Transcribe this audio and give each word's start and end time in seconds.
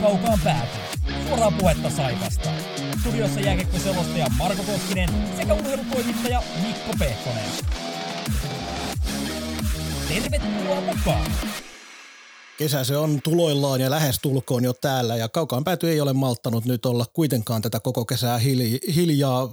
kaukaan 0.00 0.40
pääty. 0.44 0.78
Suoraa 1.28 1.50
puhetta 1.50 1.90
Saipasta. 1.90 2.50
Studiossa 3.00 3.40
jääkiekkoselostaja 3.40 4.26
Marko 4.38 4.62
Koskinen 4.62 5.08
sekä 5.36 5.54
urheilutoimittaja 5.54 6.42
Mikko 6.62 6.92
Pehkonen. 6.98 7.50
Tervetuloa 10.08 10.80
mukaan! 10.80 11.30
Kesä 12.58 12.84
se 12.84 12.96
on 12.96 13.20
tuloillaan 13.24 13.80
ja 13.80 13.90
lähes 13.90 14.18
tulkoon 14.22 14.64
jo 14.64 14.72
täällä 14.72 15.16
ja 15.16 15.28
kaukaan 15.28 15.64
pääty 15.64 15.90
ei 15.90 16.00
ole 16.00 16.12
malttanut 16.12 16.64
nyt 16.64 16.86
olla 16.86 17.06
kuitenkaan 17.12 17.62
tätä 17.62 17.80
koko 17.80 18.04
kesää 18.04 18.38
hiljaa. 18.94 19.48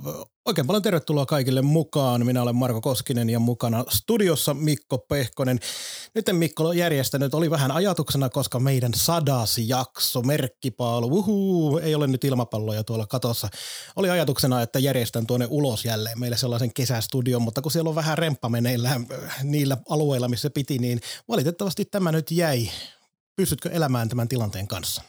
Oikein 0.47 0.67
paljon 0.67 0.83
tervetuloa 0.83 1.25
kaikille 1.25 1.61
mukaan. 1.61 2.25
Minä 2.25 2.41
olen 2.41 2.55
Marko 2.55 2.81
Koskinen 2.81 3.29
ja 3.29 3.39
mukana 3.39 3.85
studiossa 3.89 4.53
Mikko 4.53 4.97
Pehkonen. 4.97 5.59
Nyt 6.15 6.25
Mikko 6.31 6.73
järjestänyt, 6.73 7.33
oli 7.33 7.49
vähän 7.51 7.71
ajatuksena, 7.71 8.29
koska 8.29 8.59
meidän 8.59 8.93
sadas 8.93 9.57
jakso, 9.57 10.21
merkkipaalu, 10.21 11.07
uhuu, 11.07 11.77
ei 11.77 11.95
ole 11.95 12.07
nyt 12.07 12.23
ilmapalloja 12.23 12.83
tuolla 12.83 13.07
katossa. 13.07 13.47
Oli 13.95 14.09
ajatuksena, 14.09 14.61
että 14.61 14.79
järjestän 14.79 15.27
tuonne 15.27 15.47
ulos 15.49 15.85
jälleen 15.85 16.19
meille 16.19 16.37
sellaisen 16.37 16.73
kesästudion, 16.73 17.41
mutta 17.41 17.61
kun 17.61 17.71
siellä 17.71 17.89
on 17.89 17.95
vähän 17.95 18.17
remppa 18.17 18.49
meneillään 18.49 19.07
niillä 19.43 19.77
alueilla, 19.89 20.27
missä 20.27 20.49
piti, 20.49 20.77
niin 20.77 20.99
valitettavasti 21.27 21.85
tämä 21.85 22.11
nyt 22.11 22.31
jäi 22.31 22.69
Pystytkö 23.35 23.69
elämään 23.69 24.09
tämän 24.09 24.27
tilanteen 24.27 24.67
kanssa? 24.67 25.01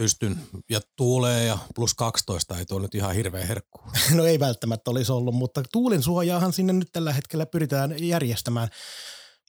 Pystyn. 0.00 0.40
Ja 0.70 0.80
tuulee 0.96 1.44
ja 1.44 1.58
plus 1.74 1.94
12 1.94 2.58
ei 2.58 2.66
tuo 2.66 2.78
nyt 2.78 2.94
ihan 2.94 3.14
hirveä 3.14 3.46
herkku. 3.46 3.80
no 4.16 4.24
ei 4.24 4.40
välttämättä 4.40 4.90
olisi 4.90 5.12
ollut, 5.12 5.34
mutta 5.34 5.62
tuulen 5.72 6.02
suojaahan 6.02 6.52
sinne 6.52 6.72
nyt 6.72 6.88
tällä 6.92 7.12
hetkellä 7.12 7.46
pyritään 7.46 7.94
järjestämään. 8.08 8.68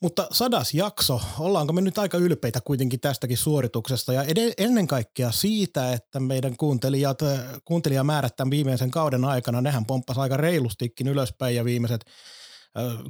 Mutta 0.02 0.28
sadas 0.32 0.74
jakso, 0.74 1.22
ollaanko 1.40 1.74
me 1.74 1.82
nyt 1.82 1.98
aika 1.98 2.18
ylpeitä 2.18 2.62
kuitenkin 2.62 3.00
tästäkin 3.00 3.38
suorituksesta 3.38 4.14
ja 4.14 4.26
ennen 4.58 4.88
kaikkea 4.88 5.32
siitä, 5.32 5.94
että 5.94 6.20
meidän 6.20 6.58
kuuntelijat, 6.58 7.20
kuuntelijamäärät 7.66 8.36
tämän 8.36 8.52
viimeisen 8.52 8.92
kauden 8.92 9.26
aikana, 9.26 9.62
nehän 9.62 9.86
pomppas 9.86 10.18
aika 10.18 10.38
reilustikin 10.38 11.08
ylöspäin 11.08 11.56
ja 11.56 11.66
viimeiset 11.66 12.06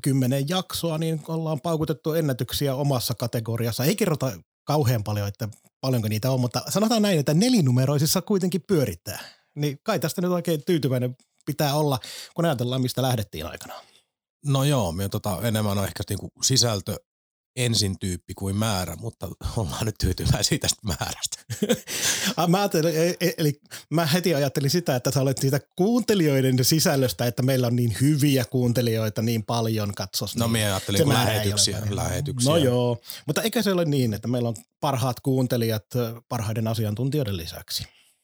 kymmenen 0.01 0.49
jaksoa, 0.49 0.97
niin 0.97 1.21
ollaan 1.27 1.61
paukutettu 1.61 2.13
ennätyksiä 2.13 2.75
omassa 2.75 3.13
kategoriassa. 3.13 3.83
Ei 3.83 3.95
kerrota 3.95 4.31
kauhean 4.63 5.03
paljon, 5.03 5.27
että 5.27 5.49
paljonko 5.81 6.07
niitä 6.07 6.31
on, 6.31 6.39
mutta 6.39 6.61
sanotaan 6.69 7.01
näin, 7.01 7.19
että 7.19 7.33
nelinumeroisissa 7.33 8.21
kuitenkin 8.21 8.63
pyörittää. 8.67 9.19
Niin 9.55 9.79
kai 9.83 9.99
tästä 9.99 10.21
nyt 10.21 10.31
oikein 10.31 10.65
tyytyväinen 10.65 11.17
pitää 11.45 11.75
olla, 11.75 11.99
kun 12.35 12.45
ajatellaan, 12.45 12.81
mistä 12.81 13.01
lähdettiin 13.01 13.45
aikanaan. 13.45 13.81
No 14.45 14.63
joo, 14.63 14.91
me 14.91 15.09
tota, 15.09 15.39
enemmän 15.43 15.77
on 15.77 15.85
ehkä 15.85 16.03
niinku 16.09 16.31
sisältö 16.41 16.99
ensin 17.55 17.99
tyyppi 17.99 18.33
kuin 18.33 18.55
määrä, 18.55 18.95
mutta 18.95 19.27
ollaan 19.57 19.85
nyt 19.85 19.95
tyytyväisiä 19.99 20.57
tästä 20.57 20.81
määrästä. 20.83 21.37
mä 22.47 22.69
e, 22.93 23.27
e, 23.27 23.33
eli 23.37 23.61
mä 23.89 24.05
heti 24.05 24.35
ajattelin 24.35 24.69
sitä, 24.69 24.95
että 24.95 25.11
sä 25.11 25.21
olet 25.21 25.37
siitä 25.37 25.59
kuuntelijoiden 25.75 26.65
sisällöstä, 26.65 27.25
että 27.25 27.43
meillä 27.43 27.67
on 27.67 27.75
niin 27.75 27.95
hyviä 28.01 28.45
kuuntelijoita 28.45 29.21
niin 29.21 29.43
paljon 29.43 29.93
katsos. 29.95 30.35
No 30.35 30.47
niin 30.47 30.65
ajattelin, 30.65 31.03
kun 31.03 31.13
lähetyksiä, 31.13 31.81
lähetyksiä. 31.89 32.51
No 32.51 32.57
joo, 32.57 33.01
mutta 33.25 33.41
eikä 33.41 33.61
se 33.61 33.71
ole 33.71 33.85
niin, 33.85 34.13
että 34.13 34.27
meillä 34.27 34.49
on 34.49 34.55
parhaat 34.79 35.19
kuuntelijat 35.19 35.85
parhaiden 36.29 36.67
asiantuntijoiden 36.67 37.37
lisäksi. 37.37 37.83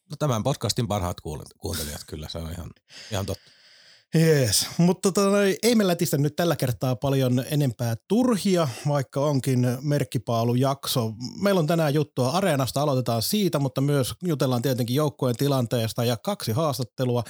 No 0.09 0.17
tämän 0.19 0.43
podcastin 0.43 0.87
parhaat 0.87 1.21
kuuntelijat 1.57 2.01
kyllä, 2.07 2.29
se 2.29 2.37
on 2.37 2.51
ihan, 2.51 2.69
ihan 3.11 3.25
totta. 3.25 3.56
Jees, 4.15 4.67
mutta 4.77 5.11
tota, 5.11 5.37
ei 5.63 5.75
me 5.75 5.87
lätistä 5.87 6.17
nyt 6.17 6.35
tällä 6.35 6.55
kertaa 6.55 6.95
paljon 6.95 7.43
enempää 7.51 7.95
turhia, 8.07 8.67
vaikka 8.87 9.19
onkin 9.19 9.67
merkkipaalujakso. 9.81 11.13
Meillä 11.41 11.59
on 11.59 11.67
tänään 11.67 11.93
juttua 11.93 12.29
Areenasta, 12.29 12.81
aloitetaan 12.81 13.21
siitä, 13.21 13.59
mutta 13.59 13.81
myös 13.81 14.13
jutellaan 14.23 14.61
tietenkin 14.61 14.95
joukkojen 14.95 15.35
tilanteesta 15.35 16.05
ja 16.05 16.17
kaksi 16.17 16.51
haastattelua. 16.51 17.23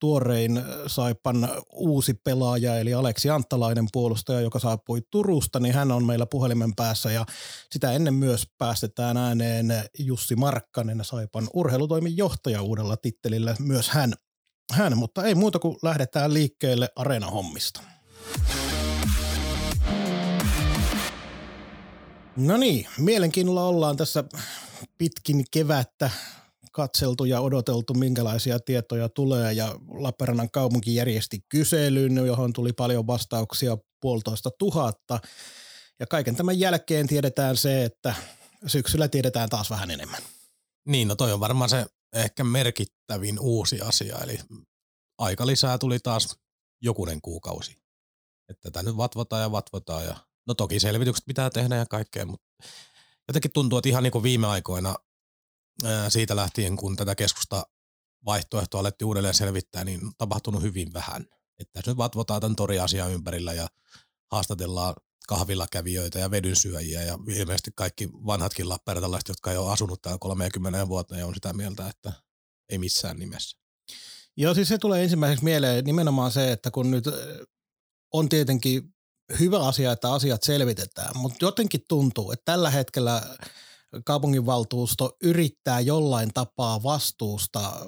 Tuorein 0.00 0.62
Saipan 0.86 1.48
uusi 1.72 2.14
pelaaja 2.14 2.78
eli 2.78 2.94
Aleksi 2.94 3.30
Anttalainen 3.30 3.86
puolustaja, 3.92 4.40
joka 4.40 4.58
saapui 4.58 5.02
Turusta, 5.10 5.60
niin 5.60 5.74
hän 5.74 5.92
on 5.92 6.04
meillä 6.04 6.26
puhelimen 6.26 6.74
päässä 6.76 7.12
ja 7.12 7.26
sitä 7.70 7.92
ennen 7.92 8.14
myös 8.14 8.46
päästetään 8.58 9.16
ääneen 9.16 9.66
Jussi 9.98 10.36
Markkanen, 10.36 11.00
Saipan 11.02 11.48
urheilutoimin 11.54 12.16
johtaja 12.16 12.62
uudella 12.62 12.96
tittelillä. 12.96 13.56
Myös 13.60 13.90
hän 13.90 14.12
hän, 14.72 14.96
mutta 14.96 15.24
ei 15.24 15.34
muuta 15.34 15.58
kuin 15.58 15.76
lähdetään 15.82 16.34
liikkeelle 16.34 16.88
areenahommista. 16.96 17.80
No 22.36 22.56
niin, 22.56 22.86
mielenkiinnolla 22.98 23.64
ollaan 23.64 23.96
tässä 23.96 24.24
pitkin 24.98 25.44
kevättä 25.50 26.10
katseltu 26.72 27.24
ja 27.24 27.40
odoteltu, 27.40 27.94
minkälaisia 27.94 28.60
tietoja 28.60 29.08
tulee. 29.08 29.52
Ja 29.52 29.74
Lappeenrannan 29.88 30.50
kaupunki 30.50 30.94
järjesti 30.94 31.44
kyselyn, 31.48 32.16
johon 32.16 32.52
tuli 32.52 32.72
paljon 32.72 33.06
vastauksia, 33.06 33.76
puolitoista 34.00 34.50
tuhatta. 34.58 35.20
Ja 36.00 36.06
kaiken 36.06 36.36
tämän 36.36 36.60
jälkeen 36.60 37.06
tiedetään 37.06 37.56
se, 37.56 37.84
että 37.84 38.14
syksyllä 38.66 39.08
tiedetään 39.08 39.48
taas 39.48 39.70
vähän 39.70 39.90
enemmän. 39.90 40.22
Niin, 40.86 41.08
no 41.08 41.16
toi 41.16 41.32
on 41.32 41.40
varmaan 41.40 41.70
se 41.70 41.86
ehkä 42.12 42.44
merkittävin 42.44 43.38
uusi 43.40 43.80
asia, 43.80 44.18
eli 44.18 44.38
aika 45.18 45.46
lisää 45.46 45.78
tuli 45.78 45.98
taas 45.98 46.36
jokunen 46.82 47.20
kuukausi. 47.20 47.82
Että 48.48 48.70
tätä 48.70 48.82
nyt 48.82 48.96
vatvotaan 48.96 49.42
ja 49.42 49.52
vatvotaan 49.52 50.04
ja 50.04 50.16
no 50.46 50.54
toki 50.54 50.80
selvitykset 50.80 51.24
pitää 51.26 51.50
tehdä 51.50 51.76
ja 51.76 51.86
kaikkea, 51.86 52.26
mutta 52.26 52.46
jotenkin 53.28 53.52
tuntuu, 53.52 53.78
että 53.78 53.88
ihan 53.88 54.02
niin 54.02 54.12
kuin 54.12 54.22
viime 54.22 54.46
aikoina 54.46 54.94
siitä 56.08 56.36
lähtien, 56.36 56.76
kun 56.76 56.96
tätä 56.96 57.14
keskusta 57.14 57.66
vaihtoehtoa 58.24 58.80
alettiin 58.80 59.06
uudelleen 59.06 59.34
selvittää, 59.34 59.84
niin 59.84 60.06
on 60.06 60.12
tapahtunut 60.18 60.62
hyvin 60.62 60.92
vähän. 60.92 61.26
Että 61.58 61.82
nyt 61.86 61.96
vatvotaan 61.96 62.40
tämän 62.40 62.56
toriasian 62.56 63.10
ympärillä 63.12 63.52
ja 63.52 63.68
haastatellaan 64.32 64.94
kahvilla 65.28 65.66
kävijöitä 65.72 66.18
ja 66.18 66.30
vedynsyöjiä 66.30 67.02
ja 67.02 67.18
ilmeisesti 67.28 67.70
kaikki 67.74 68.08
vanhatkin 68.12 68.68
lappeenrantalaiset, 68.68 69.28
jotka 69.28 69.50
ei 69.50 69.56
ole 69.56 69.72
asunut 69.72 70.02
täällä 70.02 70.18
30 70.18 70.88
vuotta 70.88 71.16
ja 71.16 71.26
on 71.26 71.34
sitä 71.34 71.52
mieltä, 71.52 71.88
että 71.88 72.12
ei 72.68 72.78
missään 72.78 73.18
nimessä. 73.18 73.58
Joo, 74.36 74.54
siis 74.54 74.68
se 74.68 74.78
tulee 74.78 75.02
ensimmäiseksi 75.02 75.44
mieleen 75.44 75.84
nimenomaan 75.84 76.32
se, 76.32 76.52
että 76.52 76.70
kun 76.70 76.90
nyt 76.90 77.04
on 78.12 78.28
tietenkin 78.28 78.94
hyvä 79.40 79.66
asia, 79.66 79.92
että 79.92 80.12
asiat 80.12 80.42
selvitetään, 80.42 81.18
mutta 81.18 81.44
jotenkin 81.44 81.80
tuntuu, 81.88 82.32
että 82.32 82.44
tällä 82.44 82.70
hetkellä 82.70 83.36
kaupunginvaltuusto 84.04 85.16
yrittää 85.22 85.80
jollain 85.80 86.30
tapaa 86.34 86.82
vastuusta 86.82 87.86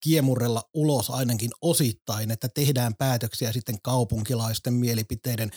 kiemurrella 0.00 0.62
ulos 0.74 1.10
ainakin 1.10 1.50
osittain, 1.60 2.30
että 2.30 2.48
tehdään 2.48 2.94
päätöksiä 2.94 3.52
sitten 3.52 3.82
kaupunkilaisten 3.82 4.74
mielipiteiden 4.74 5.50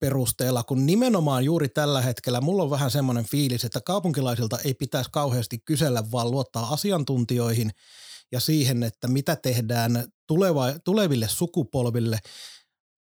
perusteella, 0.00 0.62
kun 0.62 0.86
nimenomaan 0.86 1.44
juuri 1.44 1.68
tällä 1.68 2.02
hetkellä 2.02 2.40
mulla 2.40 2.62
on 2.62 2.70
vähän 2.70 2.90
semmoinen 2.90 3.24
fiilis, 3.24 3.64
että 3.64 3.80
kaupunkilaisilta 3.80 4.58
ei 4.64 4.74
pitäisi 4.74 5.10
kauheasti 5.12 5.58
kysellä, 5.58 6.10
vaan 6.12 6.30
luottaa 6.30 6.72
asiantuntijoihin 6.72 7.70
ja 8.32 8.40
siihen, 8.40 8.82
että 8.82 9.08
mitä 9.08 9.36
tehdään 9.36 10.04
tuleva, 10.26 10.78
tuleville 10.84 11.28
sukupolville– 11.28 12.18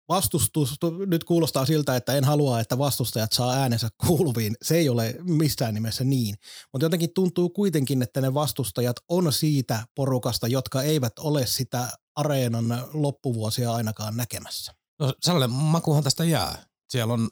vastustus 0.10 0.76
nyt 1.06 1.24
kuulostaa 1.24 1.66
siltä, 1.66 1.96
että 1.96 2.16
en 2.16 2.24
halua, 2.24 2.60
että 2.60 2.78
vastustajat 2.78 3.32
saa 3.32 3.54
äänensä 3.54 3.90
kuuluviin. 4.08 4.56
Se 4.62 4.76
ei 4.76 4.90
ole 4.90 5.16
missään 5.24 5.74
nimessä 5.74 6.04
niin. 6.04 6.36
Mutta 6.74 6.86
jotenkin 6.86 7.14
tuntuu 7.16 7.50
kuitenkin, 7.50 8.02
että 8.02 8.22
ne 8.22 8.34
vastustajat 8.34 8.96
on 9.10 9.34
siitä 9.34 9.88
porukasta, 9.96 10.48
jotka 10.48 10.82
eivät 10.82 11.20
ole 11.20 11.46
sitä 11.46 11.88
areenan 12.16 12.88
loppuvuosia 12.94 13.74
ainakaan 13.74 14.18
näkemässä. 14.18 14.74
No 15.00 15.14
sellainen 15.22 15.52
makuhan 15.52 16.04
tästä 16.04 16.24
jää. 16.26 16.66
Siellä 16.90 17.14
on, 17.14 17.30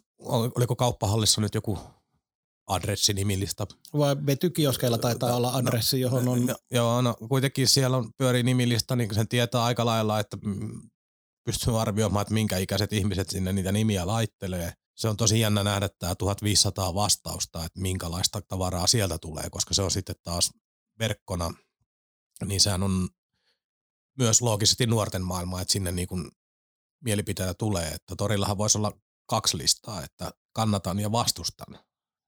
oliko 0.56 0.76
kauppahallissa 0.76 1.42
nyt 1.42 1.56
joku 1.56 1.80
adressinimilista. 2.68 3.68
Vai 3.98 4.16
vetykioskeilla 4.26 4.98
taitaa 4.98 5.30
no, 5.30 5.38
olla 5.38 5.54
adressi, 5.54 6.02
johon 6.02 6.28
on... 6.28 6.46
No, 6.46 6.56
joo, 6.72 7.02
no 7.02 7.16
kuitenkin 7.30 7.68
siellä 7.68 7.98
on 7.98 8.10
pyörii 8.18 8.44
nimilista, 8.44 8.96
niin 8.96 9.16
sen 9.16 9.28
tietää 9.28 9.64
aika 9.64 9.86
lailla, 9.86 10.20
että 10.20 10.38
pystyy 11.44 11.82
arvioimaan, 11.82 12.22
että 12.22 12.34
minkä 12.34 12.58
ikäiset 12.58 12.94
ihmiset 12.94 13.30
sinne 13.30 13.54
niitä 13.54 13.72
nimiä 13.72 14.08
laittelee. 14.08 14.74
Se 14.96 15.08
on 15.08 15.18
tosi 15.18 15.40
jännä 15.40 15.64
nähdä 15.64 15.90
tämä 16.00 16.16
1500 16.16 16.94
vastausta, 16.94 17.66
että 17.66 17.82
minkälaista 17.82 18.42
tavaraa 18.42 18.88
sieltä 18.88 19.18
tulee, 19.18 19.50
koska 19.50 19.74
se 19.74 19.82
on 19.82 19.92
sitten 19.92 20.16
taas 20.24 20.52
verkkona, 21.00 21.54
niin 22.46 22.62
sehän 22.62 22.84
on 22.84 23.10
myös 24.18 24.42
loogisesti 24.42 24.88
nuorten 24.88 25.22
maailma, 25.22 25.62
että 25.62 25.72
sinne 25.72 25.92
niin 25.92 26.08
kuin 26.08 26.32
mielipiteitä 27.04 27.54
tulee, 27.54 27.88
että 27.88 28.16
torillahan 28.16 28.58
voisi 28.58 28.78
olla 28.78 28.92
kaksi 29.26 29.58
listaa, 29.58 30.04
että 30.04 30.32
kannatan 30.54 31.00
ja 31.00 31.12
vastustan, 31.12 31.80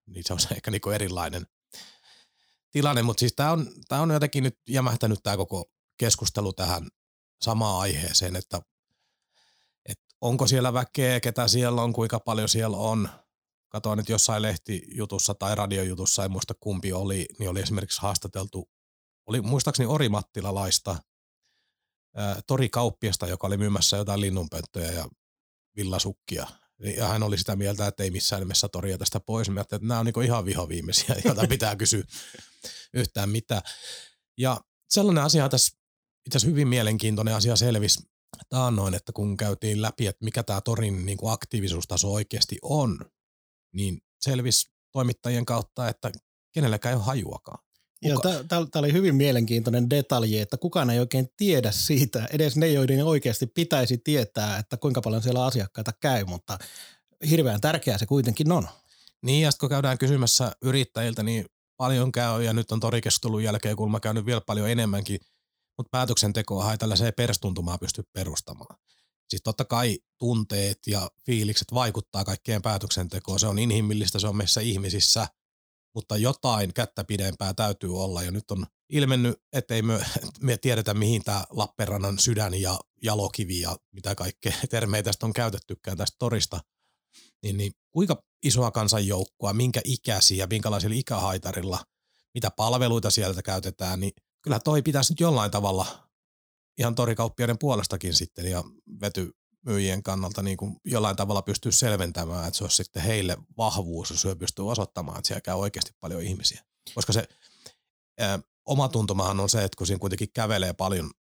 niin 0.07 0.24
se 0.27 0.33
on 0.33 0.39
ehkä 0.56 0.71
niin 0.71 0.81
kuin 0.81 0.95
erilainen 0.95 1.48
tilanne, 2.71 3.04
mutta 3.04 3.19
siis 3.19 3.33
tämä 3.36 3.51
on, 3.51 3.68
tämä 3.88 4.01
on 4.01 4.12
jotenkin 4.12 4.44
nyt 4.44 4.57
jämähtänyt 4.69 5.19
tämä 5.24 5.38
koko 5.38 5.71
keskustelu 5.98 6.54
tähän 6.54 6.88
samaan 7.42 7.81
aiheeseen, 7.81 8.36
että 8.36 8.62
onko 10.24 10.48
siellä 10.48 10.74
väkeä, 10.74 11.20
ketä 11.20 11.48
siellä 11.48 11.81
on, 11.81 11.94
kuinka 11.94 12.20
paljon 12.20 12.50
siellä 12.50 12.78
on. 12.78 13.10
katoin 13.70 13.98
nyt 13.98 14.10
jossain 14.10 14.42
lehtijutussa 14.42 15.34
tai 15.34 15.56
radiojutussa, 15.56 16.25
en 16.25 16.31
muista 16.31 16.54
kumpi 16.60 16.94
oli, 16.94 17.25
niin 17.40 17.50
oli 17.50 17.60
esimerkiksi 17.60 18.02
haastateltu, 18.02 18.70
oli 19.25 19.42
muistaakseni 19.42 19.88
Orimattilalaista, 19.88 20.96
torikauppiasta, 22.48 23.28
joka 23.28 23.48
oli 23.48 23.58
myymässä 23.58 23.98
jotain 23.98 24.22
linnunpönttöjä 24.22 24.92
ja 24.92 25.08
villasukkia. 25.75 26.48
Ja 26.98 27.08
hän 27.08 27.24
oli 27.24 27.38
sitä 27.38 27.56
mieltä, 27.56 27.88
että 27.88 28.04
ei 28.04 28.12
missään 28.12 28.40
nimessä 28.42 28.69
toria 28.69 28.98
tästä 28.98 29.19
pois. 29.19 29.50
Mä 29.50 29.62
että 29.62 29.80
nämä 29.81 30.00
on 30.00 30.06
niin 30.06 30.26
ihan 30.26 30.46
vihoviimeisiä, 30.46 31.16
joita 31.26 31.48
pitää 31.48 31.76
kysyä 31.76 32.04
yhtään 32.94 33.30
mitään. 33.30 33.62
Ja 34.38 34.62
sellainen 34.90 35.24
asia 35.24 35.50
tässä 35.50 35.78
itse 36.26 36.38
asiassa 36.38 36.52
hyvin 36.52 36.68
mielenkiintoinen 36.68 37.36
asia 37.36 37.56
selvisi 37.56 38.12
taannoin, 38.50 38.94
että 38.94 39.12
kun 39.12 39.38
käytiin 39.38 39.81
läpi, 39.81 40.07
että 40.07 40.25
mikä 40.25 40.44
tämä 40.44 40.62
torin 40.62 41.06
niin 41.06 41.18
kuin 41.18 41.33
aktiivisuustaso 41.33 42.13
oikeasti 42.13 42.57
on, 42.62 43.00
niin 43.74 44.01
selvisi 44.21 44.71
toimittajien 44.91 45.45
kautta, 45.45 45.89
että 45.89 46.12
kenelläkään 46.53 46.94
ei 46.94 46.97
ole 46.97 47.03
hajuakaan. 47.03 47.59
Tämä 48.47 48.62
oli 48.75 48.94
hyvin 48.94 49.15
mielenkiintoinen 49.15 49.89
detalji, 49.89 50.39
että 50.39 50.57
kukaan 50.57 50.89
ei 50.89 51.00
oikein 51.00 51.27
tiedä 51.38 51.71
siitä, 51.71 52.27
edes 52.31 52.57
ne, 52.57 52.68
joiden 52.68 53.06
oikeasti 53.06 53.47
pitäisi 53.47 53.97
tietää, 53.97 54.57
että 54.57 54.77
kuinka 54.77 55.01
paljon 55.01 55.21
siellä 55.21 55.45
asiakkaita 55.45 55.91
käy, 56.00 56.25
mutta 56.25 56.57
hirveän 57.30 57.62
tärkeää 57.62 57.97
se 57.97 58.06
kuitenkin 58.06 58.51
on. 58.51 58.68
Niin, 59.21 59.41
ja 59.41 59.51
kun 59.59 59.69
käydään 59.69 59.97
kysymässä 59.97 60.51
yrittäjiltä, 60.62 61.24
niin 61.24 61.45
paljon 61.77 62.12
käy, 62.12 62.44
ja 62.44 62.53
nyt 62.53 62.71
on 62.71 62.80
torikeskustelun 62.80 63.44
jälkeen 63.44 63.75
kun 63.75 63.91
mä 63.91 64.00
käynyt 64.00 64.25
vielä 64.25 64.41
paljon 64.41 64.69
enemmänkin, 64.69 65.19
mutta 65.78 65.90
päätöksentekoa 65.92 66.72
ei 66.72 66.78
tällaiseen 66.78 67.14
perstuntumaan 67.18 67.80
pysty 67.80 68.04
perustamaan. 68.14 68.78
Siis 69.30 69.42
totta 69.44 69.66
kai 69.66 70.00
tunteet 70.20 70.80
ja 70.88 71.10
fiilikset 71.25 71.74
vaikuttaa 71.74 72.24
kaikkeen 72.24 72.62
päätöksentekoon. 72.62 73.40
Se 73.40 73.48
on 73.48 73.60
inhimillistä, 73.60 74.20
se 74.20 74.28
on 74.28 74.36
meissä 74.36 74.62
ihmisissä– 74.62 75.28
mutta 75.96 76.18
jotain 76.18 76.74
kättä 76.74 77.04
pidempää 77.04 77.54
täytyy 77.54 78.00
olla. 78.00 78.24
Ja 78.24 78.31
nyt 78.31 78.52
on 78.52 78.66
ilmennyt, 78.90 79.42
ettei 79.54 79.81
me, 79.81 80.06
me 80.42 80.58
tiedetä, 80.58 80.94
mihin 80.94 81.24
tämä 81.24 81.44
Lappeenrannan 81.50 82.19
sydän 82.19 82.62
ja 82.62 82.80
jalokivi 83.04 83.60
ja 83.60 83.78
mitä 83.92 84.16
kaikkea 84.16 84.54
termejä 84.69 85.04
tästä 85.04 85.26
on 85.26 85.34
käytettykään 85.34 85.98
tästä 85.98 86.16
torista. 86.19 86.60
Niin, 87.44 87.58
niin 87.58 87.72
kuinka 87.92 88.24
isoa 88.44 88.72
kansanjoukkoa, 88.72 89.54
minkä 89.54 89.81
ikäisiä, 89.84 90.48
minkälaisilla 90.48 90.96
ikähaitarilla, 90.96 91.80
mitä 92.34 92.52
palveluita 92.52 93.10
sieltä 93.10 93.42
käytetään, 93.42 94.00
niin 94.00 94.12
kyllä 94.44 94.60
toi 94.60 94.81
pitäisi 94.81 95.13
nyt 95.13 95.19
jollain 95.19 95.51
tavalla 95.51 96.10
ihan 96.80 96.95
torikauppiaiden 96.95 97.57
puolestakin 97.57 98.13
sitten 98.13 98.51
ja 98.51 98.63
vety 99.01 99.31
myyjien 99.66 100.04
kannalta 100.04 100.42
niin 100.42 100.57
kuin 100.57 100.75
jollain 100.86 101.16
tavalla 101.16 101.42
pystyy 101.42 101.72
selventämään, 101.72 102.48
että 102.48 102.57
se 102.57 102.63
olisi 102.63 102.75
sitten 102.75 103.04
heille 103.04 103.38
vahvuus, 103.57 104.10
jos 104.10 104.22
se 104.22 104.36
pystyy 104.36 104.69
osoittamaan, 104.69 105.18
että 105.18 105.28
siellä 105.28 105.42
käy 105.42 105.56
oikeasti 105.56 105.92
paljon 106.00 106.22
ihmisiä. 106.22 106.63
Koska 106.95 107.13
se 107.13 107.28
ää, 108.19 108.40
oma 108.66 108.90
tuntumahan 108.90 109.40
on 109.40 109.50
se, 109.50 109.63
että 109.63 109.78
kun 109.78 109.88
siinä 109.88 110.00
kuitenkin 110.00 110.34
kävelee 110.34 110.74
paljon, 110.74 111.12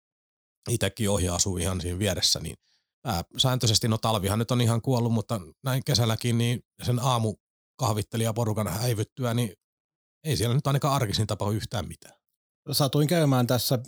itsekin 0.71 1.11
ohi 1.11 1.29
asuu 1.29 1.57
ihan 1.57 1.81
siinä 1.81 1.99
vieressä, 1.99 2.41
niin 2.41 2.57
ää, 3.05 3.25
sääntöisesti, 3.37 3.89
no 3.89 3.99
talvihan 3.99 4.39
nyt 4.39 4.51
on 4.51 4.61
ihan 4.61 4.83
kuollut, 4.83 5.13
mutta 5.13 5.41
näin 5.65 5.85
kesälläkin, 5.85 6.39
niin 6.39 6.65
sen 6.83 6.99
aamu 6.99 7.35
porukan 8.35 8.69
häivyttyä, 8.69 9.35
niin 9.35 9.53
ei 10.25 10.37
siellä 10.37 10.55
nyt 10.55 10.67
ainakaan 10.67 10.95
arkisin 10.95 11.27
tapahdu 11.27 11.53
yhtään 11.53 11.89
mitään. 11.89 12.22
Satuin 12.71 13.09
käymään 13.09 13.47
tässä, 13.47 13.79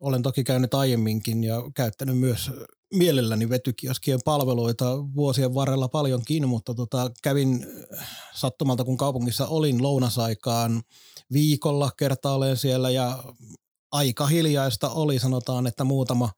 olen 0.00 0.22
toki 0.22 0.44
käynyt 0.44 0.74
aiemminkin 0.74 1.44
ja 1.44 1.62
käyttänyt 1.74 2.18
myös 2.18 2.50
mielelläni 2.94 3.48
vetykioskien 3.48 4.18
palveluita 4.24 4.96
vuosien 5.14 5.54
varrella 5.54 5.88
paljonkin, 5.88 6.48
mutta 6.48 6.74
tota, 6.74 7.10
kävin 7.22 7.66
äh, 7.98 8.08
sattumalta, 8.34 8.84
kun 8.84 8.96
kaupungissa 8.96 9.46
olin 9.46 9.82
lounasaikaan 9.82 10.82
viikolla 11.32 11.90
kertaalleen 11.96 12.56
siellä 12.56 12.90
ja 12.90 13.24
aika 13.92 14.26
hiljaista 14.26 14.90
oli, 14.90 15.18
sanotaan, 15.18 15.66
että 15.66 15.84
muutama 15.84 16.30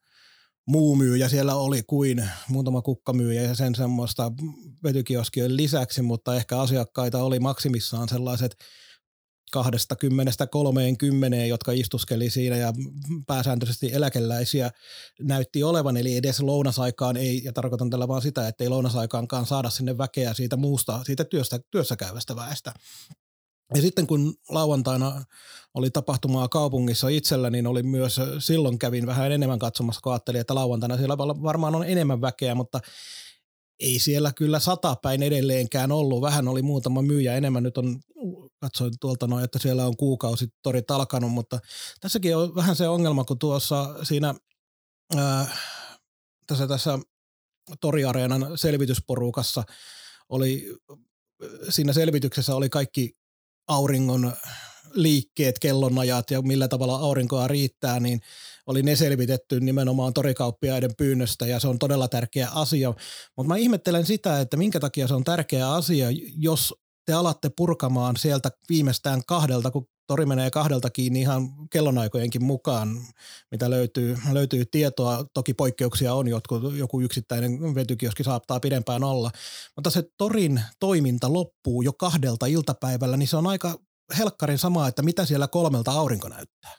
muu 0.67 0.97
myyjä 0.97 1.29
siellä 1.29 1.55
oli 1.55 1.83
kuin 1.87 2.31
muutama 2.49 2.83
kukkamyyjä 2.83 3.43
ja 3.43 3.55
sen 3.55 3.75
semmoista 3.75 4.33
vetykioskien 4.85 5.57
lisäksi, 5.57 6.03
mutta 6.03 6.37
ehkä 6.37 6.61
asiakkaita 6.61 7.23
oli 7.23 7.41
maksimissaan 7.41 8.09
sellaiset– 8.09 8.57
kahdesta 9.53 9.97
kymmenestä 9.97 10.47
kolmeen 10.47 10.99
kymmeneen, 10.99 11.49
jotka 11.49 11.73
istuskeli 11.73 12.31
siinä 12.31 12.57
ja 12.57 12.73
pääsääntöisesti 13.27 13.91
eläkeläisiä 13.93 14.71
näytti 15.21 15.63
olevan, 15.63 15.97
eli 15.97 16.17
edes 16.17 16.41
lounasaikaan 16.41 17.17
ei, 17.17 17.45
ja 17.45 17.53
tarkoitan 17.53 17.91
tällä 17.91 18.09
vaan 18.09 18.23
sitä, 18.23 18.49
että 18.49 18.65
ei 18.65 18.69
lounasaikaankaan 18.69 19.47
saada 19.47 19.71
sinne 19.71 19.99
väkeä 19.99 20.35
siitä 20.35 20.57
muusta, 20.57 21.05
siitä 21.05 21.25
työstä, 21.25 21.61
työssä 21.71 21.97
käyvästä 21.97 22.37
väestä. 22.37 22.73
Ja 23.75 23.83
sitten 23.83 24.07
kun 24.07 24.35
lauantaina 24.49 25.25
oli 25.75 25.91
tapahtumaa 25.91 26.49
kaupungissa 26.49 27.09
itsellä, 27.09 27.51
niin 27.51 27.67
oli 27.67 27.83
myös, 27.83 28.21
silloin 28.39 28.79
kävin 28.79 29.07
vähän 29.07 29.33
enemmän 29.33 29.59
katsomassa, 29.59 30.01
kun 30.01 30.13
ajattelin, 30.13 30.41
että 30.41 30.55
lauantaina 30.55 30.97
siellä 30.97 31.19
varmaan 31.19 31.75
on 31.75 31.85
enemmän 31.85 32.21
väkeä, 32.21 32.55
mutta 32.55 32.81
ei 33.81 33.99
siellä 33.99 34.33
kyllä 34.37 34.59
sata 34.59 34.97
päin 35.03 35.23
edelleenkään 35.23 35.93
ollut. 35.93 36.21
Vähän 36.21 36.49
oli 36.49 36.63
muutama 36.63 37.03
myyjä 37.03 37.35
enemmän. 37.35 37.63
Nyt 37.63 37.79
on, 37.79 38.01
katsoin 38.63 38.93
tuolta 39.01 39.27
noin, 39.27 39.45
että 39.45 39.59
siellä 39.59 39.87
on 39.87 39.97
kuukausi 39.97 40.49
torit 40.63 40.91
alkanut, 40.91 41.33
mutta 41.33 41.59
tässäkin 42.01 42.37
on 42.37 42.55
vähän 42.55 42.77
se 42.77 42.89
ongelma, 42.89 43.25
kun 43.25 43.39
tuossa 43.39 43.95
siinä 44.03 44.35
ää, 45.17 45.57
tässä, 46.47 46.67
tässä 46.67 46.99
Toriareenan 47.81 48.59
selvitysporukassa 48.59 49.65
oli, 50.29 50.77
siinä 51.69 51.93
selvityksessä 51.93 52.55
oli 52.55 52.69
kaikki 52.69 53.13
auringon 53.69 54.33
liikkeet, 54.93 55.59
kellonajat 55.59 56.31
ja 56.31 56.43
millä 56.43 56.69
tavalla 56.69 56.97
aurinkoa 56.97 57.49
riittää, 57.49 58.01
niin 58.01 58.21
oli 58.67 58.83
ne 58.83 58.97
selvitetty 58.97 59.61
nimenomaan 59.61 60.15
torikauppiaiden 60.15 60.91
pyynnöstä 60.99 61.47
ja 61.47 61.61
se 61.61 61.69
on 61.69 61.79
todella 61.79 62.09
tärkeä 62.09 62.49
asia. 62.55 62.95
Mutta 63.37 63.49
mä 63.49 63.57
ihmettelen 63.57 64.07
sitä, 64.07 64.41
että 64.41 64.57
minkä 64.57 64.81
takia 64.81 65.09
se 65.09 65.15
on 65.15 65.25
tärkeä 65.25 65.73
asia, 65.73 66.07
jos 66.37 66.75
te 67.05 67.13
alatte 67.13 67.51
purkamaan 67.57 68.17
sieltä 68.17 68.51
viimeistään 68.69 69.23
kahdelta, 69.27 69.71
kun 69.71 69.87
tori 70.07 70.27
menee 70.27 70.51
kahdelta 70.51 70.91
kiinni 70.91 71.21
ihan 71.21 71.69
kellonaikojenkin 71.71 72.45
mukaan, 72.45 73.01
mitä 73.51 73.71
löytyy, 73.71 74.19
löytyy 74.33 74.65
tietoa. 74.65 75.25
Toki 75.35 75.55
poikkeuksia 75.55 76.15
on, 76.15 76.29
jotkut, 76.29 76.77
joku 76.77 77.01
yksittäinen 77.01 77.75
vetykioski 77.75 78.25
saattaa 78.25 78.61
pidempään 78.61 79.05
olla. 79.05 79.31
Mutta 79.77 79.91
se 79.91 80.05
torin 80.19 80.63
toiminta 80.81 81.33
loppuu 81.33 81.83
jo 81.83 81.93
kahdelta 81.93 82.47
iltapäivällä, 82.47 83.17
niin 83.17 83.29
se 83.29 83.37
on 83.37 83.47
aika 83.47 83.79
helkkarin 84.19 84.59
sama, 84.59 84.89
että 84.89 85.03
mitä 85.03 85.25
siellä 85.25 85.49
kolmelta 85.49 85.93
aurinko 85.93 86.29
näyttää. 86.29 86.75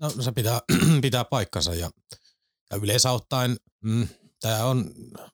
No 0.00 0.10
se 0.10 0.32
pitää, 0.32 0.60
pitää 1.02 1.24
paikkansa 1.24 1.74
ja, 1.74 1.90
ja 2.70 2.76
yleensä 2.82 3.10
ottaen, 3.10 3.56
mm, 3.84 4.08
tämä 4.40 4.64
on 4.64 4.90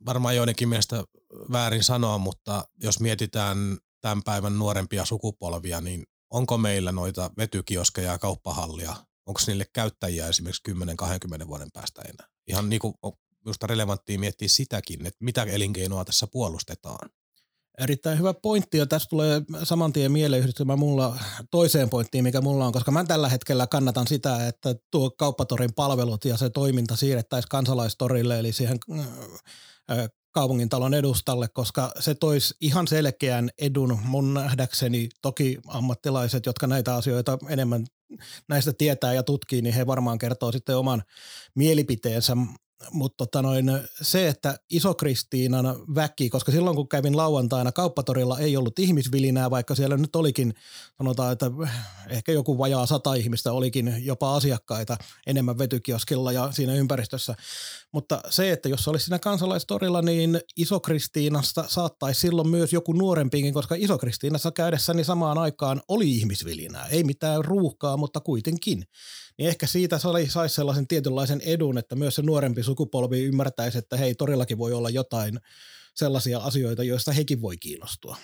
varmaan 0.06 0.37
joidenkin 0.37 0.68
mielestä 0.68 1.04
väärin 1.52 1.82
sanoa, 1.82 2.18
mutta 2.18 2.68
jos 2.82 3.00
mietitään 3.00 3.78
tämän 4.04 4.23
päivän 4.23 4.58
nuorempia 4.58 5.04
sukupolvia, 5.04 5.80
niin 5.80 6.02
onko 6.30 6.58
meillä 6.58 6.92
noita 6.92 7.30
vetykioskeja 7.38 8.12
ja 8.12 8.18
kauppahallia, 8.18 8.96
onko 9.26 9.40
niille 9.46 9.66
käyttäjiä 9.73 10.28
esimerkiksi 10.28 10.62
10-20 11.42 11.46
vuoden 11.46 11.68
päästä 11.73 12.02
enää? 12.02 12.28
Ihan 12.46 12.68
niin 12.68 12.80
kuin 12.80 12.94
minusta 13.44 13.66
relevanttia 13.66 14.18
miettiä 14.18 14.49
sitäkin, 14.49 15.06
että 15.06 15.25
mitä 15.25 15.42
elinkeinoa 15.42 16.04
tässä 16.04 16.26
puolustetaan. 16.26 17.11
Erittäin 17.78 18.18
hyvä 18.18 18.34
pointti 18.34 18.78
ja 18.78 18.87
tässä 18.87 19.08
tulee 19.08 19.42
saman 19.62 19.92
tien 19.92 20.12
mieleen 20.12 20.49
mulla 20.76 21.18
toiseen 21.50 21.90
pointtiin, 21.90 22.25
mikä 22.25 22.40
mulla 22.40 22.66
on, 22.66 22.73
koska 22.73 22.90
mä 22.90 23.04
tällä 23.04 23.28
hetkellä 23.28 23.66
kannatan 23.66 24.06
sitä, 24.06 24.46
että 24.49 24.75
tuo 24.90 25.11
kauppatorin 25.11 25.75
palvelut 25.75 26.25
ja 26.25 26.37
se 26.37 26.50
toiminta 26.50 26.96
siirrettäisiin 26.96 27.50
kansalaistorille 27.50 28.38
eli 28.38 28.52
siihen 28.52 28.78
kaupungin 30.34 30.68
talon 30.68 30.94
edustalle, 30.94 31.48
koska 31.48 31.92
se 32.00 32.14
toisi 32.14 32.54
ihan 32.60 32.88
selkeän 32.88 33.50
edun 33.58 33.98
mun 34.04 34.34
nähdäkseni. 34.34 35.08
Toki 35.22 35.58
ammattilaiset, 35.66 36.46
jotka 36.46 36.66
näitä 36.66 36.94
asioita 36.94 37.38
enemmän 37.48 37.86
näistä 38.48 38.72
tietää 38.72 39.12
ja 39.12 39.22
tutkii, 39.22 39.62
niin 39.62 39.74
he 39.74 39.86
varmaan 39.86 40.18
kertoo 40.18 40.52
sitten 40.52 40.76
oman 40.76 41.02
mielipiteensä, 41.54 42.36
mutta 42.93 43.16
tota 43.16 43.43
noin, 43.43 43.66
se, 44.02 44.28
että 44.28 44.59
Iso-Kristiinan 44.71 45.64
väki, 45.95 46.31
koska 46.31 46.52
silloin 46.52 46.76
kun 46.76 46.88
kävin 46.88 47.16
lauantaina 47.16 47.73
kauppatorilla 47.73 48.38
ei 48.38 48.57
ollut 48.57 48.78
ihmisvilinää, 48.78 49.50
vaikka 49.50 49.75
siellä 49.75 49.97
nyt 49.97 50.16
olikin, 50.16 50.54
sanotaan, 50.99 51.33
että 51.33 51.50
ehkä 52.11 52.33
joku 52.33 52.59
vajaa 52.59 52.87
sata 52.87 53.14
ihmistä 53.14 53.52
olikin 53.52 53.95
jopa 53.99 54.37
asiakkaita 54.37 54.97
enemmän 55.26 55.59
vetykioskilla 55.59 56.33
ja 56.33 56.52
siinä 56.52 56.75
ympäristössä. 56.75 57.35
Mutta 57.93 58.21
se, 58.31 58.52
että 58.52 58.69
jos 58.69 58.88
olisi 58.88 59.04
siinä 59.04 59.19
kansalaistorilla, 59.19 60.02
niin 60.02 60.40
Iso-Kristiinasta 60.57 61.64
saattaisi 61.69 62.21
silloin 62.21 62.49
myös 62.49 62.73
joku 62.73 62.93
nuorempikin, 62.93 63.54
koska 63.54 63.75
Iso-Kristiinassa 63.75 64.52
käydessäni 64.52 65.04
samaan 65.04 65.38
aikaan 65.38 65.83
oli 65.88 66.11
ihmisvilinää. 66.11 66.87
Ei 66.87 67.04
mitään 67.04 67.45
ruuhkaa, 67.45 67.97
mutta 67.97 68.21
kuitenkin 68.21 68.85
niin 69.38 69.48
ehkä 69.48 69.66
siitä 69.66 69.98
saisi 69.98 70.54
sellaisen 70.54 70.86
tietynlaisen 70.86 71.40
edun, 71.40 71.78
että 71.78 71.96
myös 71.96 72.14
se 72.14 72.22
nuorempi 72.22 72.62
sukupolvi 72.62 73.24
ymmärtäisi, 73.24 73.78
että 73.78 73.96
hei, 73.96 74.14
torillakin 74.14 74.58
voi 74.58 74.72
olla 74.72 74.90
jotain 74.90 75.40
sellaisia 75.94 76.38
asioita, 76.38 76.82
joista 76.84 77.12
hekin 77.12 77.42
voi 77.42 77.56
kiinnostua. 77.56 78.16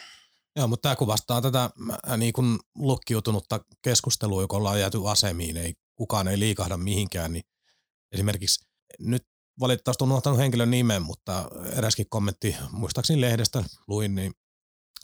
Joo, 0.57 0.69
mutta 0.69 0.83
tämä 0.83 0.97
kuvastaa 0.97 1.43
tätä 1.43 1.71
äh, 2.09 2.19
niin 2.19 2.33
kuin 2.33 2.59
lukkiutunutta 2.75 3.61
keskustelua, 3.83 4.43
joka 4.43 4.57
ollaan 4.57 4.81
jääty 4.81 4.99
asemiin, 5.07 5.57
ei, 5.57 5.75
kukaan 5.97 6.29
ei 6.29 6.39
liikahda 6.39 6.77
mihinkään, 6.77 7.33
niin 7.33 7.45
esimerkiksi 8.13 8.65
nyt 8.99 9.23
valitettavasti 9.61 10.05
on 10.05 10.11
unohtanut 10.11 10.39
henkilön 10.39 10.71
nimen, 10.71 11.03
mutta 11.03 11.51
eräskin 11.77 12.07
kommentti, 12.11 12.57
muistaakseni 12.73 13.21
lehdestä 13.21 13.65
luin, 13.89 14.15
niin 14.15 14.33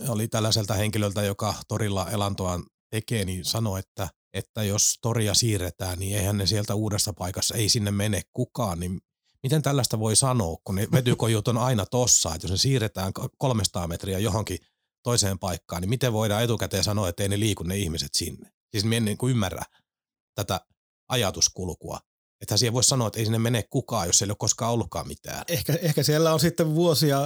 oli 0.08 0.28
tällaiselta 0.28 0.74
henkilöltä, 0.74 1.22
joka 1.22 1.54
torilla 1.68 2.10
elantoaan 2.10 2.64
tekee, 2.90 3.24
niin 3.24 3.44
sanoi, 3.44 3.78
että, 3.78 4.08
että 4.36 4.62
jos 4.62 4.98
toria 5.02 5.34
siirretään, 5.34 5.98
niin 5.98 6.16
eihän 6.16 6.38
ne 6.38 6.46
sieltä 6.46 6.74
uudessa 6.74 7.12
paikassa, 7.12 7.54
ei 7.54 7.68
sinne 7.68 7.90
mene 7.90 8.22
kukaan, 8.32 8.80
niin 8.80 9.00
miten 9.42 9.62
tällaista 9.62 9.98
voi 9.98 10.16
sanoa, 10.16 10.56
kun 10.64 10.74
ne 10.74 10.88
vetykojut 10.92 11.48
on 11.48 11.58
aina 11.58 11.86
tossa, 11.86 12.34
että 12.34 12.44
jos 12.44 12.50
ne 12.50 12.56
siirretään 12.56 13.12
300 13.38 13.86
metriä 13.86 14.18
johonkin 14.18 14.58
toiseen 15.02 15.38
paikkaan, 15.38 15.82
niin 15.82 15.90
miten 15.90 16.12
voidaan 16.12 16.44
etukäteen 16.44 16.84
sanoa, 16.84 17.08
että 17.08 17.22
ei 17.22 17.28
ne 17.28 17.40
liiku 17.40 17.62
ne 17.62 17.76
ihmiset 17.76 18.14
sinne? 18.14 18.50
Siis 18.70 18.84
me 18.84 18.96
en 18.96 19.04
niin 19.04 19.18
kuin 19.18 19.30
ymmärrä 19.30 19.62
tätä 20.34 20.60
ajatuskulkua. 21.08 22.00
Että 22.40 22.56
siihen 22.56 22.72
voisi 22.72 22.88
sanoa, 22.88 23.06
että 23.06 23.18
ei 23.18 23.24
sinne 23.24 23.38
mene 23.38 23.62
kukaan, 23.70 24.06
jos 24.06 24.22
ei 24.22 24.26
ole 24.26 24.36
koskaan 24.38 24.72
ollutkaan 24.72 25.08
mitään. 25.08 25.44
Ehkä, 25.48 25.78
ehkä 25.82 26.02
siellä 26.02 26.34
on 26.34 26.40
sitten 26.40 26.74
vuosia 26.74 27.20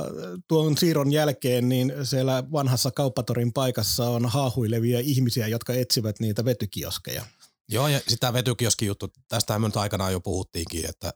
tuon 0.48 0.78
siirron 0.78 1.12
jälkeen, 1.12 1.68
niin 1.68 1.92
siellä 2.04 2.44
vanhassa 2.52 2.90
kauppatorin 2.90 3.52
paikassa 3.52 4.08
on 4.08 4.26
haahuilevia 4.26 5.00
ihmisiä, 5.00 5.46
jotka 5.46 5.72
etsivät 5.72 6.20
niitä 6.20 6.44
vetykioskeja. 6.44 7.26
Joo, 7.68 7.88
ja 7.88 8.00
sitä 8.08 8.32
vetykioski 8.32 8.86
juttu, 8.86 9.08
tästähän 9.28 9.60
me 9.60 9.68
nyt 9.68 9.76
aikanaan 9.76 10.12
jo 10.12 10.20
puhuttiinkin, 10.20 10.86
että 10.88 11.12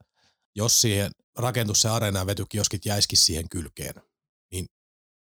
jos 0.56 0.80
siihen 0.80 1.10
rakentus 1.38 1.80
se 1.80 1.88
areena 1.88 2.18
ja 2.18 2.26
vetykioskit 2.26 2.86
jäiskin 2.86 3.18
siihen 3.18 3.48
kylkeen, 3.48 3.94
niin 4.52 4.66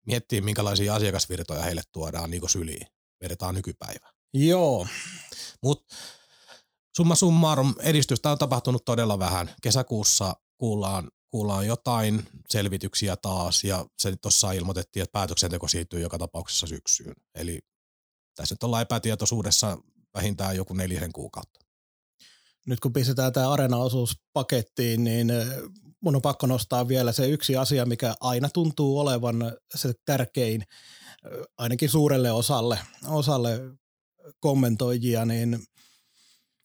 miettii 0.07 0.41
minkälaisia 0.41 0.95
asiakasvirtoja 0.95 1.61
heille 1.61 1.81
tuodaan 1.91 2.31
niin 2.31 2.49
syliin. 2.49 2.87
Vedetään 3.23 3.55
nykypäivä. 3.55 4.11
Joo. 4.33 4.87
Mutta 5.63 5.95
summa 6.97 7.15
summarum, 7.15 7.75
edistystä 7.79 8.31
on 8.31 8.37
tapahtunut 8.37 8.85
todella 8.85 9.19
vähän. 9.19 9.51
Kesäkuussa 9.61 10.35
kuullaan, 10.57 11.11
kuullaan 11.29 11.67
jotain 11.67 12.27
selvityksiä 12.49 13.15
taas 13.15 13.63
ja 13.63 13.85
se 13.97 14.15
tuossa 14.21 14.51
ilmoitettiin, 14.51 15.03
että 15.03 15.13
päätöksenteko 15.13 15.67
siirtyy 15.67 15.99
joka 15.99 16.17
tapauksessa 16.17 16.67
syksyyn. 16.67 17.15
Eli 17.35 17.59
tässä 18.35 18.53
nyt 18.53 18.63
ollaan 18.63 18.81
epätietoisuudessa 18.81 19.77
vähintään 20.13 20.55
joku 20.55 20.73
neljän 20.73 21.11
kuukautta. 21.11 21.59
Nyt 22.65 22.79
kun 22.79 22.93
pistetään 22.93 23.33
tämä 23.33 23.51
arena-osuus 23.51 24.19
pakettiin, 24.33 25.03
niin 25.03 25.27
mun 26.01 26.15
on 26.15 26.21
pakko 26.21 26.47
nostaa 26.47 26.87
vielä 26.87 27.11
se 27.11 27.29
yksi 27.29 27.55
asia, 27.55 27.85
mikä 27.85 28.15
aina 28.19 28.49
tuntuu 28.49 28.99
olevan 28.99 29.57
se 29.75 29.93
tärkein, 30.05 30.63
ainakin 31.57 31.89
suurelle 31.89 32.31
osalle, 32.31 32.79
osalle 33.07 33.59
kommentoijia, 34.39 35.25
niin 35.25 35.63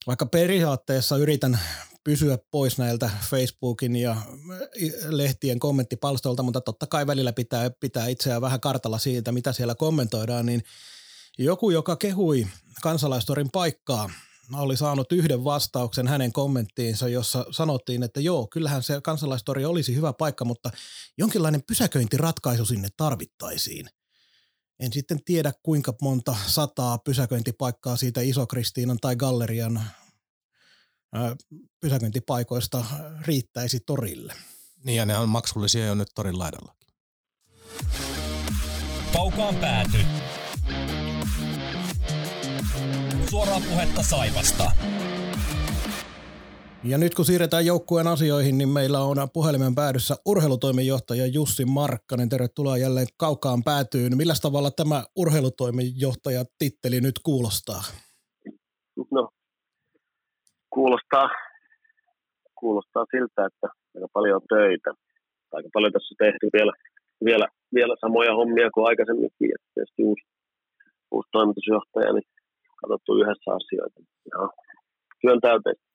vaikka 0.06 0.26
periaatteessa 0.26 1.16
yritän 1.16 1.60
pysyä 2.04 2.38
pois 2.50 2.78
näiltä 2.78 3.10
Facebookin 3.30 3.96
ja 3.96 4.16
lehtien 5.08 5.58
kommenttipalstolta, 5.58 6.42
mutta 6.42 6.60
totta 6.60 6.86
kai 6.86 7.06
välillä 7.06 7.32
pitää, 7.32 7.70
pitää 7.70 8.06
itseään 8.06 8.42
vähän 8.42 8.60
kartalla 8.60 8.98
siitä, 8.98 9.32
mitä 9.32 9.52
siellä 9.52 9.74
kommentoidaan, 9.74 10.46
niin 10.46 10.62
joku, 11.38 11.70
joka 11.70 11.96
kehui 11.96 12.46
kansalaistorin 12.82 13.50
paikkaa, 13.52 14.10
oli 14.54 14.76
saanut 14.76 15.12
yhden 15.12 15.44
vastauksen 15.44 16.08
hänen 16.08 16.32
kommenttiinsa, 16.32 17.08
jossa 17.08 17.46
sanottiin, 17.50 18.02
että 18.02 18.20
joo, 18.20 18.46
kyllähän 18.52 18.82
se 18.82 19.00
kansalaistori 19.00 19.64
olisi 19.64 19.94
hyvä 19.94 20.12
paikka, 20.12 20.44
mutta 20.44 20.70
jonkinlainen 21.18 21.62
pysäköintiratkaisu 21.62 22.66
sinne 22.66 22.88
tarvittaisiin. 22.96 23.88
En 24.80 24.92
sitten 24.92 25.24
tiedä, 25.24 25.52
kuinka 25.62 25.94
monta 26.02 26.36
sataa 26.46 26.98
pysäköintipaikkaa 26.98 27.96
siitä 27.96 28.20
Iso-Kristiinan 28.20 28.98
tai 29.00 29.16
Gallerian 29.16 29.82
pysäköintipaikoista 31.80 32.84
riittäisi 33.20 33.80
torille. 33.80 34.34
Niin 34.84 34.96
ja 34.96 35.06
ne 35.06 35.18
on 35.18 35.28
maksullisia 35.28 35.86
jo 35.86 35.94
nyt 35.94 36.08
torin 36.14 36.38
laidallakin. 36.38 36.88
Kaukaan 39.12 39.56
pääty. 39.56 39.98
Suoraa 43.30 43.60
puhetta 43.60 44.02
Saivasta. 44.02 44.72
Ja 46.88 46.98
nyt 46.98 47.14
kun 47.14 47.24
siirretään 47.24 47.66
joukkueen 47.66 48.06
asioihin, 48.06 48.58
niin 48.58 48.68
meillä 48.68 49.00
on 49.00 49.16
puhelimen 49.32 49.74
päädyssä 49.74 50.14
urheilutoimenjohtaja 50.26 51.26
Jussi 51.26 51.64
Markkanen. 51.64 52.28
Tervetuloa 52.28 52.76
jälleen 52.76 53.06
kaukaan 53.16 53.62
päätyyn. 53.64 54.16
Millä 54.16 54.34
tavalla 54.42 54.70
tämä 54.70 55.04
urheilutoimenjohtaja 55.16 56.44
titteli 56.58 57.00
nyt 57.00 57.18
kuulostaa? 57.24 57.82
No, 59.10 59.28
kuulostaa, 60.74 61.28
kuulostaa 62.60 63.04
siltä, 63.10 63.46
että 63.48 63.66
aika 63.94 64.08
paljon 64.12 64.40
töitä. 64.48 64.90
Aika 65.52 65.68
paljon 65.72 65.92
tässä 65.92 66.12
on 66.12 66.22
tehty 66.26 66.46
vielä, 66.56 66.72
vielä, 67.24 67.46
vielä 67.74 67.94
samoja 68.00 68.32
hommia 68.40 68.70
kuin 68.74 68.86
aikaisemminkin. 68.86 69.48
Ja 69.54 69.58
tietysti 69.74 70.02
uusi, 70.08 70.24
uusi 71.10 71.28
toimitusjohtaja, 71.32 72.12
niin 72.12 72.28
katsottu 72.80 73.10
yhdessä 73.20 73.48
asioita. 73.58 74.00
Ja 74.30 74.38
työn 75.20 75.40
täyteistä 75.40 75.85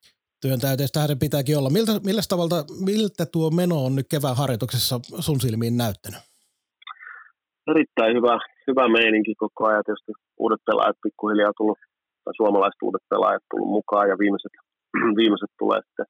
työn 0.41 0.59
täyteistähän 0.59 1.19
pitääkin 1.25 1.57
olla. 1.57 1.69
Miltä, 1.69 1.91
millä 2.09 2.21
tavalla, 2.29 2.57
miltä 2.89 3.23
tuo 3.25 3.47
meno 3.61 3.77
on 3.85 3.95
nyt 3.95 4.07
kevään 4.13 4.37
harjoituksessa 4.41 4.95
sun 5.25 5.39
silmiin 5.39 5.77
näyttänyt? 5.77 6.21
Erittäin 7.71 8.13
hyvä, 8.17 8.35
hyvä 8.67 8.85
meininki 8.97 9.33
koko 9.43 9.61
ajan. 9.67 9.83
Tietysti 9.85 10.11
uudet 10.43 10.61
pelaajat 10.65 10.97
pikkuhiljaa 11.03 11.53
tullut, 11.57 11.79
tai 12.23 12.33
suomalaiset 12.41 12.81
uudet 12.87 13.05
pelaajat 13.09 13.43
tullut 13.49 13.71
mukaan 13.77 14.09
ja 14.11 14.15
viimeiset, 14.21 14.53
viimeiset 15.19 15.51
tulee 15.59 15.81
sitten 15.85 16.05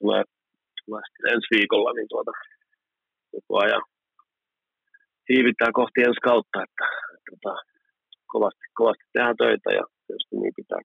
tulee, 0.00 0.22
tulee 0.84 1.02
sitten 1.06 1.32
ensi 1.34 1.48
viikolla, 1.56 1.92
niin 1.92 2.08
tuota, 2.12 2.32
koko 3.32 3.52
ajan 3.64 3.82
hiivitään 5.28 5.72
kohti 5.80 5.98
ensi 6.08 6.20
kautta, 6.30 6.56
että, 6.64 6.84
että, 7.14 7.14
että 7.14 7.30
tota, 7.32 7.54
kovasti, 8.32 8.64
kovasti 8.80 9.04
tehdään 9.12 9.36
töitä 9.42 9.70
ja 9.78 9.84
tietysti 10.06 10.36
niin 10.36 10.56
pitää. 10.60 10.80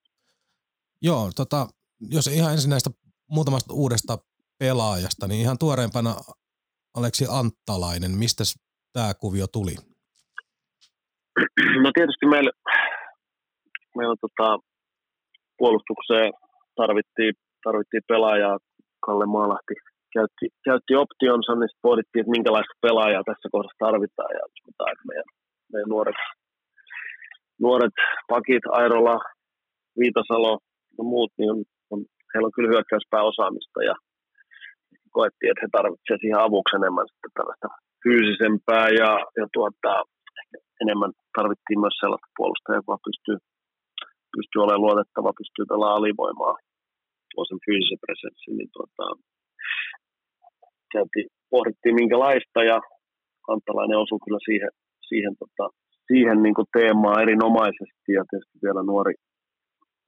Joo, 1.07 1.23
tota, 1.41 1.59
jos 2.01 2.27
ihan 2.27 2.51
ensin 2.51 2.69
näistä 2.69 2.89
muutamasta 3.29 3.73
uudesta 3.73 4.17
pelaajasta, 4.59 5.27
niin 5.27 5.41
ihan 5.41 5.57
tuoreempana 5.57 6.15
Aleksi 6.97 7.25
Anttalainen, 7.29 8.11
mistä 8.11 8.43
tämä 8.93 9.13
kuvio 9.13 9.47
tuli? 9.47 9.75
No 11.83 11.91
tietysti 11.93 12.25
meillä, 12.25 12.51
meillä 13.97 14.15
tota, 14.21 14.59
puolustukseen 15.57 16.33
tarvittiin, 16.75 17.33
tarvittiin 17.63 18.03
pelaajaa. 18.07 18.57
Kalle 19.05 19.25
Maalahti 19.25 19.75
käytti, 20.15 20.45
käytti 20.67 20.93
optionsa, 21.03 21.51
niin 21.55 21.69
sitten 21.69 21.87
pohdittiin, 21.87 22.21
että 22.21 22.35
minkälaista 22.37 22.83
pelaajaa 22.85 23.23
tässä 23.29 23.47
kohdassa 23.53 23.83
tarvitaan. 23.85 24.31
Ja 24.37 24.43
että 24.91 25.07
meidän, 25.09 25.29
meidän 25.73 25.91
nuoret, 25.93 26.19
nuoret 27.65 27.95
pakit, 28.33 28.63
Airola, 28.79 29.17
Viitasalo 29.99 30.53
ja 30.97 31.03
muut, 31.11 31.31
niin 31.37 31.51
on, 31.51 31.59
heillä 32.35 32.49
on 32.49 32.55
kyllä 32.55 32.73
hyökkäyspääosaamista 32.73 33.79
ja 33.89 33.95
koettiin, 35.17 35.51
että 35.51 35.63
he 35.63 35.69
tarvitsevat 35.77 36.21
siihen 36.21 36.45
avuksi 36.47 36.75
enemmän 36.79 37.07
sitten 37.11 37.35
tällaista 37.37 37.67
fyysisempää 38.03 38.87
ja, 39.01 39.11
ja 39.39 39.45
tuota, 39.55 39.93
enemmän 40.83 41.11
tarvittiin 41.37 41.79
myös 41.83 41.97
sellaista 41.99 42.35
puolustajaa, 42.37 42.81
joka 42.81 43.05
pystyy, 43.07 43.37
pystyy 44.35 44.59
olemaan 44.61 44.85
luotettava, 44.85 45.39
pystyy 45.41 45.65
pelaamaan 45.71 45.99
alivoimaa, 45.99 46.55
tuo 47.31 47.43
sen 47.45 47.61
fyysisen 47.65 48.03
presenssin, 48.05 48.55
niin 48.57 48.71
tuota, 48.75 49.03
käytiin, 50.93 51.27
pohdittiin 51.53 51.95
minkälaista 52.01 52.59
ja 52.71 52.77
Kantalainen 53.47 54.03
osui 54.03 54.19
kyllä 54.25 54.41
siihen, 54.49 54.71
siihen, 55.09 55.33
tota, 55.41 55.65
siihen 56.09 56.37
niin 56.43 56.71
teemaan 56.77 57.21
erinomaisesti 57.25 58.09
ja 58.17 58.23
tietysti 58.29 58.57
vielä 58.65 58.83
nuori, 58.83 59.13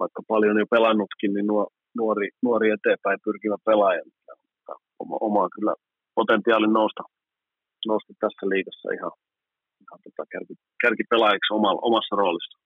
vaikka 0.01 0.21
paljon 0.27 0.59
jo 0.59 0.65
pelannutkin, 0.75 1.33
niin 1.33 1.47
nuo, 1.47 1.63
nuori, 1.97 2.27
nuori 2.43 2.67
eteenpäin 2.71 3.19
pyrkivä 3.25 3.57
pelaaja. 3.65 4.01
Oma, 4.99 5.17
omaa 5.21 5.49
kyllä 5.55 5.73
potentiaalin 6.15 6.73
nousta, 6.73 7.03
nousta 7.87 8.13
tässä 8.19 8.49
liigassa 8.49 8.87
ihan, 8.97 9.11
ihan 9.83 9.99
tota 10.03 10.23
kärki, 10.31 10.53
kärkipelaajiksi 10.81 11.53
oma, 11.53 11.71
omassa 11.71 12.15
roolissa. 12.15 12.57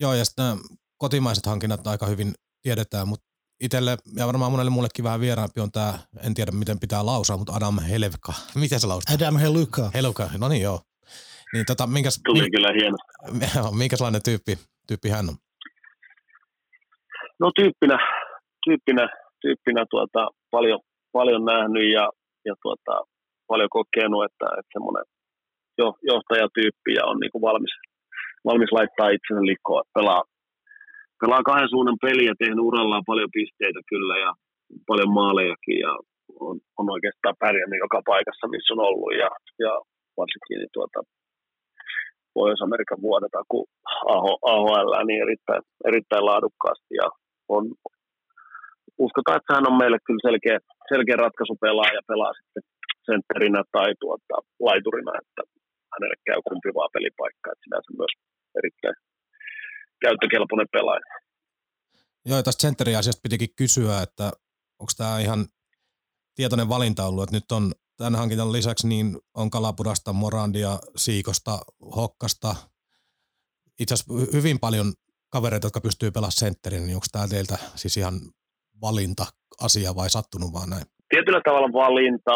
Joo, 0.00 0.14
ja 0.14 0.24
sitten 0.24 0.56
kotimaiset 0.98 1.46
hankinnat 1.46 1.86
aika 1.86 2.06
hyvin 2.06 2.32
tiedetään, 2.62 3.08
mutta 3.08 3.26
itselle 3.60 3.96
ja 4.16 4.26
varmaan 4.26 4.52
monelle 4.52 4.70
muullekin 4.70 5.04
vähän 5.04 5.20
vieraampi 5.20 5.60
on 5.60 5.72
tämä, 5.72 5.98
en 6.26 6.34
tiedä 6.34 6.52
miten 6.52 6.80
pitää 6.80 7.06
lausua, 7.06 7.36
mutta 7.36 7.52
Adam 7.52 7.78
Helevka. 7.80 8.32
Miten 8.62 8.80
se 8.80 8.86
lausuu? 8.86 9.14
Adam 9.14 9.36
Heluka. 9.36 9.90
Heluka, 9.94 10.30
no 10.38 10.48
niin 10.48 10.62
joo. 10.62 10.80
Niin 11.52 11.66
tota, 11.66 11.86
minkäs, 11.86 12.20
Tuli 12.24 12.50
kyllä 12.50 12.72
hieno. 12.72 12.96
Minkälainen 13.78 14.22
tyyppi, 14.24 14.58
tyyppi 14.86 15.08
hän 15.08 15.28
on? 15.28 15.36
No 17.40 17.50
tyyppinä, 17.58 17.98
tyyppinä, 18.64 19.08
tyyppinä 19.42 19.84
tuota, 19.90 20.28
paljon, 20.50 20.80
paljon 21.12 21.44
nähnyt 21.44 21.92
ja, 21.92 22.10
ja 22.44 22.54
tuota, 22.62 22.94
paljon 23.46 23.68
kokenut, 23.78 24.24
että, 24.24 24.46
että 24.58 24.72
semmoinen, 24.72 25.04
johtajatyyppi 26.12 26.90
ja 26.98 27.02
on 27.10 27.18
niin 27.20 27.32
kuin 27.32 27.42
valmis, 27.48 27.74
valmis 28.44 28.72
laittaa 28.72 29.14
itsensä 29.14 29.42
likoon, 29.52 29.84
pelaa, 29.94 30.22
pelaa 31.20 31.48
kahden 31.50 31.72
suunnan 31.72 31.98
peliä, 32.06 32.32
tehnyt 32.38 32.68
urallaan 32.68 33.08
paljon 33.10 33.30
pisteitä 33.36 33.80
kyllä 33.90 34.16
ja 34.24 34.30
paljon 34.90 35.10
maalejakin 35.18 35.78
ja 35.86 35.92
on, 36.46 36.56
on 36.78 36.86
oikeastaan 36.94 37.36
pärjännyt 37.44 37.84
joka 37.84 38.00
paikassa, 38.12 38.52
missä 38.54 38.74
on 38.74 38.86
ollut 38.88 39.12
ja, 39.22 39.30
ja 39.64 39.72
varsinkin 40.20 40.58
niin 40.58 40.74
tuota, 40.76 41.00
Pohjois-Amerikan 42.34 43.00
vuodeta 43.08 43.40
kuin 43.48 43.66
AHL 44.52 44.90
niin 45.06 45.22
erittäin, 45.22 45.62
erittäin 45.90 46.24
laadukkaasti 46.30 46.94
ja 47.02 47.08
on, 47.48 47.64
uskotaan, 49.04 49.36
että 49.38 49.54
hän 49.54 49.68
on 49.70 49.78
meille 49.82 49.98
kyllä 50.06 50.26
selkeä, 50.28 50.58
selkeä 50.92 51.16
ratkaisu 51.16 51.56
pelaa 51.66 51.90
ja 51.98 52.02
pelaa 52.10 52.32
sitten 52.38 52.62
sentterinä 53.08 53.60
tai 53.72 53.90
tuota, 54.02 54.36
laiturina, 54.66 55.12
että 55.22 55.42
hänelle 55.92 56.16
käy 56.26 56.38
kumpi 56.48 56.70
vaan 56.78 56.90
pelipaikka, 56.96 57.46
että 57.52 57.64
sinänsä 57.64 57.90
myös 58.00 58.12
erittäin 58.58 58.96
käyttökelpoinen 60.04 60.72
pelaaja. 60.76 61.06
Joo, 62.28 62.42
tästä 62.42 62.62
sentteriasiasta 62.62 63.24
pitikin 63.26 63.56
kysyä, 63.56 64.02
että 64.02 64.26
onko 64.80 64.92
tämä 64.96 65.18
ihan 65.18 65.40
tietoinen 66.34 66.68
valinta 66.68 67.06
ollut, 67.06 67.22
että 67.22 67.36
nyt 67.36 67.52
on 67.52 67.72
tämän 67.96 68.14
hankintan 68.14 68.52
lisäksi 68.52 68.88
niin 68.88 69.18
on 69.34 69.50
Kalapurasta, 69.50 70.12
Morandia, 70.12 70.78
Siikosta, 70.96 71.58
Hokkasta, 71.96 72.56
itse 73.80 73.94
asiassa 73.94 74.36
hyvin 74.36 74.58
paljon 74.60 74.92
kavereita, 75.34 75.66
jotka 75.66 75.86
pystyy 75.88 76.10
pelaamaan 76.10 76.42
sentterin, 76.42 76.84
niin 76.86 76.96
onko 76.98 77.10
tämä 77.12 77.28
teiltä 77.34 77.56
siis 77.80 77.96
ihan 77.96 78.16
valinta 78.84 79.24
asia 79.68 79.90
vai 80.00 80.10
sattunut 80.10 80.50
vaan 80.56 80.70
näin? 80.70 80.86
Tietyllä 81.12 81.40
tavalla 81.44 81.78
valinta, 81.82 82.34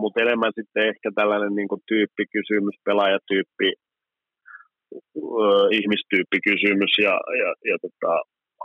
mutta 0.00 0.22
enemmän 0.24 0.52
sitten 0.58 0.88
ehkä 0.90 1.08
tällainen 1.14 1.54
niin 1.58 1.68
kuin 1.68 1.82
tyyppikysymys, 1.90 2.76
pelaajatyyppi, 2.88 3.68
ihmistyyppikysymys 5.78 6.92
ja, 7.06 7.14
ja, 7.40 7.48
ja 7.70 7.76
tota, 7.84 8.12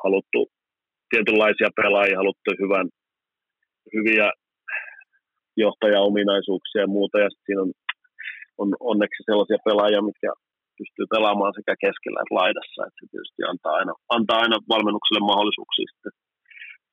haluttu 0.04 0.40
tietynlaisia 1.10 1.70
pelaajia, 1.82 2.22
haluttu 2.22 2.50
hyvän, 2.64 2.88
hyviä 3.94 4.28
johtajaominaisuuksia 5.58 6.82
ja 6.82 6.88
muuta, 6.88 7.20
ja 7.20 7.30
siinä 7.46 7.62
on, 7.62 7.72
on 8.58 8.70
onneksi 8.80 9.24
sellaisia 9.26 9.66
pelaajia, 9.66 10.02
mitkä 10.10 10.30
pystyy 10.80 11.06
pelaamaan 11.16 11.54
sekä 11.58 11.74
keskellä 11.84 12.20
että 12.22 12.38
laidassa, 12.42 12.80
että 12.88 12.98
se 13.00 13.06
tietysti 13.12 13.42
antaa 13.52 13.74
aina, 13.80 13.94
antaa 14.18 14.40
aina 14.46 14.58
valmennukselle 14.74 15.22
mahdollisuuksia 15.32 15.88
sitten 15.92 16.14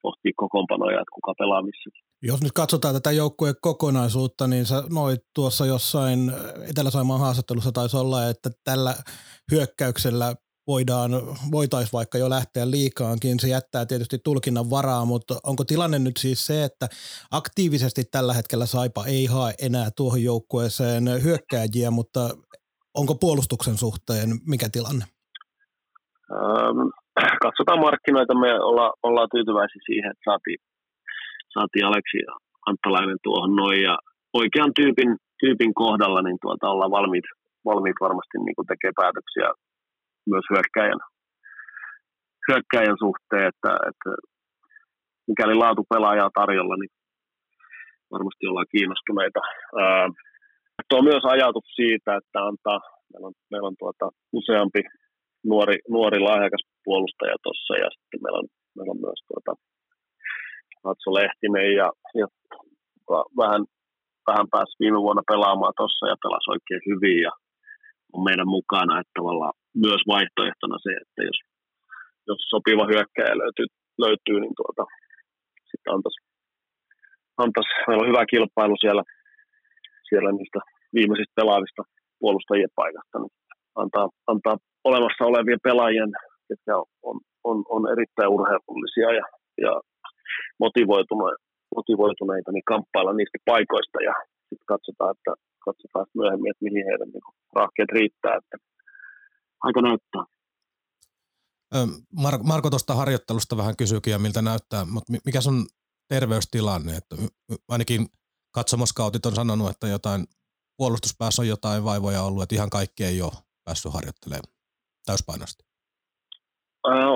pohtia 0.03 0.33
kokoonpanoja, 0.43 1.01
että 1.03 1.17
kuka 1.19 1.33
pelaa 1.39 1.63
missäkin. 1.63 2.03
Jos 2.23 2.43
nyt 2.43 2.53
katsotaan 2.53 2.95
tätä 2.95 3.11
joukkueen 3.11 3.55
kokonaisuutta, 3.61 4.47
niin 4.47 4.67
sä 4.67 4.83
noit 4.91 5.21
tuossa 5.35 5.67
jossain 5.67 6.33
Etelä-Saimaan 6.71 7.21
haastattelussa 7.21 7.73
taisi 7.73 7.97
olla, 7.97 8.29
että 8.29 8.51
tällä 8.65 8.95
hyökkäyksellä 9.51 10.35
voidaan, 10.67 11.11
voitaisiin 11.53 11.93
vaikka 11.93 12.19
jo 12.19 12.31
lähteä 12.31 12.71
liikaankin. 12.71 13.41
Se 13.41 13.49
jättää 13.49 13.87
tietysti 13.87 14.19
tulkinnan 14.25 14.71
varaa, 14.71 15.05
mutta 15.05 15.41
onko 15.43 15.65
tilanne 15.65 15.99
nyt 15.99 16.17
siis 16.17 16.47
se, 16.47 16.65
että 16.65 16.89
aktiivisesti 17.31 18.05
tällä 18.05 18.35
hetkellä 18.35 18.67
Saipa 18.67 19.07
ei 19.07 19.27
hae 19.27 19.55
enää 19.63 19.91
tuohon 19.97 20.23
joukkueeseen 20.23 21.05
hyökkääjiä, 21.23 21.91
mutta 21.91 22.31
onko 23.01 23.15
puolustuksen 23.15 23.77
suhteen 23.85 24.29
mikä 24.53 24.69
tilanne? 24.73 25.05
Ähm, 26.37 26.81
katsotaan 27.45 27.81
markkinoita, 27.87 28.35
me 28.35 28.51
olla, 28.71 28.87
ollaan 29.03 29.29
tyytyväisiä 29.35 29.83
siihen, 29.87 30.11
että 30.11 30.25
saatiin, 30.31 30.61
saatiin 31.55 31.87
Aleksi 31.87 32.19
Anttalainen 32.67 33.19
tuohon 33.23 33.57
noin 33.57 33.83
ja 33.83 33.99
oikean 34.33 34.73
tyypin, 34.79 35.11
tyypin 35.41 35.75
kohdalla 35.75 36.23
niin 36.23 36.39
tuota 36.43 36.71
ollaan 36.73 36.97
valmiit, 36.99 37.25
valmiit 37.65 37.99
varmasti 38.01 38.37
niin 38.39 38.69
tekemään 38.71 39.01
päätöksiä 39.03 39.49
myös 40.33 40.47
hyökkäjän, 40.51 41.01
hyökkäjän 42.49 42.99
suhteen, 43.05 43.47
että, 43.53 43.73
että 43.91 44.11
mikäli 45.29 45.55
laatu 45.55 45.83
pelaajaa 45.95 46.31
tarjolla, 46.35 46.77
niin 46.77 46.93
varmasti 48.13 48.47
ollaan 48.47 48.73
kiinnostuneita. 48.75 49.41
Ää, 49.83 50.09
tuo 50.93 51.03
myös 51.11 51.25
ajatus 51.35 51.67
siitä, 51.81 52.11
että 52.21 52.39
antaa, 52.49 52.81
meillä 53.11 53.27
on, 53.31 53.35
meillä 53.51 53.69
on 53.71 53.79
tuota, 53.83 54.07
useampi 54.39 54.83
nuori, 55.51 55.77
nuori 55.97 56.19
lahjakas 56.29 56.65
puolustaja 56.85 57.37
tuossa 57.43 57.73
ja 57.83 57.89
sitten 57.95 58.21
meillä 58.23 58.39
on, 58.43 58.49
meillä 58.77 58.93
on 58.95 59.03
myös 59.07 59.21
tuota, 59.29 59.53
Hatso 60.85 61.11
Lehtinen 61.19 61.71
ja, 61.81 61.89
ja 62.21 62.27
vähän, 63.41 63.63
vähän 64.29 64.47
pääsi 64.55 64.73
viime 64.83 64.99
vuonna 65.07 65.31
pelaamaan 65.33 65.75
tuossa 65.79 66.05
ja 66.13 66.17
pelasi 66.23 66.47
oikein 66.55 66.83
hyvin 66.91 67.19
ja 67.27 67.33
on 68.15 68.23
meidän 68.29 68.49
mukana, 68.57 69.01
että 69.01 69.17
tavallaan 69.19 69.55
myös 69.85 70.03
vaihtoehtona 70.13 70.77
se, 70.87 70.93
että 71.03 71.21
jos, 71.29 71.39
jos 72.29 72.41
sopiva 72.53 72.85
hyökkäjä 72.93 73.35
löytyy, 73.43 73.67
löytyy 74.05 74.37
niin 74.41 74.57
tuota, 74.61 74.85
sitten 75.71 75.93
antaisi, 75.95 76.19
antaisi, 77.43 77.71
meillä 77.87 78.03
on 78.05 78.11
hyvä 78.13 78.25
kilpailu 78.33 78.77
siellä, 78.85 79.03
siellä 80.09 80.31
niistä 80.33 80.61
viimeisistä 80.97 81.39
pelaavista 81.41 81.83
puolustajien 82.21 82.73
paikasta, 82.81 83.17
niin 83.19 83.35
antaa, 83.83 84.09
antaa 84.33 84.57
olemassa 84.85 85.25
olevien 85.31 85.65
pelaajien, 85.69 86.13
jotka 86.51 86.73
on, 87.09 87.17
on, 87.51 87.59
on 87.75 87.83
erittäin 87.95 88.35
urheilullisia 88.37 89.09
ja, 89.19 89.27
ja 89.65 89.73
motivoituneita, 90.65 91.43
motivoituneita, 91.77 92.53
niin 92.53 92.71
kamppailla 92.73 93.13
niistä 93.13 93.39
paikoista 93.45 93.99
ja 94.09 94.15
sitten 94.49 94.71
katsotaan, 94.75 95.15
että 95.17 95.33
katsotaan 95.67 96.07
myöhemmin, 96.21 96.51
että 96.51 96.65
mihin 96.67 96.87
heidän 96.89 97.09
niin 97.09 97.29
rahkeet 97.61 97.91
riittää. 97.99 98.35
Että 98.41 98.57
aika 99.67 99.81
näyttää. 99.83 100.25
Mar- 102.25 102.43
Marko 102.53 102.71
tuosta 102.71 102.95
harjoittelusta 102.95 103.57
vähän 103.57 103.77
kysyykin 103.77 104.11
ja 104.11 104.19
miltä 104.19 104.43
näyttää, 104.43 104.85
mutta 104.85 105.13
mikä 105.25 105.41
sun 105.41 105.67
terveystilanne? 106.09 106.97
Että 106.97 107.17
ainakin 107.69 108.07
katsomoskautit 108.55 109.27
on 109.27 109.35
sanonut, 109.35 109.71
että 109.71 109.87
jotain 109.87 110.25
puolustuspäässä 110.77 111.43
on 111.43 111.49
jotain 111.49 111.85
vaivoja 111.85 112.23
ollut, 112.23 112.43
että 112.43 112.55
ihan 112.55 112.71
kaikki 112.71 113.05
ei 113.05 113.23
ole 113.23 113.33
päässyt 113.65 113.95
harjoittelemaan 113.97 114.53
täyspainoisesti. 115.07 115.63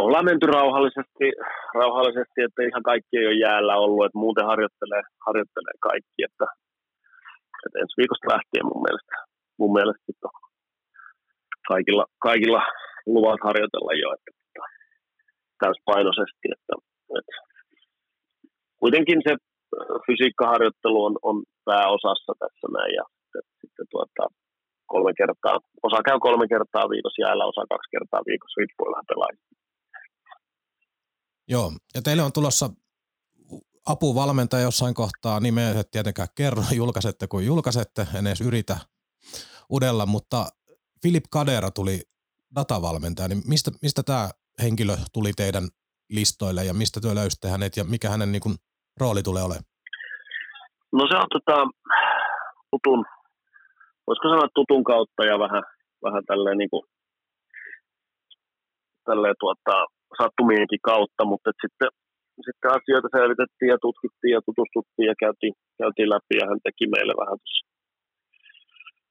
ollaan 0.07 0.29
menty 0.31 0.47
rauhallisesti, 0.47 1.27
rauhallisesti, 1.81 2.38
että 2.47 2.61
ihan 2.71 2.85
kaikki 2.90 3.14
ei 3.19 3.27
ole 3.27 3.42
jäällä 3.47 3.75
ollut, 3.85 4.07
että 4.07 4.23
muuten 4.25 4.47
harjoittelee, 4.53 5.03
harjoittelee 5.27 5.77
kaikki, 5.88 6.21
että, 6.29 6.47
että 7.64 7.77
ensi 7.81 7.99
viikosta 8.01 8.33
lähtien 8.35 8.66
mun 8.71 8.83
mielestä, 8.87 9.14
mun 9.61 9.73
mielestä 9.79 10.12
on 10.29 10.37
kaikilla, 11.73 12.05
kaikilla 12.29 12.62
luvat 13.14 13.40
harjoitella 13.49 13.92
jo, 14.03 14.09
että, 14.16 14.31
että 14.47 14.64
täyspainoisesti, 15.62 16.47
että, 16.57 16.75
että 17.19 17.37
kuitenkin 18.83 19.21
se 19.27 19.33
fysiikkaharjoittelu 20.07 21.05
on, 21.05 21.14
on 21.23 21.37
pääosassa 21.64 22.33
tässä 22.42 22.66
näin 22.77 22.95
ja 22.99 23.05
sitten 23.77 23.87
tuota, 23.91 24.25
kolme 24.87 25.12
kertaa, 25.21 25.59
osa 25.83 26.03
käy 26.03 26.19
kolme 26.21 26.49
kertaa 26.49 26.91
viikossa 26.93 27.23
jäällä, 27.23 27.45
osa 27.45 27.62
kaksi 27.73 27.91
kertaa 27.91 28.21
viikossa, 28.27 28.59
riippuu 28.61 28.87
vähän 28.93 29.09
pelaajista. 29.09 29.57
Joo, 31.49 31.73
ja 31.95 32.03
teille 32.03 32.23
on 32.23 32.33
tulossa 32.33 32.71
apuvalmentaja 33.87 34.62
jossain 34.62 34.95
kohtaa, 34.95 35.41
nimeä 35.41 35.81
et 35.81 35.91
tietenkään 35.91 36.29
kerro, 36.35 36.62
julkaisette 36.83 37.27
kuin 37.27 37.47
julkaisette, 37.47 38.07
en 38.19 38.27
edes 38.27 38.41
yritä 38.41 38.77
udella, 39.73 40.07
mutta 40.07 40.47
Filip 41.03 41.25
Kadera 41.31 41.71
tuli 41.71 42.01
datavalmentaja, 42.55 43.29
niin 43.29 43.43
mistä, 43.49 43.71
mistä 43.83 44.03
tämä 44.03 44.31
henkilö 44.62 44.97
tuli 45.12 45.33
teidän 45.37 45.69
listoille 46.11 46.65
ja 46.65 46.75
mistä 46.75 47.01
työ 47.01 47.15
löysitte 47.15 47.49
hänet 47.49 47.77
ja 47.77 47.85
mikä 47.85 48.09
hänen 48.11 48.33
niin 48.33 48.43
kuin, 48.43 48.55
rooli 49.01 49.23
tulee 49.23 49.43
olemaan? 49.43 49.65
No 50.93 51.07
se 51.11 51.17
on 51.17 51.27
tota, 51.33 51.57
tutun, 52.71 53.05
voisiko 54.07 54.27
sanoa 54.29 54.57
tutun 54.59 54.85
kautta 54.92 55.23
ja 55.31 55.37
vähän, 55.45 55.64
vähän 56.05 56.25
tälleen, 56.31 56.59
niin 56.59 56.73
kuin, 56.73 56.85
tälleen 59.09 59.38
tuota, 59.40 59.77
sattumienkin 60.19 60.83
kautta, 60.90 61.23
mutta 61.33 61.51
sitten, 61.62 61.90
sitten 62.47 62.71
asioita 62.77 63.09
selvitettiin 63.16 63.71
ja 63.75 63.79
tutkittiin 63.85 64.33
ja 64.37 64.40
tutustuttiin 64.49 65.09
ja 65.11 65.14
käytiin, 65.25 65.55
käytiin 65.81 66.11
läpi 66.14 66.35
ja 66.40 66.47
hän 66.51 66.61
teki 66.66 66.85
meille 66.95 67.14
vähän 67.23 67.38
tuossa 67.42 67.66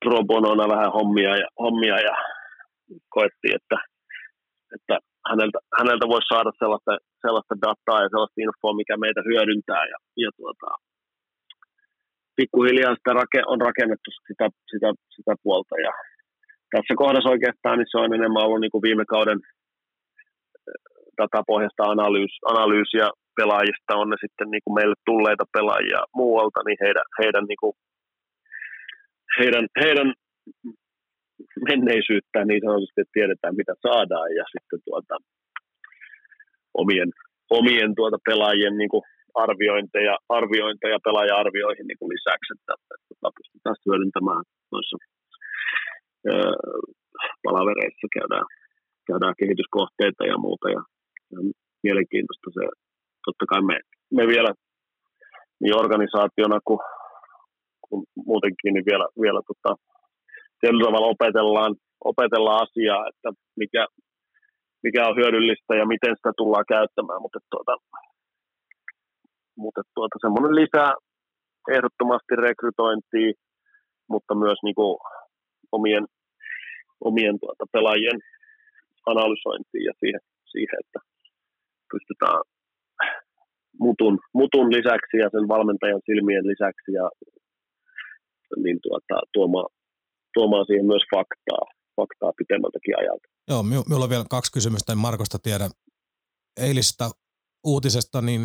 pro 0.05 0.19
bonona 0.29 0.65
vähän 0.75 0.91
hommia 0.97 1.33
ja, 1.41 1.47
hommia 1.63 1.97
ja 2.07 2.15
koettiin, 3.15 3.55
että, 3.59 3.77
että 4.75 4.95
häneltä, 5.29 5.59
häneltä 5.79 6.05
voisi 6.13 6.31
saada 6.33 6.51
sellaista, 6.61 6.91
sellaista 7.23 7.55
dataa 7.65 8.03
ja 8.03 8.09
sellaista 8.09 8.41
infoa, 8.43 8.79
mikä 8.81 8.95
meitä 8.97 9.21
hyödyntää 9.29 9.83
ja, 9.91 9.97
ja 10.23 10.29
tuota, 10.37 10.67
pikkuhiljaa 12.35 12.95
sitä 12.95 13.11
rake, 13.19 13.41
on 13.47 13.61
rakennettu 13.61 14.09
sitä, 14.27 14.45
sitä, 14.71 14.89
sitä 15.15 15.33
puolta. 15.43 15.75
Ja 15.85 15.91
tässä 16.71 16.93
kohdassa 17.01 17.33
oikeastaan 17.35 17.77
niin 17.77 17.91
se 17.91 17.97
on 17.97 18.13
enemmän 18.13 18.45
ollut 18.45 18.61
niin 18.61 18.73
kuin 18.75 18.85
viime 18.87 19.05
kauden 19.13 19.39
eh, 19.41 20.79
datapohjasta 21.17 21.83
analyys, 21.83 22.33
analyysiä 22.51 23.07
pelaajista, 23.39 24.01
on 24.01 24.09
ne 24.09 24.17
sitten 24.21 24.47
niin 24.51 24.63
kuin 24.63 24.75
meille 24.77 24.97
tulleita 25.05 25.45
pelaajia 25.55 26.01
muualta, 26.15 26.59
niin 26.65 26.77
heidän, 26.85 27.07
heidän, 27.21 27.45
niin 27.51 27.61
kuin, 27.63 27.73
heidän, 29.39 29.65
heidän 29.81 30.09
menneisyyttä 31.69 32.39
niin 32.45 32.61
sanotusti, 32.65 33.01
että 33.01 33.17
tiedetään 33.17 33.55
mitä 33.55 33.73
saadaan. 33.85 34.29
Ja 34.39 34.45
sitten 34.53 34.79
tuota, 34.85 35.15
omien, 36.73 37.09
omien 37.49 37.95
tuota 37.95 38.17
pelaajien 38.25 38.77
niin 38.77 38.89
kuin 38.89 39.03
arviointeja, 39.43 40.15
arviointeja 40.39 40.97
pelaaja-arvioihin 41.05 41.87
niin 41.87 41.99
kuin 41.99 42.13
lisäksi, 42.15 42.49
että, 42.55 42.73
että, 42.77 42.95
että 43.11 43.27
pystytään 43.37 43.83
hyödyntämään 43.85 44.43
noissa 44.73 44.97
öö, 46.29 46.53
palavereissa 47.43 48.07
käydään, 48.17 48.47
käydään 49.09 49.35
kehityskohteita 49.39 50.23
ja 50.31 50.37
muuta. 50.45 50.67
Ja, 50.75 50.81
ja 51.33 51.37
mielenkiintoista 51.85 52.49
se, 52.57 52.63
totta 53.25 53.45
kai 53.51 53.61
me, 53.71 53.77
me 54.17 54.23
vielä 54.33 54.51
niin 55.61 55.79
organisaationa 55.83 56.59
kuin, 56.67 56.81
kuin 57.85 58.01
muutenkin, 58.29 58.73
niin 58.73 58.87
vielä, 58.91 59.07
vielä 59.23 59.41
tota, 59.49 59.71
tietyllä 60.59 60.85
tavalla 60.85 61.13
opetellaan, 61.15 61.73
opetellaan 62.11 62.63
asiaa, 62.65 63.01
että 63.09 63.29
mikä, 63.61 63.83
mikä 64.83 65.07
on 65.07 65.17
hyödyllistä 65.19 65.73
ja 65.81 65.85
miten 65.93 66.13
sitä 66.15 66.31
tullaan 66.37 66.67
käyttämään, 66.75 67.21
mutta 67.21 67.39
tuota, 67.51 67.73
mutta 69.57 69.81
tuota, 69.95 70.15
semmoinen 70.21 70.55
lisää 70.61 70.93
ehdottomasti 71.75 72.33
rekrytointia, 72.47 73.31
mutta 74.09 74.35
myös 74.35 74.59
niin 74.63 74.75
kuin 74.75 74.97
omien, 75.71 76.05
omien 77.09 77.39
tuota, 77.39 77.65
pelaajien 77.71 78.19
analysointiin 79.05 79.85
ja 79.89 79.93
siihen, 79.99 80.21
siihen, 80.51 80.77
että 80.83 80.99
pystytään 81.91 82.41
mutun, 83.79 84.19
mutun 84.33 84.67
lisäksi 84.77 85.17
ja 85.23 85.29
sen 85.31 85.47
valmentajan 85.47 86.01
silmien 86.05 86.47
lisäksi 86.47 86.91
ja 86.99 87.09
niin 88.63 88.79
tuota, 88.83 89.15
tuomaan, 89.33 89.69
tuomaan 90.33 90.65
siihen 90.65 90.85
myös 90.85 91.03
faktaa, 91.15 91.63
faktaa 91.95 92.31
pitemmältäkin 92.37 92.99
ajalta. 92.99 93.27
Joo, 93.49 93.63
minulla 93.63 94.05
on 94.05 94.09
vielä 94.09 94.25
kaksi 94.29 94.51
kysymystä, 94.51 94.91
en 94.91 94.97
Markosta 94.97 95.37
tiedä. 95.43 95.69
Eilisestä 96.61 97.05
uutisesta 97.65 98.21
niin 98.21 98.41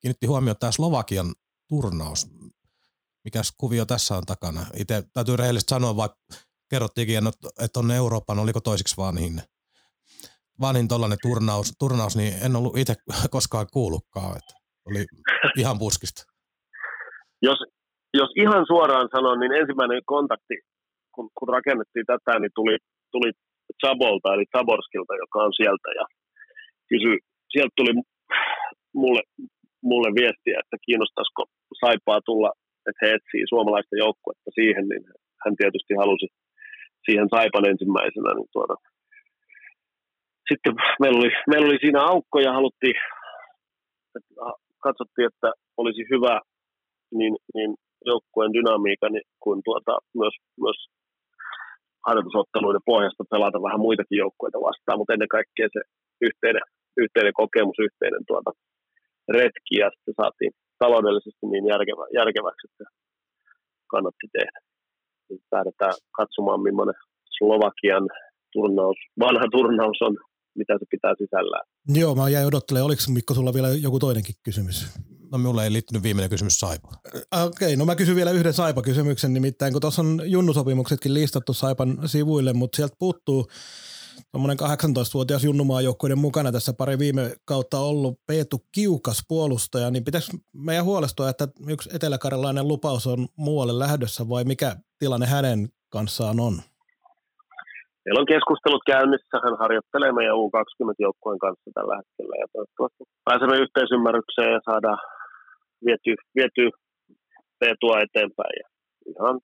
kiinnitti 0.00 0.26
huomioon 0.26 0.56
tämä 0.60 0.72
Slovakian 0.72 1.26
turnaus. 1.68 2.26
Mikäs 3.24 3.54
kuvio 3.58 3.84
tässä 3.86 4.14
on 4.16 4.22
takana? 4.26 4.60
Itse 4.76 5.02
täytyy 5.14 5.36
rehellisesti 5.36 5.70
sanoa, 5.70 5.96
vaikka 5.96 6.18
kerrottiinkin, 6.70 7.18
että 7.64 7.80
on 7.80 7.90
Euroopan, 7.90 8.38
oliko 8.38 8.60
toisiksi 8.60 8.96
vanhin, 8.96 9.42
vanhin 10.60 10.88
tuollainen 10.88 11.18
turnaus, 11.22 11.74
turnaus, 11.78 12.16
niin 12.16 12.34
en 12.44 12.56
ollut 12.56 12.78
itse 12.78 12.94
koskaan 13.36 13.66
kuullutkaan. 13.72 14.36
Että 14.36 14.54
oli 14.86 15.04
ihan 15.62 15.78
puskista. 15.78 16.22
Jos, 17.42 17.58
jos 18.14 18.30
ihan 18.36 18.64
suoraan 18.66 19.08
sanon, 19.14 19.40
niin 19.40 19.52
ensimmäinen 19.52 20.02
kontakti, 20.06 20.54
kun, 21.14 21.30
kun 21.38 21.48
rakennettiin 21.48 22.06
tätä, 22.06 22.38
niin 22.38 22.50
tuli, 22.54 22.76
tuli 23.12 23.30
Chabolta, 23.80 24.34
eli 24.34 24.44
Chaborskilta, 24.52 25.14
joka 25.24 25.38
on 25.46 25.52
sieltä, 25.60 25.88
ja 25.98 26.04
kysyi, 26.88 27.18
sieltä 27.52 27.72
tuli 27.76 27.92
mulle, 28.94 29.22
mulle 29.82 30.10
viestiä, 30.20 30.60
että 30.62 30.76
kiinnostaisiko 30.86 31.42
Saipaa 31.80 32.20
tulla, 32.28 32.50
että 32.88 33.00
he 33.02 33.08
etsii 33.14 33.44
suomalaista 33.52 33.96
joukkuetta 34.04 34.50
siihen, 34.58 34.84
niin 34.88 35.04
hän 35.42 35.54
tietysti 35.60 35.94
halusi 36.02 36.26
siihen 37.06 37.28
Saipan 37.34 37.68
ensimmäisenä. 37.72 38.30
Niin 38.34 38.52
tuota. 38.52 38.74
Sitten 40.48 40.74
meillä 41.00 41.18
oli, 41.20 41.30
meillä 41.50 41.66
oli 41.68 41.78
siinä 41.80 42.00
aukko 42.12 42.36
ja 42.40 42.52
haluttiin, 42.58 42.96
että 44.16 44.34
katsottiin, 44.86 45.26
että 45.30 45.48
olisi 45.76 46.02
hyvä 46.12 46.40
niin, 47.18 47.34
niin 47.54 47.70
joukkueen 48.10 48.52
dynamiikka 48.56 49.08
niin 49.08 49.28
kuin 49.44 49.60
tuota, 49.64 49.98
myös, 50.20 50.34
myös 50.64 50.78
harjoitusotteluiden 52.06 52.88
pohjasta 52.90 53.24
pelata 53.30 53.62
vähän 53.66 53.84
muitakin 53.86 54.18
joukkueita 54.24 54.58
vastaan, 54.68 54.98
mutta 54.98 55.12
ennen 55.12 55.36
kaikkea 55.36 55.68
se 55.72 55.80
yhteinen, 56.28 56.64
yhteinen 56.96 57.34
kokemus, 57.42 57.78
yhteinen 57.88 58.24
tuota, 58.26 58.50
retki 59.38 59.74
ja 59.82 59.88
sitten 59.94 60.14
saatiin 60.20 60.52
taloudellisesti 60.82 61.44
niin 61.52 61.66
järkevä, 61.72 62.04
järkeväksi, 62.20 62.64
että 62.68 62.84
kannatti 63.92 64.26
tehdä. 64.36 64.58
Nyt 65.30 65.42
lähdetään 65.56 65.94
katsomaan, 66.18 66.60
millainen 66.66 66.98
Slovakian 67.36 68.06
turnaus, 68.52 68.98
vanha 69.24 69.46
turnaus 69.56 69.98
on, 70.06 70.14
mitä 70.60 70.74
se 70.78 70.86
pitää 70.90 71.14
sisällään. 71.22 71.66
Joo, 72.00 72.14
mä 72.14 72.28
jäin 72.28 72.46
odottelemaan. 72.46 72.86
Oliko 72.86 73.02
Mikko 73.14 73.34
sulla 73.34 73.54
vielä 73.54 73.68
joku 73.68 73.98
toinenkin 73.98 74.34
kysymys? 74.44 74.76
No 75.32 75.38
minulle 75.38 75.64
ei 75.64 75.72
liittynyt 75.72 76.02
viimeinen 76.02 76.30
kysymys 76.30 76.60
Saipa. 76.60 76.88
Okei, 76.88 77.46
okay, 77.46 77.76
no 77.76 77.84
mä 77.84 77.96
kysyn 77.96 78.16
vielä 78.16 78.30
yhden 78.30 78.52
Saipa-kysymyksen, 78.52 79.34
nimittäin 79.34 79.72
kun 79.72 79.80
tuossa 79.80 80.02
on 80.02 80.20
junnusopimuksetkin 80.24 81.14
listattu 81.14 81.52
Saipan 81.52 81.98
sivuille, 82.06 82.52
mutta 82.52 82.76
sieltä 82.76 82.96
puuttuu 82.98 83.46
tuommoinen 84.32 84.58
18-vuotias 84.60 85.44
junnumaajoukkuiden 85.44 86.18
mukana 86.18 86.52
tässä 86.52 86.72
pari 86.78 86.98
viime 86.98 87.22
kautta 87.44 87.78
ollut 87.78 88.14
Peetu 88.26 88.58
Kiukas 88.74 89.24
puolustaja, 89.28 89.90
niin 89.90 90.04
pitäisi 90.04 90.32
meidän 90.54 90.84
huolestua, 90.84 91.28
että 91.28 91.48
yksi 91.68 91.90
eteläkarjalainen 91.96 92.68
lupaus 92.68 93.06
on 93.06 93.28
muualle 93.36 93.78
lähdössä 93.78 94.28
vai 94.28 94.44
mikä 94.44 94.76
tilanne 94.98 95.26
hänen 95.26 95.68
kanssaan 95.92 96.40
on? 96.40 96.54
Meillä 98.04 98.20
on 98.20 98.32
keskustelut 98.34 98.82
käynnissä. 98.92 99.36
Hän 99.44 99.58
harjoittelee 99.58 100.12
meidän 100.12 100.40
U20-joukkueen 100.44 101.38
kanssa 101.38 101.70
tällä 101.74 101.94
hetkellä 102.00 102.34
ja 102.42 102.46
toivottavasti 102.52 103.02
pääsemme 103.24 103.56
yhteisymmärrykseen 103.64 104.52
ja 104.56 104.60
saadaan 104.70 105.00
viety, 105.86 106.12
viety 106.36 106.64
Peetua 107.60 107.96
eteenpäin. 108.06 108.56
Ja 108.60 108.66
ihan 109.12 109.36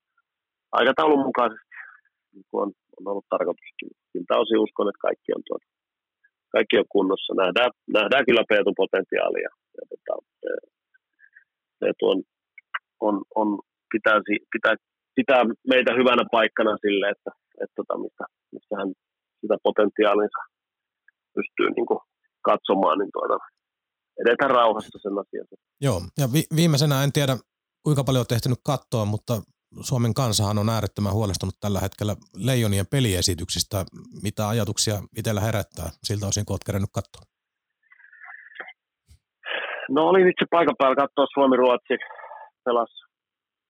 aikataulun 0.73 1.27
mukaisesti, 1.29 1.77
niin 2.35 2.45
kuin 2.51 2.63
on, 2.63 2.71
on 2.97 3.05
ollut 3.11 3.29
tarkoituskin 3.35 3.91
siltä 4.17 4.43
osin 4.43 4.65
uskon, 4.67 4.89
että 4.89 5.05
kaikki 5.09 5.31
on, 5.37 5.43
tuota, 5.47 5.67
kaikki 6.55 6.75
on 6.81 6.89
kunnossa. 6.95 7.33
Nähdään, 7.43 7.71
nähdään 7.97 8.25
kyllä 8.27 8.45
Peetun 8.51 8.81
potentiaalia. 8.83 9.51
Ja, 9.77 9.83
tota, 9.91 10.15
Peetu 11.81 12.05
on, 12.13 12.19
on, 13.07 13.15
on 13.41 13.49
pitää, 13.93 14.19
pitää, 14.55 14.75
pitää, 15.19 15.43
meitä 15.73 15.91
hyvänä 16.01 16.25
paikkana 16.37 16.73
sille, 16.85 17.07
että, 17.15 17.31
että 17.63 17.75
tota, 17.79 17.95
mistä, 18.05 18.25
mistä 18.55 18.75
hän 18.81 18.91
sitä 19.41 19.57
potentiaalinsa 19.67 20.41
pystyy 21.37 21.69
niin 21.77 21.89
kuin, 21.91 22.01
katsomaan, 22.51 22.99
niin 22.99 23.13
tuota, 23.17 23.39
edetään 24.23 24.51
rauhassa 24.51 24.99
sen 25.03 25.19
asian. 25.23 25.47
Joo, 25.87 25.99
ja 26.21 26.27
vi- 26.35 26.51
viimeisenä 26.57 27.05
en 27.05 27.13
tiedä, 27.13 27.35
kuinka 27.85 28.05
paljon 28.05 28.21
olet 28.21 28.35
tehtynyt 28.35 28.59
katsoa, 28.71 29.05
mutta 29.05 29.35
Suomen 29.81 30.15
kansahan 30.15 30.59
on 30.59 30.69
äärettömän 30.69 31.13
huolestunut 31.13 31.55
tällä 31.61 31.81
hetkellä 31.81 32.15
leijonien 32.35 32.87
peliesityksistä. 32.91 33.85
Mitä 34.23 34.49
ajatuksia 34.49 34.97
itsellä 35.17 35.41
herättää 35.41 35.89
siltä 36.03 36.27
osin, 36.27 36.45
kun 36.45 36.55
olet 36.55 36.67
kerännyt 36.67 36.91
katsoa? 36.95 37.23
No 39.95 40.01
olin 40.11 40.29
itse 40.29 40.45
paikan 40.51 40.77
päällä 40.79 40.97
katsoa 41.03 41.27
Suomi-Ruotsi. 41.35 41.97
Pelas 42.65 42.93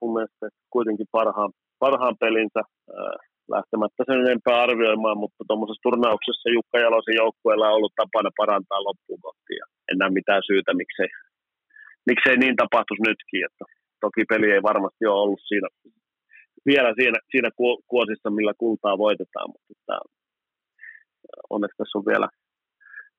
mun 0.01 0.13
mielestä 0.15 0.47
kuitenkin 0.75 1.09
parhaan, 1.13 1.51
parhaan 1.79 2.17
pelinsä 2.25 2.61
äh, 2.61 3.17
lähtemättä 3.55 4.01
sen 4.07 4.21
enempää 4.25 4.63
arvioimaan, 4.67 5.19
mutta 5.23 5.41
tuommoisessa 5.49 5.87
turnauksessa 5.87 6.55
Jukka 6.57 6.79
Jalosen 6.85 7.21
joukkueella 7.23 7.69
on 7.69 7.77
ollut 7.79 7.99
tapana 8.03 8.31
parantaa 8.41 8.87
loppuun 8.89 9.21
kohti 9.27 9.53
ja 9.61 9.67
en 9.89 9.99
näe 9.99 10.11
mitään 10.19 10.43
syytä, 10.49 10.71
miksei, 10.83 11.09
miksei 12.11 12.37
niin 12.39 12.57
tapahtuisi 12.63 13.07
nytkin. 13.09 13.45
Että 13.49 13.65
toki 14.01 14.23
peli 14.29 14.49
ei 14.53 14.63
varmasti 14.63 15.07
ole 15.07 15.23
ollut 15.23 15.41
siinä, 15.49 15.69
vielä 16.67 16.91
siinä, 16.99 17.19
siinä 17.31 17.51
kuosissa, 17.93 18.31
millä 18.31 18.55
kultaa 18.59 18.99
voitetaan, 18.99 19.49
mutta 19.53 19.71
että, 19.75 19.97
onneksi 21.51 21.77
tässä 21.77 21.99
on 21.99 22.07
vielä, 22.11 22.29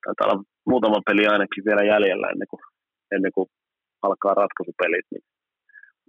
taitaa 0.04 0.26
olla 0.26 0.44
muutama 0.66 1.06
peli 1.06 1.26
ainakin 1.26 1.64
vielä 1.68 1.82
jäljellä 1.92 2.26
ennen 2.28 2.48
kuin, 2.50 2.62
ennen 3.14 3.32
kuin 3.32 3.48
alkaa 4.02 4.34
ratkaisupelit, 4.34 5.06
niin 5.10 5.24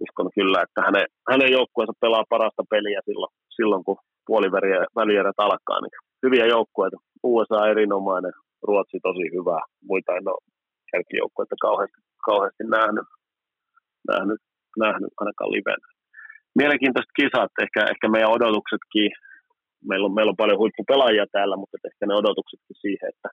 uskon 0.04 0.30
kyllä, 0.34 0.58
että 0.62 0.80
hänen, 0.86 1.06
hänen 1.30 1.50
joukkueensa 1.52 1.92
pelaa 2.00 2.24
parasta 2.28 2.62
peliä 2.70 3.00
silloin, 3.04 3.32
silloin 3.56 3.84
kun 3.84 3.98
puolivälierät 4.26 5.38
alkaa. 5.46 5.80
Niin 5.80 6.00
hyviä 6.24 6.46
joukkueita. 6.46 6.96
USA 7.22 7.68
erinomainen, 7.72 8.32
Ruotsi 8.62 8.98
tosi 9.02 9.26
hyvä. 9.36 9.58
Muita 9.90 10.16
en 10.16 10.28
ole 10.28 10.44
kärkijoukkueita 10.92 11.56
kauheasti, 11.60 12.00
kauheasti 12.28 12.64
nähnyt, 12.64 13.08
nähnyt 14.08 14.40
nähnyt 14.84 15.12
ainakaan 15.20 15.52
livenä. 15.56 15.86
Mielenkiintoiset 16.60 17.12
kisat, 17.18 17.52
ehkä, 17.64 17.80
ehkä 17.92 18.06
meidän 18.08 18.34
odotuksetkin, 18.36 19.10
meillä 19.90 20.06
on, 20.06 20.14
meillä 20.14 20.32
on 20.34 20.42
paljon 20.42 20.60
huippupelaajia 20.62 21.26
täällä, 21.32 21.56
mutta 21.56 21.76
ehkä 21.90 22.06
ne 22.06 22.14
odotuksetkin 22.22 22.76
siihen, 22.84 23.08
että 23.14 23.28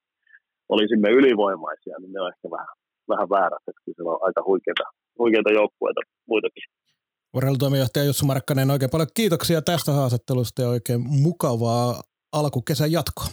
olisimme 0.73 1.09
ylivoimaisia, 1.19 1.95
niin 1.99 2.13
ne 2.13 2.21
on 2.21 2.31
ehkä 2.33 2.47
vähän, 2.55 2.73
vähän 3.11 3.29
väärät, 3.35 3.63
että 3.69 3.81
se 3.85 4.03
on 4.03 4.19
aika 4.27 4.41
huikeita, 4.49 4.83
huikeita 5.19 5.51
joukkueita 5.59 6.01
muitakin. 6.31 6.63
Urheilutoimijohtaja 7.33 8.05
Jussu 8.05 8.25
Markkanen, 8.25 8.71
oikein 8.71 8.91
paljon 8.91 9.09
kiitoksia 9.13 9.61
tästä 9.61 9.91
haastattelusta 9.91 10.61
ja 10.61 10.69
oikein 10.69 11.01
mukavaa 11.25 12.01
alkukesän 12.33 12.91
jatkoa. 12.91 13.27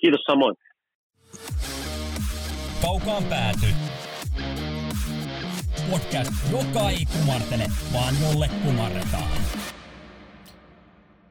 Kiitos 0.00 0.20
samoin. 0.30 0.56
Kaukaan 2.82 3.24
pääty 3.24 3.66
podcast, 5.92 6.32
joka 6.50 6.90
ei 6.90 7.06
kumartele, 7.06 7.66
vaan 7.92 8.14
jolle 8.22 8.50
kumarretaan. 8.64 9.38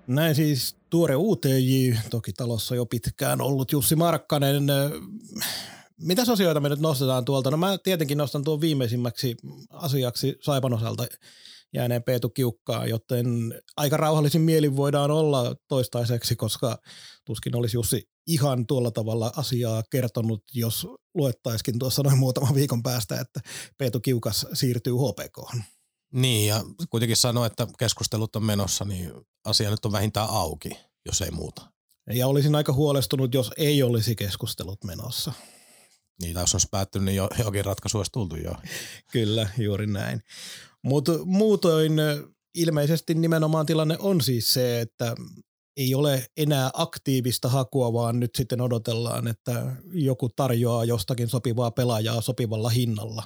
Näin 0.08 0.36
siis 0.36 0.76
tuore 0.90 1.16
UTJ, 1.16 1.94
toki 2.10 2.34
talossa 2.34 2.76
jo 2.76 2.86
pitkään 2.86 3.42
ollut 3.42 3.72
Jussi 3.72 3.96
Markkanen. 3.96 4.64
Mitä 6.02 6.22
asioita 6.22 6.60
me 6.60 6.70
nyt 6.70 6.80
nostetaan 6.80 7.26
tuolta? 7.26 7.52
No 7.52 7.58
mä 7.58 7.78
tietenkin 7.78 8.18
nostan 8.18 8.44
tuon 8.44 8.62
viimeisimmäksi 8.62 9.38
asiaksi 9.70 10.38
Saipan 10.42 10.74
osalta 10.74 11.08
jääneen 11.74 12.04
Peetu 12.04 12.30
Kiukkaa, 12.30 12.88
joten 12.88 13.28
aika 13.78 13.98
rauhallisin 13.98 14.42
mielin 14.42 14.76
voidaan 14.76 15.12
olla 15.12 15.56
toistaiseksi, 15.68 16.36
koska 16.36 16.78
tuskin 17.26 17.56
olisi 17.56 17.78
Jussi 17.78 18.04
ihan 18.28 18.68
tuolla 18.68 18.92
tavalla 18.92 19.32
asiaa 19.36 19.84
kertonut, 19.92 20.44
jos 20.54 20.88
luettaisikin 21.14 21.80
tuossa 21.80 22.04
noin 22.04 22.18
muutaman 22.18 22.56
viikon 22.56 22.84
päästä, 22.84 23.20
että 23.20 23.40
Peetu 23.78 24.00
Kiukas 24.00 24.46
siirtyy 24.54 24.94
HPK. 24.94 25.64
Niin, 26.14 26.48
ja 26.48 26.64
kuitenkin 26.90 27.18
sanoi, 27.18 27.48
että 27.48 27.68
keskustelut 27.80 28.36
on 28.36 28.44
menossa, 28.44 28.86
niin 28.86 29.12
asia 29.46 29.70
nyt 29.70 29.86
on 29.86 29.92
vähintään 29.92 30.30
auki, 30.30 30.70
jos 31.06 31.22
ei 31.22 31.32
muuta. 31.32 31.72
Ja 32.14 32.28
olisin 32.28 32.56
aika 32.56 32.74
huolestunut, 32.74 33.34
jos 33.34 33.52
ei 33.58 33.84
olisi 33.84 34.16
keskustelut 34.16 34.84
menossa. 34.84 35.34
Niin, 36.22 36.36
jos 36.40 36.56
olisi 36.56 36.68
päättynyt, 36.72 37.06
niin 37.06 37.16
jo, 37.16 37.30
jokin 37.44 37.66
ratkaisu 37.66 37.98
olisi 37.98 38.12
tultu 38.12 38.36
jo. 38.36 38.52
Kyllä, 39.14 39.50
juuri 39.58 39.88
näin. 39.88 40.22
Mutta 40.82 41.12
muutoin 41.26 41.94
ilmeisesti 42.56 43.14
nimenomaan 43.14 43.66
tilanne 43.66 43.98
on 44.00 44.22
siis 44.22 44.54
se, 44.54 44.82
että 44.82 45.16
ei 45.78 45.96
ole 45.96 46.26
enää 46.38 46.72
aktiivista 46.74 47.50
hakua, 47.50 47.94
vaan 47.94 48.20
nyt 48.20 48.36
sitten 48.36 48.62
odotellaan, 48.62 49.28
että 49.28 49.76
joku 49.94 50.30
tarjoaa 50.30 50.86
jostakin 50.86 51.28
sopivaa 51.28 51.72
pelaajaa 51.72 52.22
sopivalla 52.22 52.70
hinnalla. 52.70 53.24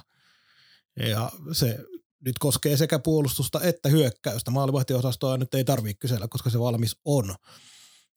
Ja 1.08 1.32
se 1.52 1.78
nyt 2.24 2.38
koskee 2.38 2.76
sekä 2.76 2.98
puolustusta 2.98 3.60
että 3.60 3.88
hyökkäystä. 3.88 4.50
Maalivahtiosastoa 4.50 5.36
nyt 5.36 5.54
ei 5.54 5.64
tarvitse 5.64 5.98
kysellä, 5.98 6.28
koska 6.28 6.50
se 6.50 6.58
valmis 6.58 6.96
on. 7.04 7.34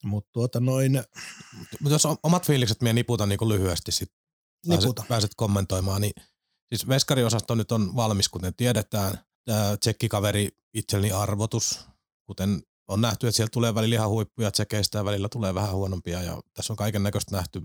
Mutta 0.03 0.29
tuota 0.31 0.59
noin... 0.59 1.03
Mutta 1.79 1.95
jos 1.95 2.07
omat 2.23 2.45
fiilikset 2.45 2.81
minä 2.81 2.93
niputan 2.93 3.29
niin 3.29 3.49
lyhyesti 3.49 3.91
sit. 3.91 4.11
Pääset, 4.67 4.91
pääset 5.07 5.31
kommentoimaan, 5.35 6.01
niin 6.01 6.13
siis 6.69 6.87
veskariosasto 6.87 7.55
nyt 7.55 7.71
on 7.71 7.95
valmis, 7.95 8.29
kuten 8.29 8.55
tiedetään. 8.55 9.23
Tsekkikaveri 9.79 10.49
itselleni 10.73 11.11
arvotus, 11.11 11.85
kuten 12.25 12.61
on 12.87 13.01
nähty, 13.01 13.27
että 13.27 13.35
sieltä 13.35 13.51
tulee 13.51 13.75
välillä 13.75 13.95
ihan 13.95 14.09
huippuja 14.09 14.51
tsekeistä 14.51 14.97
ja 14.97 15.05
välillä 15.05 15.29
tulee 15.29 15.53
vähän 15.53 15.71
huonompia 15.71 16.23
ja 16.23 16.41
tässä 16.53 16.73
on 16.73 16.77
kaiken 16.77 17.03
näköistä 17.03 17.35
nähty, 17.35 17.61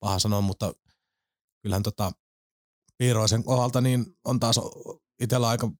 paha 0.00 0.18
sanoa, 0.18 0.40
mutta 0.40 0.72
kyllähän 1.62 1.82
tota 1.82 2.12
Piiroisen 2.98 3.44
kohdalta 3.44 3.80
niin 3.80 4.06
on 4.24 4.40
taas 4.40 4.60
itsellä 5.20 5.48
aika 5.48 5.70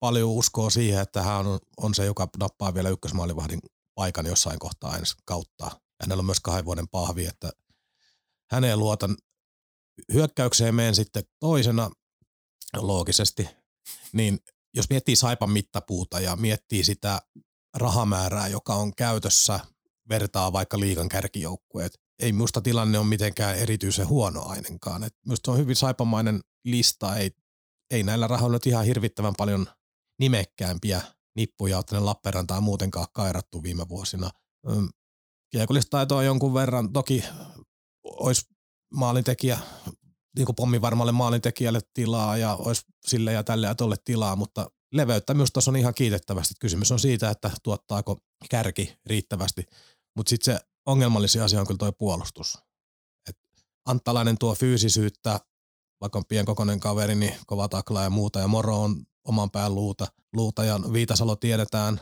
paljon 0.00 0.30
uskoa 0.30 0.70
siihen, 0.70 1.02
että 1.02 1.22
hän 1.22 1.46
on, 1.46 1.60
on 1.76 1.94
se, 1.94 2.04
joka 2.04 2.28
nappaa 2.38 2.74
vielä 2.74 2.88
ykkösmaalivahdin 2.88 3.60
paikan 3.94 4.26
jossain 4.26 4.58
kohtaa 4.58 4.96
ensi 4.96 5.14
kautta. 5.24 5.64
Ja 5.64 5.70
hänellä 6.02 6.20
on 6.20 6.26
myös 6.26 6.40
kahden 6.40 6.64
vuoden 6.64 6.88
pahvi, 6.88 7.26
että 7.26 7.50
häneen 8.50 8.78
luotan 8.78 9.16
hyökkäykseen 10.12 10.74
meen 10.74 10.94
sitten 10.94 11.22
toisena 11.40 11.90
loogisesti, 12.76 13.48
niin 14.12 14.38
jos 14.74 14.90
miettii 14.90 15.16
Saipan 15.16 15.50
mittapuuta 15.50 16.20
ja 16.20 16.36
miettii 16.36 16.84
sitä 16.84 17.22
rahamäärää, 17.76 18.48
joka 18.48 18.74
on 18.74 18.94
käytössä, 18.94 19.60
vertaa 20.08 20.52
vaikka 20.52 20.80
liikan 20.80 21.08
kärkijoukkueet, 21.08 22.00
ei 22.22 22.32
minusta 22.32 22.60
tilanne 22.60 22.98
ole 22.98 23.06
mitenkään 23.06 23.58
erityisen 23.58 24.08
huono 24.08 24.46
ainakaan. 24.46 25.10
minusta 25.26 25.52
on 25.52 25.58
hyvin 25.58 25.76
saipamainen 25.76 26.40
lista, 26.64 27.16
ei, 27.16 27.30
ei 27.90 28.02
näillä 28.02 28.26
rahoilla 28.26 28.56
nyt 28.56 28.66
ihan 28.66 28.84
hirvittävän 28.84 29.34
paljon 29.38 29.66
nimekkäämpiä 30.20 31.02
nippuja 31.36 31.76
ole 31.76 31.84
tänne 31.84 32.04
Lappeenrantaan 32.04 32.62
muutenkaan 32.62 33.06
kairattu 33.12 33.62
viime 33.62 33.88
vuosina. 33.88 34.30
Kiekollistaitoa 35.50 36.18
on 36.18 36.24
jonkun 36.24 36.54
verran, 36.54 36.92
toki 36.92 37.24
olisi 38.04 38.46
maalintekijä, 38.92 39.58
niin 40.36 40.46
kuin 40.46 40.56
pommivarmalle 40.56 41.12
maalintekijälle 41.12 41.80
tilaa 41.94 42.36
ja 42.36 42.54
olisi 42.54 42.82
sille 43.06 43.32
ja 43.32 43.44
tälle 43.44 43.66
ja 43.66 43.74
tolle 43.74 43.96
tilaa, 44.04 44.36
mutta 44.36 44.70
leveyttä 44.92 45.34
myös 45.34 45.50
tuossa 45.52 45.70
on 45.70 45.76
ihan 45.76 45.94
kiitettävästi. 45.94 46.54
Kysymys 46.60 46.92
on 46.92 47.00
siitä, 47.00 47.30
että 47.30 47.50
tuottaako 47.62 48.18
kärki 48.50 48.96
riittävästi, 49.06 49.64
mutta 50.16 50.30
sitten 50.30 50.54
se 50.54 50.60
ongelmallisin 50.86 51.42
asia 51.42 51.60
on 51.60 51.66
kyllä 51.66 51.78
tuo 51.78 51.92
puolustus. 51.92 52.58
Et 53.28 53.36
Anttalainen 53.86 54.38
tuo 54.38 54.54
fyysisyyttä, 54.54 55.40
vaikka 56.00 56.18
on 56.18 56.24
pienkokoinen 56.28 56.80
kaveri, 56.80 57.14
niin 57.14 57.34
kova 57.46 57.68
takla 57.68 58.02
ja 58.02 58.10
muuta, 58.10 58.38
ja 58.38 58.48
Moro 58.48 58.82
on 58.82 59.06
oman 59.24 59.50
pään 59.50 59.74
luuta, 59.74 60.06
luuta 60.32 60.64
ja 60.64 60.80
Viitasalo 60.92 61.36
tiedetään, 61.36 62.00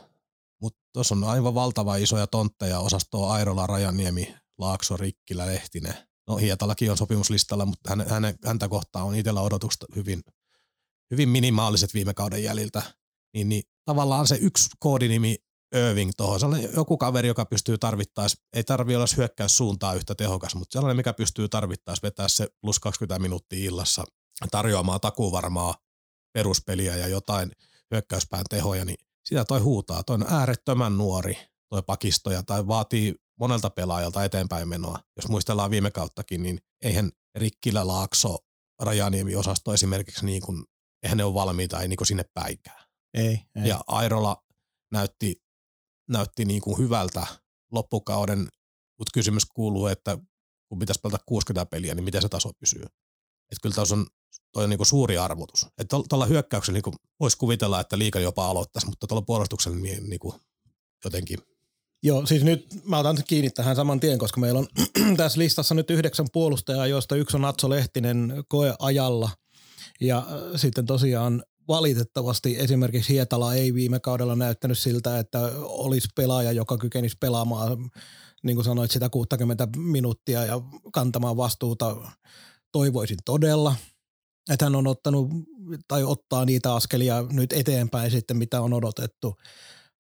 mutta 0.61 0.81
tuossa 0.93 1.15
on 1.15 1.25
aivan 1.25 1.55
valtava 1.55 1.97
isoja 1.97 2.27
tontteja, 2.27 2.81
osastoa 2.81 3.33
Airola, 3.33 3.67
Rajaniemi, 3.67 4.35
Laakso, 4.59 4.97
Rikkilä, 4.97 5.47
Lehtinen. 5.47 6.10
No 6.31 6.37
Hietalakin 6.37 6.91
on 6.91 6.97
sopimuslistalla, 6.97 7.67
mutta 7.67 7.91
hän, 7.91 8.09
hän, 8.09 8.35
häntä 8.45 8.69
kohtaa 8.69 9.05
on 9.05 9.15
itsellä 9.15 9.41
odotukset 9.41 9.85
hyvin, 9.97 10.23
hyvin 11.11 11.29
minimaaliset 11.29 11.95
viime 11.95 12.15
kauden 12.15 12.43
jäljiltä. 12.43 12.83
Niin, 13.35 13.49
niin 13.49 13.63
tavallaan 13.85 14.27
se 14.27 14.39
yksi 14.41 14.69
koodinimi 14.79 15.37
Irving 15.75 16.11
tuohon, 16.17 16.41
sellainen 16.41 16.71
joku 16.77 16.99
kaveri, 16.99 17.29
joka 17.29 17.45
pystyy 17.45 17.79
tarvittaessa, 17.79 18.43
ei 18.53 18.65
tarvi 18.65 18.97
olla 18.97 19.07
hyökkäys 19.17 19.57
suuntaa 19.57 19.95
yhtä 19.95 20.15
tehokas, 20.15 20.55
mutta 20.55 20.73
sellainen, 20.73 20.97
mikä 20.97 21.13
pystyy 21.13 21.49
tarvittaessa 21.49 22.07
vetää 22.07 22.29
se 22.29 22.49
plus 22.61 22.79
20 22.79 23.19
minuuttia 23.19 23.67
illassa 23.67 24.05
tarjoamaan 24.51 25.01
takuvarmaa 25.01 25.75
peruspeliä 26.33 26.97
ja 26.97 27.09
jotain 27.09 27.53
hyökkäyspään 27.91 28.45
tehoja, 28.51 28.85
niin 28.85 28.97
sitä 29.25 29.45
toi 29.45 29.61
huutaa. 29.61 30.03
Toi 30.03 30.15
on 30.15 30.27
äärettömän 30.29 30.99
nuori 30.99 31.37
toi 31.71 31.83
pakistoja 31.83 32.43
tai 32.43 32.67
vaatii 32.67 33.15
monelta 33.41 33.71
pelaajalta 33.71 34.25
eteenpäin 34.25 34.69
menoa. 34.69 34.99
Jos 35.17 35.29
muistellaan 35.29 35.71
viime 35.71 35.91
kauttakin, 35.91 36.43
niin 36.43 36.59
eihän 36.83 37.11
Rikkilä, 37.35 37.87
Laakso, 37.87 38.39
Rajaniemi 38.83 39.37
osasto 39.37 39.75
esimerkiksi 39.75 40.27
niin 40.27 40.43
kuin, 40.43 40.65
eihän 41.03 41.19
ne 41.19 41.25
ole 41.25 41.35
valmiita, 41.35 41.81
ei 41.81 41.89
niin 41.89 41.97
kuin 41.97 42.07
sinne 42.07 42.25
päikään. 42.35 42.85
Ei, 43.15 43.41
ei. 43.57 43.69
Ja 43.69 43.81
Airola 43.87 44.45
näytti, 44.93 45.43
näytti 46.09 46.45
niin 46.45 46.61
kuin 46.61 46.79
hyvältä 46.79 47.27
loppukauden, 47.73 48.39
mutta 48.99 49.11
kysymys 49.15 49.47
kuuluu, 49.47 49.87
että 49.87 50.19
kun 50.69 50.79
pitäisi 50.79 51.01
pelata 51.01 51.25
60 51.27 51.67
peliä, 51.67 51.95
niin 51.95 52.05
miten 52.05 52.23
se 52.23 52.29
taso 52.29 52.53
pysyy. 52.61 52.83
Että 52.83 53.63
kyllä 53.63 53.75
tässä 53.75 53.95
on 53.95 54.07
toi 54.53 54.65
on 54.65 54.71
niinku 54.71 54.85
suuri 54.85 55.19
arvotus. 55.19 55.67
Että 55.79 55.97
tuolla 56.09 56.27
hyökkäyksellä 56.27 56.77
niinku 56.77 56.93
voisi 57.21 57.37
kuvitella, 57.37 57.81
että 57.81 57.99
liika 57.99 58.21
jopa 58.21 58.47
aloittaisi, 58.47 58.87
mutta 58.87 59.07
tuolla 59.07 59.23
puolustuksella 59.23 59.79
niin, 59.79 60.11
niinku 60.11 60.35
jotenkin 61.05 61.39
Joo, 62.03 62.27
siis 62.27 62.45
nyt 62.45 62.67
mä 62.85 62.99
otan 62.99 63.19
kiinni 63.29 63.51
tähän 63.51 63.77
saman 63.77 64.01
tien, 64.01 64.19
koska 64.19 64.41
meillä 64.41 64.59
on 64.59 64.67
tässä 65.17 65.39
listassa 65.39 65.75
nyt 65.75 65.91
yhdeksän 65.91 66.27
puolustajaa, 66.33 66.87
joista 66.87 67.17
yksi 67.17 67.37
on 67.37 67.45
Atso 67.45 67.71
Lehtinen 67.71 68.45
koeajalla. 68.49 69.31
Ja 70.01 70.19
äh, 70.19 70.25
sitten 70.57 70.87
tosiaan 70.87 71.43
valitettavasti 71.69 72.57
esimerkiksi 72.59 73.13
Hietala 73.13 73.55
ei 73.55 73.75
viime 73.75 74.01
kaudella 74.01 74.37
näyttänyt 74.37 74.79
siltä, 74.79 75.19
että 75.19 75.39
olisi 75.61 76.09
pelaaja, 76.17 76.53
joka 76.53 76.79
kykenisi 76.79 77.17
pelaamaan, 77.21 77.91
niin 78.43 78.57
kuin 78.57 78.65
sanoit, 78.65 78.91
sitä 78.91 79.09
60 79.09 79.69
minuuttia 79.77 80.45
ja 80.45 80.61
kantamaan 80.93 81.37
vastuuta. 81.37 81.97
Toivoisin 82.73 83.19
todella, 83.25 83.75
että 84.51 84.65
hän 84.65 84.77
on 84.77 84.87
ottanut 84.87 85.31
tai 85.89 86.05
ottaa 86.05 86.45
niitä 86.45 86.75
askelia 86.75 87.25
nyt 87.33 87.53
eteenpäin 87.53 88.11
sitten, 88.11 88.37
mitä 88.37 88.61
on 88.61 88.73
odotettu. 88.73 89.37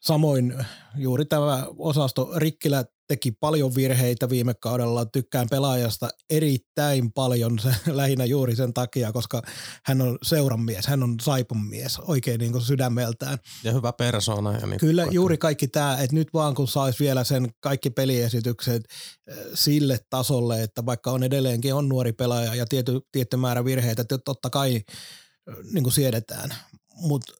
Samoin 0.00 0.66
juuri 0.96 1.24
tämä 1.24 1.66
osasto 1.78 2.30
Rikkilä 2.36 2.84
teki 3.10 3.32
paljon 3.32 3.74
virheitä 3.74 4.28
viime 4.30 4.54
kaudella. 4.54 5.04
Tykkään 5.04 5.46
pelaajasta 5.50 6.08
erittäin 6.30 7.12
paljon, 7.12 7.58
se, 7.58 7.74
lähinnä 8.00 8.24
juuri 8.24 8.56
sen 8.56 8.74
takia, 8.74 9.12
koska 9.12 9.42
hän 9.84 10.00
on 10.00 10.18
seuran 10.22 10.60
mies, 10.60 10.86
hän 10.86 11.02
on 11.02 11.16
saipun 11.22 11.66
mies 11.66 11.98
oikein 11.98 12.40
niin 12.40 12.52
kuin 12.52 12.62
sydämeltään. 12.62 13.38
Ja 13.64 13.72
hyvä 13.72 13.92
persona. 13.92 14.58
Ja 14.58 14.66
niin 14.66 14.80
Kyllä 14.80 15.06
juuri 15.10 15.38
kaikki 15.38 15.68
tämä, 15.68 15.98
että 15.98 16.16
nyt 16.16 16.28
vaan 16.34 16.54
kun 16.54 16.68
saisi 16.68 17.04
vielä 17.04 17.24
sen 17.24 17.48
kaikki 17.60 17.90
peliesitykset 17.90 18.82
äh, 19.30 19.38
sille 19.54 19.98
tasolle, 20.10 20.62
että 20.62 20.86
vaikka 20.86 21.10
on 21.10 21.22
edelleenkin 21.22 21.74
on 21.74 21.88
nuori 21.88 22.12
pelaaja 22.12 22.54
ja 22.54 22.66
tietty, 22.66 23.00
tietty 23.12 23.36
määrä 23.36 23.64
virheitä, 23.64 24.02
että 24.02 24.18
totta 24.18 24.50
kai 24.50 24.76
äh, 24.76 25.54
niin 25.72 25.84
kuin 25.84 25.92
siedetään. 25.92 26.54
Mutta 26.94 27.32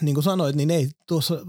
niin 0.00 0.14
kuin 0.14 0.24
sanoit, 0.24 0.56
niin 0.56 0.70
ei 0.70 0.88
tuossa 1.06 1.46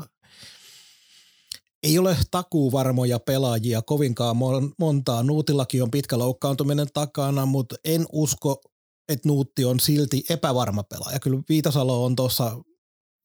ei 1.84 2.00
ole 2.00 2.18
takuuvarmoja 2.32 3.20
pelaajia 3.20 3.82
kovinkaan 3.82 4.36
montaa. 4.80 5.24
Nuutillakin 5.24 5.84
on 5.84 5.92
pitkä 5.92 6.18
loukkaantuminen 6.18 6.88
takana, 6.94 7.46
mutta 7.46 7.76
en 7.84 8.06
usko, 8.12 8.62
että 9.10 9.28
Nuutti 9.30 9.66
on 9.66 9.80
silti 9.80 10.24
epävarma 10.30 10.84
pelaaja. 10.84 11.20
Kyllä 11.20 11.42
Viitasalo 11.50 12.06
on 12.06 12.16
tuossa 12.16 12.58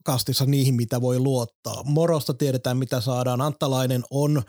kastissa 0.05 0.47
niihin, 0.47 0.75
mitä 0.75 1.01
voi 1.01 1.19
luottaa. 1.19 1.83
Morosta 1.85 2.35
tiedetään, 2.35 2.77
mitä 2.77 3.01
saadaan. 3.01 3.41
Anttalainen 3.41 4.03
on, 4.11 4.43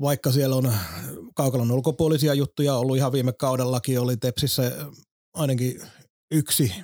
vaikka 0.00 0.32
siellä 0.32 0.56
on 0.56 0.72
kaukalon 1.34 1.70
ulkopuolisia 1.70 2.34
juttuja 2.34 2.74
ollut 2.74 2.96
ihan 2.96 3.12
viime 3.12 3.32
kaudellakin, 3.32 4.00
oli 4.00 4.16
Tepsissä 4.16 4.72
ainakin 5.34 5.80
yksi 6.30 6.74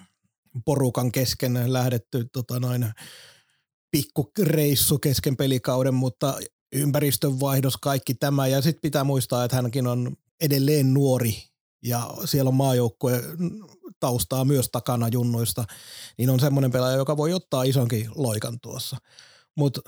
porukan 0.65 1.13
kesken 1.13 1.73
lähdetty 1.73 2.27
tota 2.33 2.61
noin, 2.61 2.93
pikkureissu 3.93 4.99
kesken 4.99 5.37
pelikauden, 5.37 5.95
mutta 5.95 6.39
ympäristönvaihdos, 6.73 7.77
kaikki 7.77 8.15
tämä. 8.15 8.47
Ja 8.47 8.63
sitten 8.63 8.83
pitää 8.83 9.05
muistaa, 9.05 9.45
että 9.45 9.57
hänkin 9.57 9.87
on 9.87 10.17
edelleen 10.41 10.95
nuori 10.95 11.43
ja 11.83 12.11
siellä 12.25 12.49
on 12.49 12.55
maajoukkue 12.55 13.23
taustaa 14.01 14.45
myös 14.45 14.69
takana 14.73 15.09
junnuista, 15.09 15.65
niin 16.19 16.31
on 16.31 16.41
semmoinen 16.41 16.73
pelaaja, 16.73 16.97
joka 16.97 17.17
voi 17.17 17.33
ottaa 17.33 17.63
isonkin 17.63 18.11
loikan 18.15 18.61
tuossa. 18.61 18.97
Mutta 19.57 19.81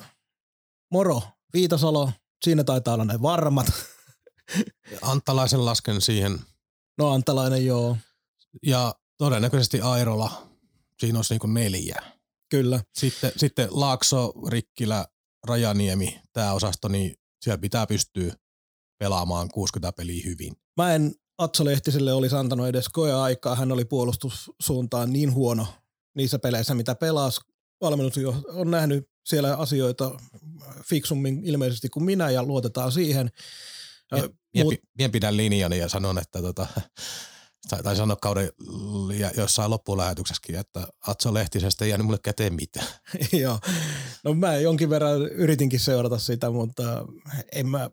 moro, 0.90 1.23
Viitasalo, 1.55 2.12
siinä 2.45 2.64
taitaa 2.64 2.95
olla 2.95 3.05
ne 3.05 3.23
varmat. 3.23 3.67
Antalaisen 5.03 5.64
lasken 5.64 6.01
siihen. 6.01 6.40
No 6.99 7.12
Antalainen 7.12 7.67
joo. 7.67 7.97
Ja 8.67 8.95
todennäköisesti 9.19 9.81
Airola, 9.81 10.49
siinä 11.01 11.19
olisi 11.19 11.35
niin 11.35 11.55
neljä. 11.55 12.13
Kyllä. 12.55 12.81
Sitten, 12.95 13.33
sitten 13.37 13.69
Laakso, 13.71 14.33
Rikkilä, 14.49 15.07
Rajaniemi, 15.47 16.21
tämä 16.33 16.53
osasto, 16.53 16.88
niin 16.88 17.14
siellä 17.43 17.59
pitää 17.59 17.87
pystyä 17.87 18.35
pelaamaan 18.99 19.49
60 19.49 19.93
peliä 19.93 20.23
hyvin. 20.25 20.53
Mä 20.77 20.95
en 20.95 21.14
Atso 21.38 21.64
Lehtiselle 21.64 22.12
olisi 22.12 22.37
antanut 22.37 22.67
edes 22.67 22.88
koeaikaa. 22.88 23.57
Hän 23.57 23.73
oli 23.73 23.85
puolustussuuntaan 23.85 25.12
niin 25.12 25.35
huono 25.35 25.67
niissä 26.17 26.38
peleissä, 26.38 26.75
mitä 26.75 26.95
pelasi. 26.95 27.40
Valmennus 27.81 28.14
on 28.49 28.71
nähnyt 28.71 29.11
siellä 29.27 29.57
asioita 29.57 30.19
fiksummin 30.88 31.40
ilmeisesti 31.45 31.88
kuin 31.88 32.05
minä 32.05 32.31
ja 32.31 32.43
luotetaan 32.43 32.93
siihen. 32.93 33.31
Mie, 34.12 34.29
mie, 34.55 34.64
Mut, 34.64 34.75
mie 34.99 35.09
pidän 35.09 35.37
linjani 35.37 35.79
ja 35.79 35.88
sanon, 35.88 36.19
että 36.19 36.43
tota, 36.43 36.67
tai 37.68 37.96
sanoa 37.96 38.16
kauden 38.16 38.50
jossain 39.37 39.70
loppulähetyksessäkin, 39.70 40.57
että 40.57 40.88
Atso 41.07 41.35
Lehtisestä 41.35 41.85
ei 41.85 41.88
jäänyt 41.88 42.07
mulle 42.07 42.18
käteen 42.22 42.55
mitään. 42.55 42.87
Joo, 43.42 43.59
no 44.24 44.35
mä 44.35 44.57
jonkin 44.57 44.90
verran 44.90 45.22
yritinkin 45.22 45.81
seurata 45.81 46.18
sitä, 46.18 46.50
mutta 46.50 47.07
en 47.53 47.68
mä, 47.68 47.90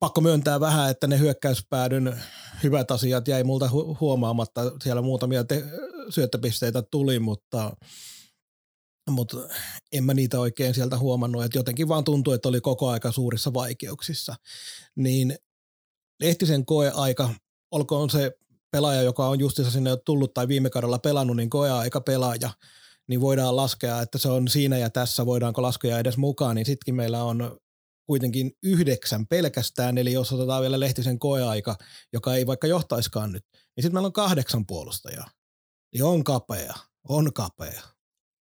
pakko 0.00 0.20
myöntää 0.20 0.60
vähän, 0.60 0.90
että 0.90 1.06
ne 1.06 1.18
hyökkäyspäädyn 1.18 2.20
hyvät 2.62 2.90
asiat 2.90 3.28
jäi 3.28 3.44
multa 3.44 3.66
hu- 3.66 3.96
huomaamatta. 4.00 4.72
Siellä 4.82 5.02
muutamia 5.02 5.44
te- 5.44 5.64
syöttöpisteitä 6.08 6.82
tuli, 6.82 7.18
mutta, 7.18 7.76
mutta 9.10 9.36
en 9.92 10.04
mä 10.04 10.14
niitä 10.14 10.40
oikein 10.40 10.74
sieltä 10.74 10.98
huomannut. 10.98 11.44
Että 11.44 11.58
jotenkin 11.58 11.88
vaan 11.88 12.04
tuntui, 12.04 12.34
että 12.34 12.48
oli 12.48 12.60
koko 12.60 12.88
aika 12.88 13.12
suurissa 13.12 13.54
vaikeuksissa. 13.54 14.34
Niin 14.96 15.38
Lehtisen 16.20 16.66
koeaika, 16.66 17.34
olkoon 17.70 18.10
se 18.10 18.32
pelaaja, 18.70 19.02
joka 19.02 19.26
on 19.26 19.40
justiinsa 19.40 19.72
sinne 19.72 19.96
tullut 19.96 20.34
tai 20.34 20.48
viime 20.48 20.70
kaudella 20.70 20.98
pelannut, 20.98 21.36
niin 21.36 21.50
koeaika 21.50 22.00
pelaaja, 22.00 22.50
niin 23.08 23.20
voidaan 23.20 23.56
laskea, 23.56 24.02
että 24.02 24.18
se 24.18 24.28
on 24.28 24.48
siinä 24.48 24.78
ja 24.78 24.90
tässä, 24.90 25.26
voidaanko 25.26 25.62
laskea 25.62 25.98
edes 25.98 26.16
mukaan, 26.16 26.56
niin 26.56 26.66
sittenkin 26.66 26.94
meillä 26.94 27.24
on 27.24 27.60
kuitenkin 28.06 28.52
yhdeksän 28.62 29.26
pelkästään, 29.26 29.98
eli 29.98 30.12
jos 30.12 30.32
otetaan 30.32 30.62
vielä 30.62 30.80
Lehtisen 30.80 31.18
koeaika, 31.18 31.76
joka 32.12 32.34
ei 32.34 32.46
vaikka 32.46 32.66
johtaiskaan 32.66 33.32
nyt, 33.32 33.44
niin 33.52 33.82
sitten 33.82 33.94
meillä 33.94 34.06
on 34.06 34.12
kahdeksan 34.12 34.66
puolustajaa. 34.66 35.30
Niin 35.94 36.04
on 36.04 36.24
kapea, 36.24 36.74
on 37.08 37.32
kapea. 37.32 37.82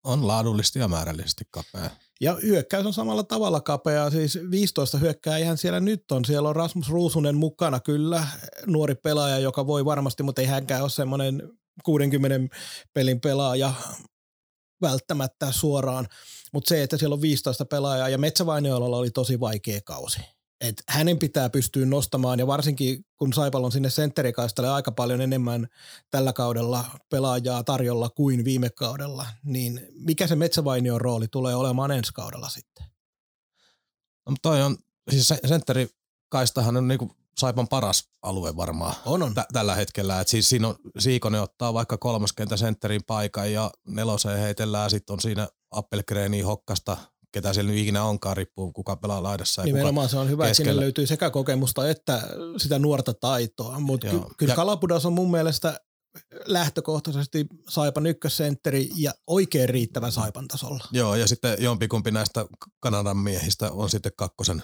On 0.03 0.27
laadullisesti 0.27 0.79
ja 0.79 0.87
määrällisesti 0.87 1.43
kapea. 1.51 1.89
Ja 2.21 2.37
hyökkäys 2.43 2.85
on 2.85 2.93
samalla 2.93 3.23
tavalla 3.23 3.61
kapea, 3.61 4.09
siis 4.09 4.39
15 4.51 4.97
hyökkääjähän 4.97 5.57
siellä 5.57 5.79
nyt 5.79 6.11
on. 6.11 6.25
Siellä 6.25 6.49
on 6.49 6.55
Rasmus 6.55 6.89
Ruusunen 6.89 7.35
mukana 7.35 7.79
kyllä, 7.79 8.27
nuori 8.65 8.95
pelaaja, 8.95 9.39
joka 9.39 9.67
voi 9.67 9.85
varmasti, 9.85 10.23
mutta 10.23 10.41
ei 10.41 10.47
hänkään 10.47 10.81
ole 10.81 10.89
semmoinen 10.89 11.49
60 11.83 12.55
pelin 12.93 13.21
pelaaja 13.21 13.73
välttämättä 14.81 15.51
suoraan. 15.51 16.07
Mutta 16.53 16.69
se, 16.69 16.83
että 16.83 16.97
siellä 16.97 17.13
on 17.13 17.21
15 17.21 17.65
pelaajaa 17.65 18.09
ja 18.09 18.17
Metsävainioilla 18.17 18.97
oli 18.97 19.11
tosi 19.11 19.39
vaikea 19.39 19.79
kausi. 19.85 20.19
Et 20.61 20.83
hänen 20.89 21.19
pitää 21.19 21.49
pystyä 21.49 21.85
nostamaan 21.85 22.39
ja 22.39 22.47
varsinkin 22.47 23.05
kun 23.17 23.33
Saipal 23.33 23.63
on 23.63 23.71
sinne 23.71 23.89
sentterikaistalle 23.89 24.69
aika 24.69 24.91
paljon 24.91 25.21
enemmän 25.21 25.67
tällä 26.11 26.33
kaudella 26.33 26.85
pelaajaa 27.09 27.63
tarjolla 27.63 28.09
kuin 28.09 28.45
viime 28.45 28.69
kaudella, 28.69 29.25
niin 29.43 29.87
mikä 29.93 30.27
se 30.27 30.35
Metsävainion 30.35 31.01
rooli 31.01 31.27
tulee 31.27 31.55
olemaan 31.55 31.91
ensi 31.91 32.13
kaudella 32.13 32.49
sitten? 32.49 32.85
No, 34.29 34.35
toi 34.41 34.61
on, 34.61 34.77
siis 35.09 35.33
sentterikaistahan 35.45 36.77
on 36.77 36.87
niinku 36.87 37.11
Saipan 37.39 37.67
paras 37.67 38.09
alue 38.21 38.55
varmaan 38.55 38.95
on, 39.05 39.23
on. 39.23 39.33
T- 39.33 39.53
tällä 39.53 39.75
hetkellä. 39.75 40.21
Et 40.21 40.27
siis 40.27 40.49
siinä 40.49 40.67
on, 40.67 40.75
Siikonen 40.97 41.41
ottaa 41.41 41.73
vaikka 41.73 41.97
kolmoskentä 41.97 42.57
sentterin 42.57 43.03
paikan 43.07 43.53
ja 43.53 43.71
neloseen 43.87 44.39
heitellään, 44.39 44.89
sitten 44.89 45.13
on 45.13 45.19
siinä 45.19 45.47
Appelgreeni 45.71 46.41
Hokkasta, 46.41 46.97
ketä 47.31 47.53
siellä 47.53 47.71
nyt 47.71 47.79
ikinä 47.79 48.03
onkaan, 48.03 48.37
riippuu 48.37 48.71
kuka 48.71 48.95
pelaa 48.95 49.23
laidassa. 49.23 49.63
Nimenomaan 49.63 50.07
kuka 50.07 50.07
se 50.07 50.17
on 50.17 50.29
hyvä, 50.29 50.47
keskellä. 50.47 50.69
että 50.69 50.73
sinne 50.73 50.85
löytyy 50.85 51.07
sekä 51.07 51.29
kokemusta 51.29 51.89
että 51.89 52.21
sitä 52.57 52.79
nuorta 52.79 53.13
taitoa, 53.13 53.79
mutta 53.79 54.07
ky- 54.07 54.21
kyllä 54.37 54.51
ja, 54.51 54.55
Kalapudas 54.55 55.05
on 55.05 55.13
mun 55.13 55.31
mielestä 55.31 55.79
lähtökohtaisesti 56.45 57.45
Saipan 57.69 58.05
ykkössentteri 58.05 58.89
ja 58.95 59.13
oikein 59.27 59.69
riittävä 59.69 60.11
Saipan 60.11 60.47
tasolla. 60.47 60.83
Joo, 60.91 61.15
ja 61.15 61.27
sitten 61.27 61.57
jompikumpi 61.59 62.11
näistä 62.11 62.45
Kanadan 62.79 63.17
miehistä 63.17 63.71
on 63.71 63.89
sitten 63.89 64.11
kakkosen 64.15 64.63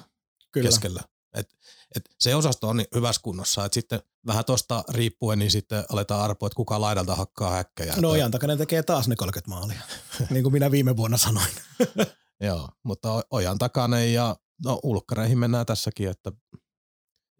Kyllä. 0.51 0.69
keskellä. 0.69 1.01
Et, 1.33 1.49
et 1.95 2.09
se 2.19 2.35
osasto 2.35 2.69
on 2.69 2.77
niin 2.77 2.87
hyvässä 2.95 3.21
kunnossa, 3.23 3.65
että 3.65 3.73
sitten 3.73 3.99
vähän 4.27 4.45
tuosta 4.45 4.83
riippuen, 4.89 5.39
niin 5.39 5.51
sitten 5.51 5.83
aletaan 5.89 6.21
arpoa, 6.21 6.47
että 6.47 6.55
kuka 6.55 6.81
laidalta 6.81 7.15
hakkaa 7.15 7.51
häkkejä. 7.51 7.93
No 7.97 8.09
Ojan 8.09 8.31
takana 8.31 8.57
tekee 8.57 8.83
taas 8.83 9.07
ne 9.07 9.15
30 9.15 9.49
maalia, 9.49 9.81
niin 10.29 10.43
kuin 10.43 10.53
minä 10.53 10.71
viime 10.71 10.97
vuonna 10.97 11.17
sanoin. 11.17 11.47
Joo, 12.41 12.69
mutta 12.83 13.23
Ojan 13.31 13.57
takainen 13.57 14.13
ja 14.13 14.35
no 14.65 14.79
ulkkareihin 14.83 15.39
mennään 15.39 15.65
tässäkin, 15.65 16.09
että 16.09 16.31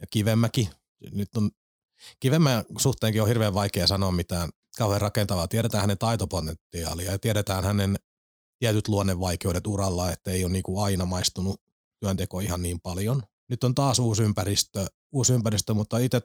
ja 0.01 0.07
Kivemäki, 0.09 0.69
nyt 1.11 1.37
on 1.37 1.51
Kivemmän 2.19 2.63
suhteenkin 2.77 3.21
on 3.21 3.27
hirveän 3.27 3.53
vaikea 3.53 3.87
sanoa 3.87 4.11
mitään 4.11 4.49
kauhean 4.77 5.01
rakentavaa. 5.01 5.47
Tiedetään 5.47 5.81
hänen 5.81 5.97
taitopotentiaalia 5.97 7.11
ja 7.11 7.19
tiedetään 7.19 7.63
hänen 7.63 7.95
tietyt 8.59 8.87
luonnevaikeudet 8.87 9.67
uralla, 9.67 10.11
että 10.11 10.31
ei 10.31 10.43
ole 10.43 10.51
niin 10.51 10.63
kuin 10.63 10.83
aina 10.83 11.05
maistunut 11.05 11.61
työnteko 11.99 12.39
ihan 12.39 12.61
niin 12.61 12.81
paljon. 12.81 13.23
Nyt 13.49 13.63
on 13.63 13.75
taas 13.75 13.99
uusi 13.99 14.23
ympäristö, 14.23 14.85
uusi 15.11 15.33
ympäristö 15.33 15.73
mutta 15.73 15.97
itse 15.97 16.21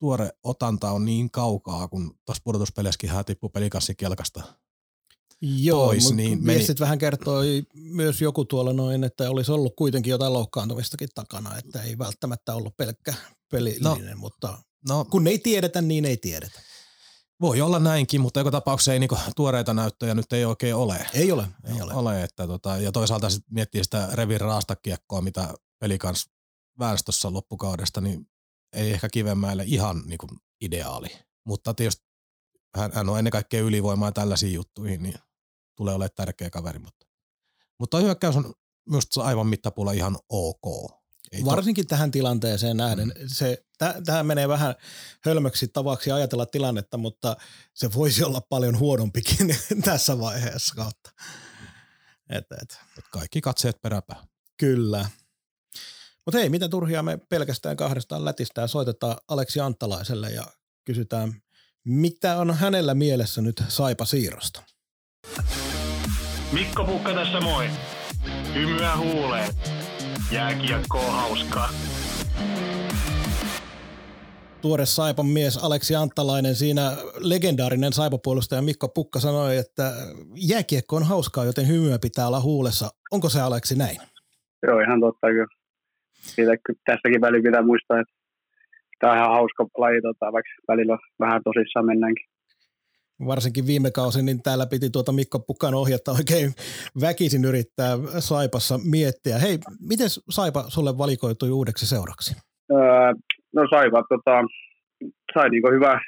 tuore 0.00 0.30
otanta 0.44 0.90
on 0.90 1.04
niin 1.04 1.30
kaukaa, 1.30 1.88
kun 1.88 2.14
tuossa 2.26 2.42
pudotuspelissäkin 2.44 3.10
hän 3.10 3.24
tippui 3.24 3.50
pelikassi 3.50 3.94
kelkasta 3.94 4.42
Joo, 5.42 5.86
pois. 5.86 6.12
Niin 6.12 6.44
meni... 6.44 6.66
vähän 6.80 6.98
kertoi 6.98 7.62
myös 7.74 8.20
joku 8.20 8.44
tuolla 8.44 8.72
noin, 8.72 9.04
että 9.04 9.30
olisi 9.30 9.52
ollut 9.52 9.76
kuitenkin 9.76 10.10
jotain 10.10 10.32
loukkaantumistakin 10.32 11.08
takana, 11.14 11.58
että 11.58 11.82
ei 11.82 11.98
välttämättä 11.98 12.54
ollut 12.54 12.76
pelkkä 12.76 13.14
pelillinen, 13.50 14.10
no, 14.10 14.16
mutta 14.16 14.58
no, 14.88 15.04
kun 15.04 15.26
ei 15.26 15.38
tiedetä, 15.38 15.82
niin 15.82 16.04
ei 16.04 16.16
tiedetä. 16.16 16.60
Voi 17.40 17.60
olla 17.60 17.78
näinkin, 17.78 18.20
mutta 18.20 18.40
joka 18.40 18.50
tapauksessa 18.50 18.92
ei 18.92 18.98
niinku 18.98 19.18
tuoreita 19.36 19.74
näyttöjä 19.74 20.14
nyt 20.14 20.32
ei 20.32 20.44
oikein 20.44 20.74
ole. 20.74 21.06
Ei 21.14 21.32
ole, 21.32 21.48
ei 21.64 21.82
ole. 21.82 21.94
ole 21.94 22.22
että 22.22 22.46
tota, 22.46 22.76
ja 22.76 22.92
toisaalta 22.92 23.30
sit 23.30 23.44
miettii 23.50 23.84
sitä 23.84 24.08
revin 24.12 24.40
raastakiekkoa, 24.40 25.20
mitä 25.20 25.54
pelikans 25.78 26.30
väestössä 26.78 27.32
loppukaudesta, 27.32 28.00
niin 28.00 28.26
ei 28.72 28.90
ehkä 28.90 29.08
Kivenmäelle 29.08 29.64
ihan 29.66 30.02
niin 30.06 30.18
kuin 30.18 30.30
ideaali. 30.60 31.08
Mutta 31.46 31.74
tietysti 31.74 32.02
hän, 32.76 32.92
hän 32.94 33.08
on 33.08 33.18
ennen 33.18 33.30
kaikkea 33.30 33.60
ylivoimaa 33.60 34.12
tällaisiin 34.12 34.52
juttuihin, 34.52 35.02
niin 35.02 35.14
tulee 35.76 35.94
olemaan 35.94 36.10
tärkeä 36.16 36.50
kaveri. 36.50 36.78
Mutta, 36.78 37.06
mutta 37.78 37.98
hyökkäys 37.98 38.36
on 38.36 38.54
myös 38.90 39.04
aivan 39.18 39.46
mittapuulla 39.46 39.92
ihan 39.92 40.18
ok. 40.28 40.92
Ei 41.32 41.44
Varsinkin 41.44 41.84
to... 41.86 41.88
tähän 41.88 42.10
tilanteeseen 42.10 42.76
nähden. 42.76 43.08
Mm. 43.08 43.26
Se, 43.26 43.64
tähän 44.06 44.26
menee 44.26 44.48
vähän 44.48 44.74
hölmöksi 45.24 45.68
tavaksi 45.68 46.12
ajatella 46.12 46.46
tilannetta, 46.46 46.98
mutta 46.98 47.36
se 47.74 47.92
voisi 47.94 48.24
olla 48.24 48.40
paljon 48.40 48.78
huonompikin 48.78 49.56
tässä 49.84 50.18
vaiheessa 50.18 50.74
kautta. 50.74 51.10
Et, 52.30 52.46
et. 52.62 52.78
Kaikki 53.12 53.40
katseet 53.40 53.82
peräpää. 53.82 54.26
Kyllä. 54.56 55.08
Mutta 56.26 56.38
hei, 56.38 56.48
mitä 56.48 56.68
turhia 56.68 57.02
me 57.02 57.18
pelkästään 57.28 57.76
kahdestaan 57.76 58.24
lätistään, 58.24 58.68
soitetaan 58.68 59.16
Aleksi 59.28 59.60
Anttalaiselle 59.60 60.30
ja 60.30 60.46
kysytään, 60.84 61.42
mitä 61.84 62.36
on 62.36 62.54
hänellä 62.54 62.94
mielessä 62.94 63.40
nyt 63.42 63.62
Saipa 63.68 64.04
siirrosta. 64.04 64.62
Mikko 66.52 66.84
Pukka 66.84 67.14
tässä 67.14 67.40
moi. 67.40 67.64
Hymyä 68.54 68.96
huuleen. 68.96 69.50
Jääkiekkoa 70.32 71.10
hauskaa. 71.10 71.68
Tuore 74.62 74.86
Saipan 74.86 75.26
mies 75.26 75.64
Aleksi 75.64 75.94
Anttalainen, 75.94 76.54
siinä 76.54 76.82
legendaarinen 77.18 77.92
Saipapuolustaja 77.92 78.62
Mikko 78.62 78.88
Pukka 78.88 79.18
sanoi, 79.20 79.56
että 79.56 79.92
jääkiekko 80.50 80.96
on 80.96 81.02
hauskaa, 81.02 81.44
joten 81.44 81.68
hymyä 81.68 81.98
pitää 82.02 82.26
olla 82.26 82.40
huulessa. 82.40 82.90
Onko 83.10 83.28
se 83.28 83.40
Aleksi 83.40 83.78
näin? 83.78 83.96
Joo, 84.66 84.80
ihan 84.80 85.00
totta 85.00 85.26
kyllä 85.26 85.46
siitä 86.12 86.52
tässäkin 86.86 87.20
väliin 87.20 87.42
pitää 87.42 87.62
muistaa, 87.62 88.00
että 88.00 88.14
tämä 88.98 89.12
on 89.12 89.18
ihan 89.18 89.34
hauska 89.34 89.66
laji, 89.78 90.02
tota, 90.02 90.32
vaikka 90.32 90.50
välillä 90.68 90.98
vähän 91.20 91.42
tosissaan 91.44 91.86
mennäänkin. 91.86 92.26
Varsinkin 93.26 93.66
viime 93.66 93.90
kausi, 93.90 94.22
niin 94.22 94.42
täällä 94.42 94.66
piti 94.66 94.90
tuota 94.90 95.12
Mikko 95.12 95.38
Pukan 95.38 95.74
ohjetta 95.74 96.12
oikein 96.12 96.52
väkisin 97.00 97.44
yrittää 97.44 97.98
Saipassa 98.18 98.78
miettiä. 98.90 99.38
Hei, 99.38 99.58
miten 99.88 100.08
Saipa 100.30 100.64
sulle 100.68 100.98
valikoitui 100.98 101.50
uudeksi 101.50 101.86
seuraksi? 101.86 102.36
Öö, 102.72 102.78
no 103.52 103.62
Saipa 103.70 104.02
tota, 104.08 104.34
sai 105.34 105.50
niinku 105.50 105.70
hyvä, 105.70 106.00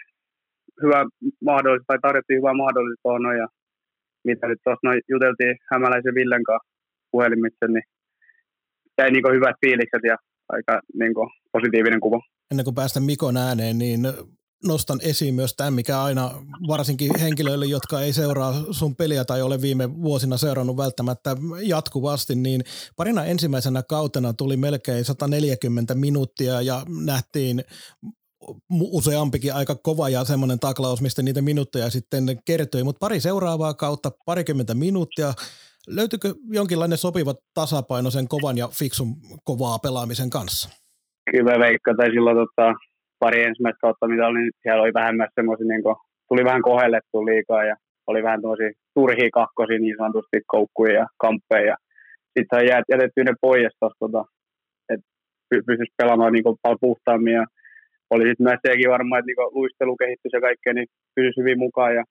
hyvä 0.83 1.05
mahdollisuus, 1.45 1.87
tai 1.87 1.99
tarjottiin 2.03 2.39
hyvää 2.39 2.55
mahdollisuus 2.55 3.01
tuohon 3.03 3.39
ja 3.39 3.49
mitä 4.25 4.47
nyt 4.49 4.59
tuossa 4.65 4.81
noin 4.83 5.01
juteltiin 5.09 5.57
Hämäläisen 5.71 6.15
Villen 6.15 6.45
kanssa 6.45 6.69
puhelimitse, 7.11 7.67
niin 7.69 7.83
jäi 8.99 9.11
niinku 9.11 9.31
hyvät 9.31 9.57
fiilikset 9.61 10.05
ja 10.05 10.17
aika 10.49 10.81
niinku 10.95 11.31
positiivinen 11.53 12.01
kuva. 12.01 12.21
Ennen 12.51 12.65
kuin 12.65 12.75
päästä 12.75 13.01
Mikon 13.01 13.37
ääneen, 13.37 13.79
niin 13.79 14.01
nostan 14.67 14.99
esiin 15.03 15.35
myös 15.35 15.55
tämän, 15.55 15.75
mikä 15.75 16.03
aina 16.03 16.31
varsinkin 16.69 17.19
henkilöille, 17.21 17.67
jotka 17.67 18.01
ei 18.01 18.13
seuraa 18.13 18.55
sun 18.71 18.97
peliä 18.97 19.25
tai 19.25 19.43
ole 19.43 19.63
viime 19.63 20.03
vuosina 20.03 20.37
seurannut 20.37 20.77
välttämättä 20.77 21.37
jatkuvasti, 21.63 22.35
niin 22.35 22.65
parina 22.97 23.25
ensimmäisenä 23.25 23.83
kautena 23.83 24.33
tuli 24.33 24.57
melkein 24.57 25.05
140 25.05 25.95
minuuttia 25.95 26.61
ja 26.61 26.83
nähtiin 27.05 27.65
useampikin 28.81 29.55
aika 29.55 29.75
kova 29.75 30.09
ja 30.09 30.25
semmoinen 30.25 30.61
taklaus, 30.61 31.03
mistä 31.03 31.23
niitä 31.23 31.43
minuutteja 31.43 31.91
sitten 31.91 32.25
kertyi, 32.45 32.85
mutta 32.85 32.99
pari 32.99 33.21
seuraavaa 33.21 33.75
kautta, 33.75 34.11
parikymmentä 34.27 34.75
minuuttia. 34.75 35.33
Löytyykö 35.87 36.35
jonkinlainen 36.49 36.99
sopiva 36.99 37.35
tasapaino 37.55 38.11
sen 38.11 38.29
kovan 38.29 38.59
ja 38.59 38.69
fiksun 38.69 39.17
kovaa 39.45 39.79
pelaamisen 39.79 40.31
kanssa? 40.31 40.69
Kyllä 41.31 41.59
veikka, 41.59 41.95
tai 41.97 42.11
silloin 42.11 42.37
tota, 42.37 42.75
pari 43.19 43.45
ensimmäistä 43.45 43.81
kautta, 43.81 44.09
mitä 44.09 44.27
oli, 44.27 44.41
niin 44.41 44.53
siellä 44.63 44.83
oli 44.83 44.95
vähemmän 44.95 45.29
semmoisia, 45.35 45.67
niin 45.67 45.83
kuin, 45.83 45.97
tuli 46.29 46.45
vähän 46.45 46.63
kohellettu 46.63 47.27
liikaa 47.27 47.65
ja 47.65 47.77
oli 48.07 48.23
vähän 48.23 48.43
tämmöisiä 48.43 48.71
turhia 48.95 49.31
kakkosia 49.41 49.79
niin 49.79 49.97
sanotusti 49.99 50.39
koukkuja 50.47 50.95
ja 51.01 51.07
kamppeja. 51.19 51.77
Sitten 52.39 52.59
on 52.59 52.67
jätetty 52.93 53.25
ne 53.25 53.35
pois 53.41 53.75
tota, 53.99 54.25
että 54.93 55.07
pystyisi 55.51 55.95
pelaamaan 55.97 56.33
niin 56.33 56.45
kuin, 56.45 56.57
paljon 56.63 56.79
puhtaammin 56.81 57.35
ja 57.35 57.47
oli 58.11 58.25
sitten 58.29 58.45
myös 58.49 58.61
sekin 58.69 58.91
varmaan, 58.91 59.19
että 59.19 59.27
niin 59.27 59.55
luistelu 59.59 59.97
kehittyi 59.97 60.31
ja 60.33 60.41
kaikkea, 60.41 60.73
niin 60.75 60.89
pysyisi 61.15 61.41
hyvin 61.41 61.59
mukaan 61.59 61.95
ja 61.95 62.05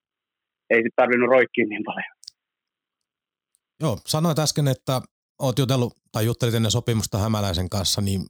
ei 0.69 0.77
sitten 0.77 0.99
tarvinnut 1.01 1.29
roikkia 1.29 1.65
niin 1.69 1.83
paljon. 1.83 2.13
Joo, 3.81 3.97
sanoit 4.05 4.39
äsken, 4.39 4.67
että 4.67 5.01
oot 5.41 5.59
jutellut 5.59 5.93
tai 6.11 6.25
juttelit 6.25 6.55
ennen 6.55 6.71
sopimusta 6.71 7.17
Hämäläisen 7.17 7.69
kanssa, 7.69 8.01
niin 8.01 8.21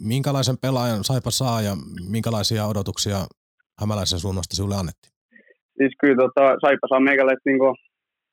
minkälaisen 0.00 0.58
pelaajan 0.58 1.04
Saipa 1.04 1.30
saa 1.30 1.62
ja 1.62 1.76
minkälaisia 2.10 2.66
odotuksia 2.66 3.18
Hämäläisen 3.80 4.18
suunnasta 4.18 4.56
sinulle 4.56 4.76
annettiin? 4.76 5.12
Siis 5.78 5.92
kyllä 6.00 6.16
tota, 6.16 6.44
Saipa 6.60 6.88
saa 6.88 7.00
meikäläistä 7.00 7.50
niin 7.50 7.58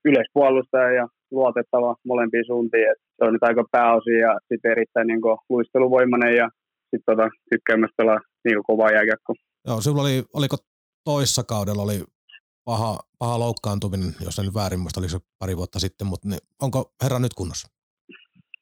yleispuolustaja 0.05 0.91
ja 0.99 1.07
luotettava 1.32 1.95
molempiin 2.05 2.45
suuntiin. 2.45 2.91
Et 2.91 2.97
se 3.18 3.22
on 3.26 3.34
nyt 3.34 3.43
aika 3.43 3.63
pääosin 3.72 4.20
ja 4.20 4.32
sitten 4.47 4.72
erittäin 4.72 5.07
niin 5.07 5.22
luisteluvoimainen 5.49 6.36
ja 6.36 6.49
sitten 6.89 7.16
tota, 7.16 7.30
tykkää 7.51 7.78
myös 7.78 7.91
pelaa 7.97 8.20
niin 8.45 8.63
kovaa 8.63 8.91
jääkiekkoa. 8.91 9.36
Joo, 9.68 9.82
sinulla 9.82 10.01
oli, 10.01 10.24
oliko 10.34 10.57
toissa 11.03 11.43
kaudella 11.43 11.82
oli 11.82 11.99
paha, 12.66 12.99
paha 13.20 13.39
loukkaantuminen, 13.39 14.11
jos 14.26 14.39
en 14.39 14.45
nyt 14.45 14.53
väärin 14.53 14.80
muista, 14.80 14.99
oliko 14.99 15.11
se 15.11 15.20
pari 15.39 15.57
vuotta 15.57 15.80
sitten, 15.80 16.07
mutta 16.07 16.28
niin, 16.30 16.43
onko 16.61 16.80
herra 17.03 17.20
nyt 17.20 17.34
kunnossa? 17.34 17.68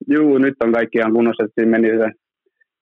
Joo, 0.07 0.37
nyt 0.37 0.55
on 0.63 0.71
kaikki 0.73 0.97
ihan 0.97 1.13
kunnossa, 1.13 1.43
että 1.43 1.53
siinä 1.55 1.71
meni 1.71 1.87
se 1.87 2.09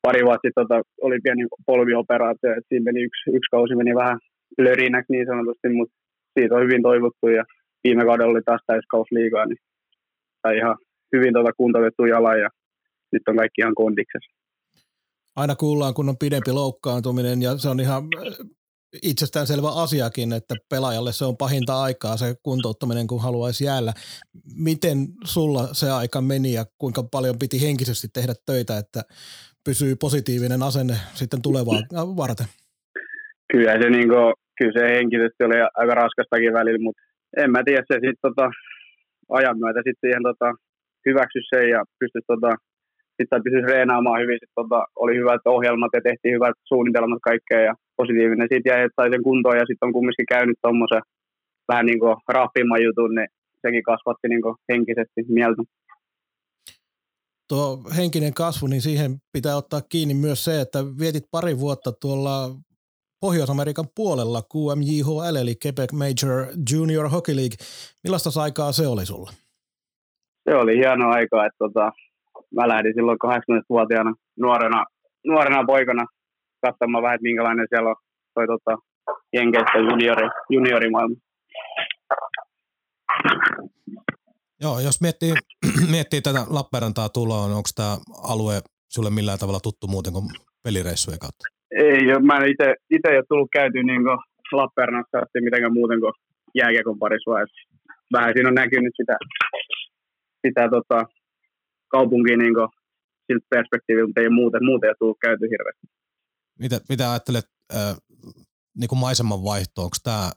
pari 0.02 0.26
vuotta 0.26 0.48
sitten 0.48 0.68
tota, 0.68 0.82
oli 1.02 1.20
pieni 1.24 1.44
polvioperaatio, 1.66 2.52
että 2.52 2.70
siinä 2.70 2.84
meni 2.84 3.02
yksi, 3.08 3.30
yksi 3.38 3.52
kausi 3.52 3.76
meni 3.76 3.96
vähän 3.96 4.20
lörinäksi 4.58 5.14
niin 5.14 5.28
sanotusti, 5.28 5.70
mutta 5.70 5.96
siitä 6.34 6.56
on 6.56 6.64
hyvin 6.64 6.82
toivottu 6.82 7.28
ja 7.28 7.44
viime 7.84 8.06
kaudella 8.06 8.32
oli 8.32 8.42
taas 8.46 8.62
täyskaus 8.68 9.08
liikaa, 9.12 9.46
niin 9.46 9.58
sai 10.42 10.58
ihan 10.58 10.78
hyvin 11.14 11.34
tota 11.34 11.54
kuntoutettu 11.58 12.06
jalan 12.06 12.40
ja 12.40 12.50
nyt 13.12 13.24
on 13.28 13.36
kaikki 13.36 13.62
ihan 13.62 13.76
kondiksessa. 13.76 14.32
Aina 15.36 15.56
kuullaan, 15.56 15.94
kun 15.94 16.10
on 16.10 16.18
pidempi 16.18 16.52
loukkaantuminen 16.52 17.42
ja 17.42 17.58
se 17.58 17.70
on 17.70 17.80
ihan 17.80 18.04
itsestäänselvä 19.04 19.70
asiakin, 19.70 20.34
että 20.34 20.56
pelaajalle 20.70 21.14
se 21.14 21.26
on 21.26 21.38
pahinta 21.38 21.82
aikaa 21.82 22.18
se 22.18 22.36
kuntouttaminen, 22.44 23.08
kun 23.08 23.22
haluaisi 23.22 23.64
jäällä. 23.66 23.94
Miten 24.56 25.08
sulla 25.24 25.74
se 25.74 25.92
aika 25.92 26.22
meni 26.22 26.54
ja 26.54 26.66
kuinka 26.78 27.04
paljon 27.04 27.40
piti 27.40 27.62
henkisesti 27.62 28.08
tehdä 28.14 28.34
töitä, 28.46 28.78
että 28.78 29.02
pysyy 29.68 29.94
positiivinen 30.06 30.64
asenne 30.70 30.96
sitten 31.20 31.42
tulevaa 31.42 31.80
varten? 32.22 32.48
Kyllä 33.52 33.74
se, 33.82 33.90
niin 33.90 34.10
kuin, 34.14 34.34
kyllä 34.58 34.76
se 34.78 34.84
henkisesti 34.98 35.42
oli 35.48 35.58
aika 35.80 35.94
raskastakin 36.02 36.54
välillä, 36.60 36.84
mutta 36.86 37.02
en 37.38 37.52
mä 37.52 37.62
tiedä, 37.64 37.84
se 37.88 37.94
sitten 37.94 38.26
tota, 38.28 38.46
ajan 39.40 39.58
myötä 39.64 39.80
sitten 39.80 40.04
siihen 40.04 40.24
tota, 40.30 40.50
hyväksy 41.08 41.40
sen 41.50 41.70
ja 41.76 41.80
pystyi 42.00 42.22
tota, 42.32 42.52
sitten 43.18 43.44
pystyi 43.44 43.70
reenaamaan 43.72 44.22
hyvin. 44.22 44.40
Sit, 44.42 44.54
tota, 44.60 44.80
oli 45.04 45.14
hyvät 45.22 45.44
ohjelmat 45.56 45.94
ja 45.94 46.02
tehtiin 46.08 46.36
hyvät 46.38 46.56
suunnitelmat 46.72 47.22
kaikkea 47.30 47.62
ja 47.70 47.74
positiivinen. 48.00 48.48
Sitten 48.52 48.72
jäi, 48.72 48.90
sai 48.96 49.10
sen 49.12 49.28
kuntoon 49.28 49.60
ja 49.62 49.66
sitten 49.68 49.88
on 49.88 49.96
kumminkin 49.98 50.32
käynyt 50.36 50.58
tuommoisen 50.62 51.04
vähän 51.70 51.86
niin 51.86 52.00
kuin 52.00 52.84
jutun, 52.88 53.16
niin 53.16 53.30
sekin 53.64 53.84
kasvatti 53.90 54.28
niin 54.30 54.44
kuin 54.46 54.56
henkisesti 54.72 55.20
mieltä 55.38 55.62
tuo 57.52 57.68
henkinen 57.98 58.34
kasvu, 58.34 58.68
niin 58.68 58.82
siihen 58.82 59.12
pitää 59.34 59.56
ottaa 59.56 59.82
kiinni 59.92 60.14
myös 60.14 60.44
se, 60.44 60.62
että 60.62 60.80
vietit 61.00 61.24
pari 61.32 61.60
vuotta 61.60 61.92
tuolla 62.02 62.36
Pohjois-Amerikan 63.22 63.88
puolella 63.96 64.42
QMJHL 64.52 65.36
eli 65.42 65.56
Quebec 65.64 65.92
Major 66.02 66.36
Junior 66.72 67.10
Hockey 67.10 67.36
League. 67.36 67.58
Millaista 68.04 68.42
aikaa 68.42 68.72
se 68.72 68.88
oli 68.88 69.06
sulla? 69.06 69.30
Se 70.44 70.56
oli 70.56 70.78
hieno 70.78 71.10
aika, 71.10 71.46
että 71.46 71.58
tota, 71.64 71.92
mä 72.56 72.68
lähdin 72.68 72.94
silloin 72.96 73.18
18-vuotiaana 73.26 74.14
nuorena, 74.40 74.86
nuorena 75.26 75.64
poikana 75.68 76.06
katsomaan 76.66 77.04
vähän, 77.04 77.16
että 77.16 77.30
minkälainen 77.30 77.68
siellä 77.70 77.90
on 77.90 77.96
toi 78.34 78.48
tota, 78.48 78.78
Jenkeistä 79.34 79.78
juniori, 79.78 80.28
juniorimaailma. 80.50 81.16
Joo, 84.62 84.80
jos 84.80 85.02
miettii, 85.02 85.34
miettii 85.96 86.22
tätä 86.22 86.46
Lappeenrantaa 86.50 87.10
tuloa, 87.10 87.48
niin 87.48 87.58
onko 87.58 87.70
tämä 87.76 87.98
alue 88.32 88.62
sulle 88.94 89.10
millään 89.10 89.40
tavalla 89.40 89.60
tuttu 89.60 89.88
muuten 89.88 90.14
kuin 90.14 90.26
pelireissujen 90.64 91.20
kautta? 91.20 91.44
Ei, 91.72 92.02
mä 92.28 92.38
en 92.38 92.52
itse, 92.52 92.68
ole 93.08 93.24
tullut 93.30 93.50
käyty 93.54 93.84
niin 93.84 94.02
Lappeenrannassa 94.52 95.18
asti 95.18 95.42
mitenkään 95.42 95.74
muuten 95.74 96.00
kuin 96.00 96.14
jääkiekon 96.56 97.00
parissa 97.00 97.32
vaiheessa. 97.32 97.62
Vähän 98.14 98.34
siinä 98.36 98.50
on 98.50 98.56
näkynyt 98.64 98.94
sitä, 98.98 99.16
sitä 100.48 100.70
tota, 100.76 101.00
kaupunkia 101.88 102.38
niin 102.38 102.54
kuin, 102.54 102.70
siltä 103.28 103.46
perspektiiviltä, 103.50 104.08
mutta 104.08 104.22
ei 104.22 104.30
muuten, 104.30 104.66
muuten 104.66 104.90
ole 104.90 104.96
tullut 105.00 105.18
käyty 105.22 105.46
hirveästi. 105.54 105.88
Mitä, 106.60 106.78
mitä 106.90 107.12
ajattelet 107.12 107.48
äh, 107.76 107.96
niin 108.80 108.90
kuin 108.90 109.00
maiseman 109.00 109.44
vaihto, 109.44 109.84
onko 109.84 109.98
tämä 110.04 110.32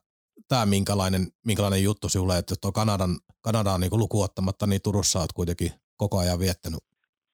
tämä 0.48 0.66
minkälainen, 0.66 1.22
minkälainen 1.46 1.82
juttu 1.82 2.08
sinulle, 2.08 2.38
että 2.38 2.54
tuo 2.60 2.72
Kanadan, 2.72 3.10
Kanadaan 3.40 3.80
niin 3.80 4.02
lukuottamatta, 4.04 4.66
niin 4.66 4.82
Turussa 4.82 5.18
olet 5.18 5.32
kuitenkin 5.34 5.70
koko 5.96 6.18
ajan 6.18 6.38
viettänyt? 6.38 6.80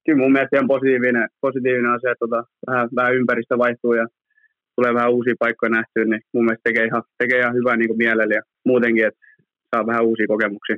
Kyllä 0.05 0.19
mun 0.19 0.33
mielestä 0.33 0.59
on 0.59 0.69
positiivinen, 0.69 1.29
positiivinen 1.41 1.91
asia, 1.91 2.13
että 2.13 2.27
tota, 2.27 2.45
vähän, 2.67 2.89
vähän 2.97 3.15
ympäristö 3.15 3.59
vaihtuu 3.59 3.95
ja 3.95 4.07
tulee 4.77 4.95
vähän 4.95 5.13
uusia 5.13 5.35
paikkoja 5.39 5.71
nähtyä, 5.71 6.05
niin 6.05 6.23
mun 6.35 6.45
mielestä 6.45 6.67
tekee 6.69 6.85
ihan, 6.85 7.03
tekee 7.19 7.39
ihan 7.39 7.55
hyvää 7.55 7.77
niin 7.77 7.97
mielellä 7.97 8.35
ja 8.35 8.43
muutenkin, 8.65 9.07
että 9.07 9.21
saa 9.71 9.87
vähän 9.87 10.05
uusia 10.05 10.27
kokemuksia. 10.27 10.77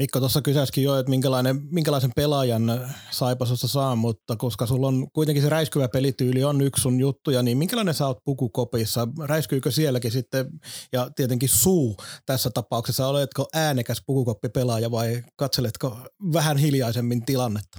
Mikko 0.00 0.18
tuossa 0.18 0.42
kysäskin 0.42 0.84
jo, 0.84 0.98
että 0.98 1.10
minkälainen, 1.10 1.56
minkälaisen 1.72 2.10
pelaajan 2.16 2.62
Saipasossa 3.10 3.68
saa, 3.68 3.96
mutta 3.96 4.36
koska 4.36 4.66
sulla 4.66 4.86
on 4.86 5.06
kuitenkin 5.12 5.42
se 5.42 5.48
räiskyvä 5.48 5.88
pelityyli 5.88 6.44
on 6.44 6.60
yksi 6.60 6.82
sun 6.82 7.00
juttuja, 7.00 7.42
niin 7.42 7.58
minkälainen 7.58 7.94
sä 7.94 8.06
oot 8.06 8.24
pukukopissa? 8.24 9.08
Räiskyykö 9.28 9.70
sielläkin 9.70 10.10
sitten, 10.10 10.46
ja 10.92 11.08
tietenkin 11.16 11.48
suu 11.48 11.96
tässä 12.26 12.50
tapauksessa, 12.54 13.06
oletko 13.06 13.48
äänekäs 13.54 14.02
pukukoppipelaaja 14.06 14.90
vai 14.90 15.08
katseletko 15.36 15.96
vähän 16.32 16.56
hiljaisemmin 16.56 17.24
tilannetta? 17.24 17.78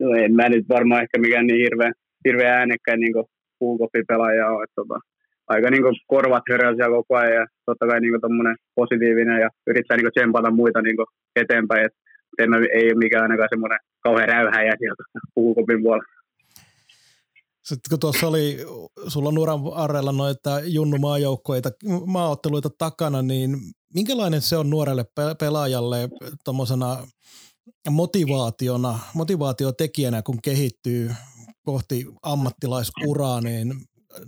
No 0.00 0.08
en 0.24 0.34
mä 0.34 0.48
nyt 0.48 0.68
varmaan 0.68 1.02
ehkä 1.02 1.18
mikään 1.18 1.46
niin 1.46 1.62
hirveä, 1.64 1.92
hirveä 2.24 2.54
äänekkäin 2.54 3.00
niin 3.00 3.14
pukukoppipelaaja 3.58 4.50
ole. 4.50 4.64
Että 4.64 4.74
tota, 4.74 5.00
aika 5.48 5.70
niin 5.70 5.82
kuin 5.82 5.96
korvat 6.06 6.42
höräisiä 6.50 6.88
koko 6.88 7.16
ajan 7.16 7.34
ja 7.34 7.46
totta 7.66 7.86
kai 7.86 8.00
niin 8.00 8.12
kuin 8.20 8.56
positiivinen 8.74 9.40
ja 9.40 9.48
yrittää 9.66 9.96
niin 9.96 10.04
kuin 10.04 10.12
tsempata 10.12 10.50
muita 10.50 10.82
niin 10.82 10.96
kuin 10.96 11.06
eteenpäin. 11.36 11.84
Et 11.86 11.92
en, 12.38 12.50
ei 12.54 12.86
ole 12.86 12.98
mikään 13.04 13.22
ainakaan 13.22 13.48
semmoinen 13.52 13.78
kauhean 14.00 14.28
räyhäjä 14.28 14.74
sieltä 14.78 15.02
puhukopin 15.34 15.82
puolella. 15.82 16.14
Sitten 17.62 17.90
kun 17.90 18.00
tuossa 18.00 18.28
oli 18.28 18.58
sulla 19.08 19.32
nuran 19.32 19.64
varrella 19.64 20.12
noita 20.12 20.60
junnu 20.64 20.98
maajoukkoita, 20.98 21.70
maaotteluita 22.06 22.70
takana, 22.78 23.22
niin 23.22 23.56
minkälainen 23.94 24.42
se 24.42 24.56
on 24.56 24.70
nuorelle 24.70 25.04
pelaajalle 25.40 26.08
tuommoisena 26.44 26.96
motivaationa, 27.90 28.98
motivaatiotekijänä, 29.14 30.22
kun 30.22 30.38
kehittyy 30.42 31.10
kohti 31.62 32.06
ammattilaisuraa, 32.22 33.40
niin 33.40 33.74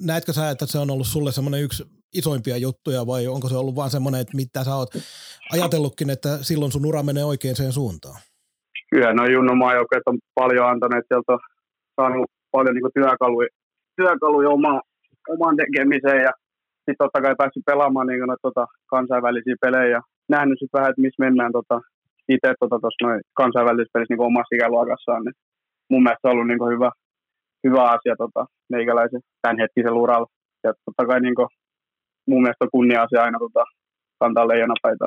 näetkö 0.07 0.33
sä, 0.33 0.51
että 0.51 0.67
se 0.67 0.79
on 0.79 0.91
ollut 0.91 1.07
sulle 1.07 1.33
semmoinen 1.33 1.63
yksi 1.63 1.85
isoimpia 2.15 2.57
juttuja 2.57 3.07
vai 3.07 3.27
onko 3.27 3.49
se 3.49 3.57
ollut 3.57 3.77
vaan 3.77 3.91
semmoinen, 3.91 4.21
että 4.21 4.37
mitä 4.37 4.65
sä 4.65 4.75
oot 4.75 4.91
ajatellutkin, 5.53 6.11
että 6.11 6.29
silloin 6.41 6.73
sun 6.73 6.87
ura 6.87 7.03
menee 7.03 7.25
oikeaan 7.25 7.73
suuntaan? 7.81 8.21
Kyllä, 8.91 9.13
no 9.15 9.27
Junnu 9.27 9.55
maajoukkueet 9.55 10.03
on 10.07 10.19
paljon 10.35 10.69
antaneet, 10.69 11.05
sieltä 11.09 11.33
on 11.33 11.39
saanut 11.97 12.31
paljon 12.51 12.75
niin 12.75 12.95
työkaluja, 12.95 13.49
työkaluja 13.97 14.49
oma, 14.49 14.81
omaan 15.35 15.57
tekemiseen 15.57 16.23
ja 16.23 16.33
sitten 16.87 17.03
totta 17.03 17.23
kai 17.23 17.35
päässyt 17.39 17.69
pelaamaan 17.71 18.07
niin 18.07 18.21
noita, 18.21 18.49
tota, 18.49 18.67
kansainvälisiä 18.87 19.57
pelejä 19.61 19.89
ja 19.97 20.01
nähnyt 20.29 20.59
sitten 20.59 20.79
vähän, 20.79 20.91
että 20.91 21.05
missä 21.05 21.25
mennään 21.25 21.53
tota, 21.59 21.77
itse 22.35 22.49
tota, 22.61 22.89
noin 23.03 23.21
kansainvälisessä 23.41 23.95
pelissä 23.95 24.15
niin 24.15 24.31
omassa 24.31 24.57
ikäluokassaan. 24.57 25.23
Niin 25.25 25.37
mun 25.91 26.03
mielestä 26.03 26.23
se 26.23 26.29
on 26.29 26.33
ollut 26.35 26.49
niin 26.49 26.75
hyvä, 26.75 26.91
hyvä 27.65 27.85
asia 27.85 28.15
tota, 28.19 28.47
meikäläisen 28.69 29.21
tämänhetkisen 29.43 29.93
uralla. 29.93 30.27
Ja 30.65 30.73
totta 30.85 31.07
kai 31.07 31.21
niin 31.21 31.35
kuin, 31.35 31.49
mun 32.29 32.43
mielestä 32.43 32.65
on 32.65 32.71
kunnia-asia 32.73 33.23
aina 33.23 33.39
tota, 33.39 33.65
kantaa 34.19 34.49
leijonapaita. 34.49 35.07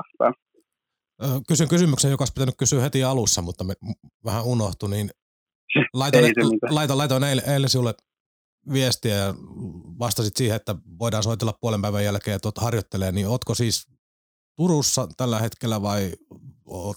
Kysyn 1.48 1.68
kysymyksen, 1.68 2.10
joka 2.10 2.22
olisi 2.22 2.32
pitänyt 2.32 2.54
kysyä 2.58 2.82
heti 2.82 3.04
alussa, 3.04 3.42
mutta 3.42 3.64
me 3.64 3.74
vähän 4.24 4.44
unohtui, 4.44 4.90
niin 4.90 5.10
laitoin, 6.00 6.32
laitoin, 6.70 6.98
laitoin 6.98 7.24
eilen, 7.24 7.48
eilen 7.48 7.68
sinulle 7.68 7.94
viestiä 8.72 9.14
ja 9.14 9.34
vastasit 9.98 10.36
siihen, 10.36 10.56
että 10.56 10.74
voidaan 10.98 11.22
soitella 11.22 11.54
puolen 11.60 11.82
päivän 11.82 12.04
jälkeen 12.04 12.32
ja 12.32 12.38
tuot 12.38 12.58
harjoittelee, 12.58 13.12
niin 13.12 13.28
ootko 13.28 13.54
siis 13.54 13.86
Turussa 14.56 15.08
tällä 15.16 15.38
hetkellä 15.38 15.82
vai 15.82 16.12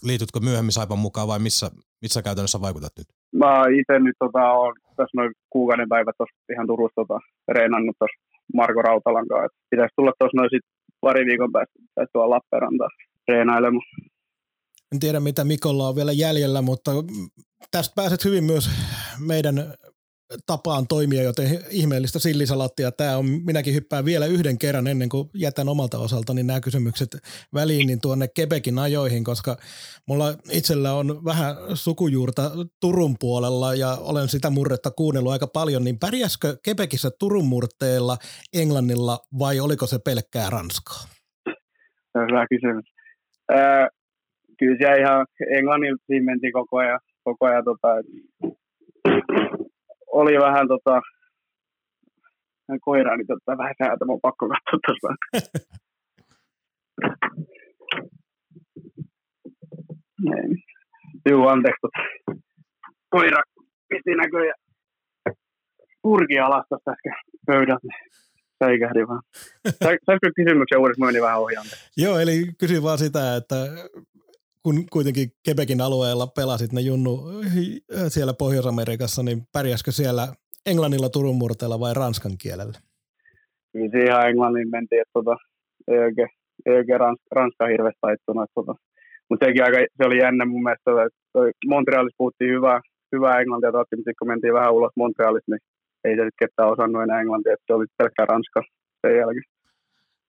liitytkö 0.04 0.40
myöhemmin 0.40 0.72
Saipan 0.72 1.00
mukaan 1.00 1.28
vai 1.28 1.40
missä, 1.40 1.72
missä 2.04 2.22
käytännössä 2.22 2.62
vaikutat 2.62 2.94
nyt? 2.98 3.08
Mä 3.42 3.54
itse 3.80 3.96
nyt 4.00 4.18
tota, 4.20 4.44
on 4.64 4.74
tässä 4.98 5.16
noin 5.18 5.32
kuukauden 5.50 5.90
päivät 5.90 6.16
tuossa 6.18 6.36
ihan 6.54 6.68
Turussa 6.68 6.96
tota, 7.02 7.18
reenannut 7.58 7.96
tuossa 8.00 8.20
Marko 8.60 8.82
Rautalan 8.82 9.28
kanssa. 9.28 9.58
Pitäisi 9.70 9.94
tulla 9.96 10.14
tuossa 10.20 10.38
noin 10.38 10.50
sit 10.54 10.66
pari 11.02 11.26
viikon 11.26 11.52
päästä 11.52 11.74
tuolla 12.14 12.36
Lappeenrantaan 12.36 12.92
reenailemaan. 13.28 13.88
En 14.94 15.00
tiedä, 15.00 15.20
mitä 15.20 15.44
Mikolla 15.44 15.88
on 15.88 15.96
vielä 15.96 16.12
jäljellä, 16.12 16.62
mutta 16.62 16.92
tästä 17.72 17.94
pääset 17.96 18.26
hyvin 18.26 18.44
myös 18.44 18.70
meidän 19.20 19.56
tapaan 20.46 20.88
toimia, 20.88 21.24
joten 21.24 21.46
ihmeellistä 21.70 22.20
sillisalattia 22.20 22.92
tämä 22.92 23.18
on. 23.18 23.26
Minäkin 23.46 23.74
hyppään 23.74 24.06
vielä 24.06 24.26
yhden 24.26 24.58
kerran 24.58 24.88
ennen 24.88 25.10
kuin 25.10 25.30
jätän 25.34 25.70
omalta 25.70 25.98
osaltani 25.98 26.44
nämä 26.44 26.62
kysymykset 26.62 27.10
väliin 27.54 27.88
niin 27.88 28.02
tuonne 28.02 28.28
Kepekin 28.36 28.80
ajoihin, 28.80 29.24
koska 29.24 29.58
mulla 30.08 30.26
itsellä 30.52 30.94
on 30.94 31.26
vähän 31.26 31.56
sukujuurta 31.74 32.52
Turun 32.82 33.16
puolella 33.20 33.76
ja 33.76 33.98
olen 34.02 34.28
sitä 34.28 34.50
murretta 34.50 34.92
kuunnellut 34.92 35.32
aika 35.32 35.48
paljon, 35.48 35.84
niin 35.84 36.00
pärjäskö 36.00 36.58
Kepekissä 36.66 37.10
Turun 37.20 37.46
murteella 37.46 38.18
Englannilla 38.54 39.20
vai 39.40 39.60
oliko 39.60 39.88
se 39.88 40.00
pelkkää 40.06 40.50
Ranskaa? 40.50 41.04
Hyvä 42.16 42.46
kysymys. 42.50 42.86
Äh, 43.52 43.88
kyllä 44.60 44.78
se 44.82 45.02
ihan 45.02 45.26
Englannilla 45.58 45.98
mentiin 46.24 46.54
koko 46.54 46.78
ajan, 46.78 47.00
koko 47.24 47.46
ajan 47.46 47.64
tota, 47.64 47.88
oli 50.20 50.40
vähän 50.40 50.68
tota, 50.68 51.02
koiraa, 52.82 53.18
niin 53.18 53.28
tota, 53.28 53.58
vähän 53.58 53.76
säätä, 53.78 54.06
mun 54.06 54.20
pakko 54.22 54.50
katsoa 54.50 54.80
tuossa. 54.86 55.10
Juu, 61.30 61.48
anteeksi. 61.48 61.82
Tota. 61.82 62.00
Koira 63.10 63.42
pisti 63.90 64.16
näköjään 64.16 64.60
purki 66.02 66.40
alas 66.40 66.66
tuosta 66.70 66.92
äsken 66.92 67.14
pöydältä. 67.46 67.88
Säikähdin 68.64 69.08
vaan. 69.08 69.22
Saisiko 69.84 70.28
kysymyksen 70.36 70.80
uudestaan? 70.80 71.06
Mä 71.06 71.06
menin 71.06 71.22
vähän 71.22 71.40
ohjaan. 71.40 71.66
Joo, 71.98 72.20
eli 72.20 72.46
kysyin 72.60 72.84
vaan 72.84 72.98
sitä, 72.98 73.36
että 73.36 73.56
kun 74.64 74.86
kuitenkin 74.92 75.30
Quebecin 75.48 75.82
alueella 75.82 76.28
pelasit 76.28 76.72
ne 76.72 76.82
Junnu 76.82 77.24
siellä 78.08 78.34
Pohjois-Amerikassa, 78.34 79.24
niin 79.24 79.42
pärjäskö 79.54 79.92
siellä 79.92 80.28
englannilla 80.66 81.10
Turun 81.10 81.36
murteella 81.36 81.80
vai 81.80 81.94
ranskan 81.94 82.38
kielellä? 82.38 82.80
Niin 83.74 83.92
siihen 83.92 84.28
englannin 84.30 84.70
mentiin, 84.70 85.02
että 85.02 85.14
tota, 85.14 85.36
ei 85.88 86.00
oikein, 86.00 86.30
ei 86.66 86.76
oikein 86.78 87.00
ranska, 87.00 87.26
ranska 87.32 87.68
hirveästi 87.68 88.00
taittunut. 88.02 88.50
Tota. 88.56 88.76
Mutta 89.30 89.46
sekin 89.46 89.64
aika, 89.64 89.78
se 89.98 90.04
oli 90.08 90.18
jännä 90.18 90.46
mun 90.46 90.64
mielestä, 90.64 90.92
että 90.92 91.20
toi 91.34 91.52
Montrealissa 91.66 92.18
puhuttiin 92.18 92.56
hyvää, 92.56 92.80
hyvää 93.16 93.40
englantia, 93.40 93.72
mutta 93.72 94.12
kun 94.20 94.28
mentiin 94.28 94.54
vähän 94.54 94.74
ulos 94.74 94.92
Montrealista, 94.96 95.52
niin 95.52 95.64
ei 96.04 96.16
se 96.16 96.30
ketään 96.40 96.72
osannut 96.74 97.04
enää 97.04 97.22
englantia, 97.22 97.54
että 97.54 97.68
se 97.68 97.74
oli 97.74 97.86
pelkkää 97.98 98.26
ranska 98.26 98.62
sen 99.02 99.18
jälkeen. 99.18 99.50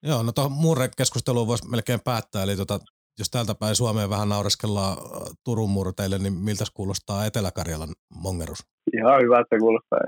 Joo, 0.03 0.22
no 0.22 0.32
tuohon 0.32 0.53
murrekeskusteluun 0.53 1.47
voisi 1.47 1.70
melkein 1.70 2.01
päättää, 2.05 2.43
eli 2.43 2.57
tota, 2.57 2.78
jos 3.19 3.31
täältä 3.31 3.55
päin 3.55 3.77
Suomeen 3.77 4.11
vähän 4.11 4.29
naureskellaan 4.29 4.99
äh, 4.99 5.23
Turun 5.45 5.71
murteille, 5.71 6.19
niin 6.19 6.33
miltä 6.33 6.65
kuulostaa 6.75 7.27
Etelä-Karjalan 7.27 7.95
mongerus? 8.15 8.59
Ihan 8.97 9.23
hyvä, 9.23 9.41
että 9.41 9.59
kuulostaa. 9.59 9.99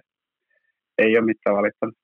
Ei 0.99 1.19
ole 1.19 1.25
mitään 1.25 1.57
valittanut. 1.57 1.95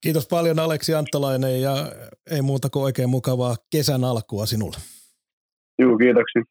Kiitos 0.00 0.28
paljon 0.28 0.58
Aleksi 0.58 0.94
Anttalainen 0.94 1.62
ja 1.62 1.74
ei 2.30 2.42
muuta 2.42 2.70
kuin 2.70 2.82
oikein 2.82 3.10
mukavaa 3.10 3.56
kesän 3.70 4.04
alkua 4.04 4.46
sinulle. 4.46 4.76
Joo, 5.78 5.96
kiitoksia. 5.98 6.42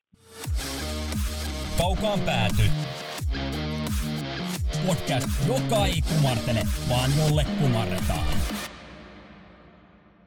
Kaukaan 1.77 2.19
pääty. 2.19 2.63
Podcast, 4.87 5.27
joka 5.47 5.85
ei 5.85 6.01
kumartele, 6.01 6.61
vaan 6.89 7.11
jolle 7.17 7.45
kumarretaan. 7.61 8.27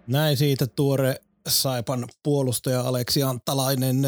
Näin 0.07 0.37
siitä 0.37 0.67
tuore 0.67 1.15
Saipan 1.49 2.09
puolustaja 2.23 2.81
Aleksi 2.81 3.23
Antalainen. 3.23 4.03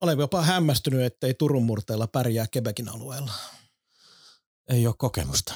Olen 0.00 0.18
jopa 0.18 0.42
hämmästynyt, 0.42 1.02
ettei 1.02 1.34
Turun 1.34 1.62
murteella 1.62 2.06
pärjää 2.06 2.46
Kebekin 2.50 2.88
alueella. 2.88 3.32
Ei 4.68 4.86
ole 4.86 4.94
kokemusta. 4.98 5.54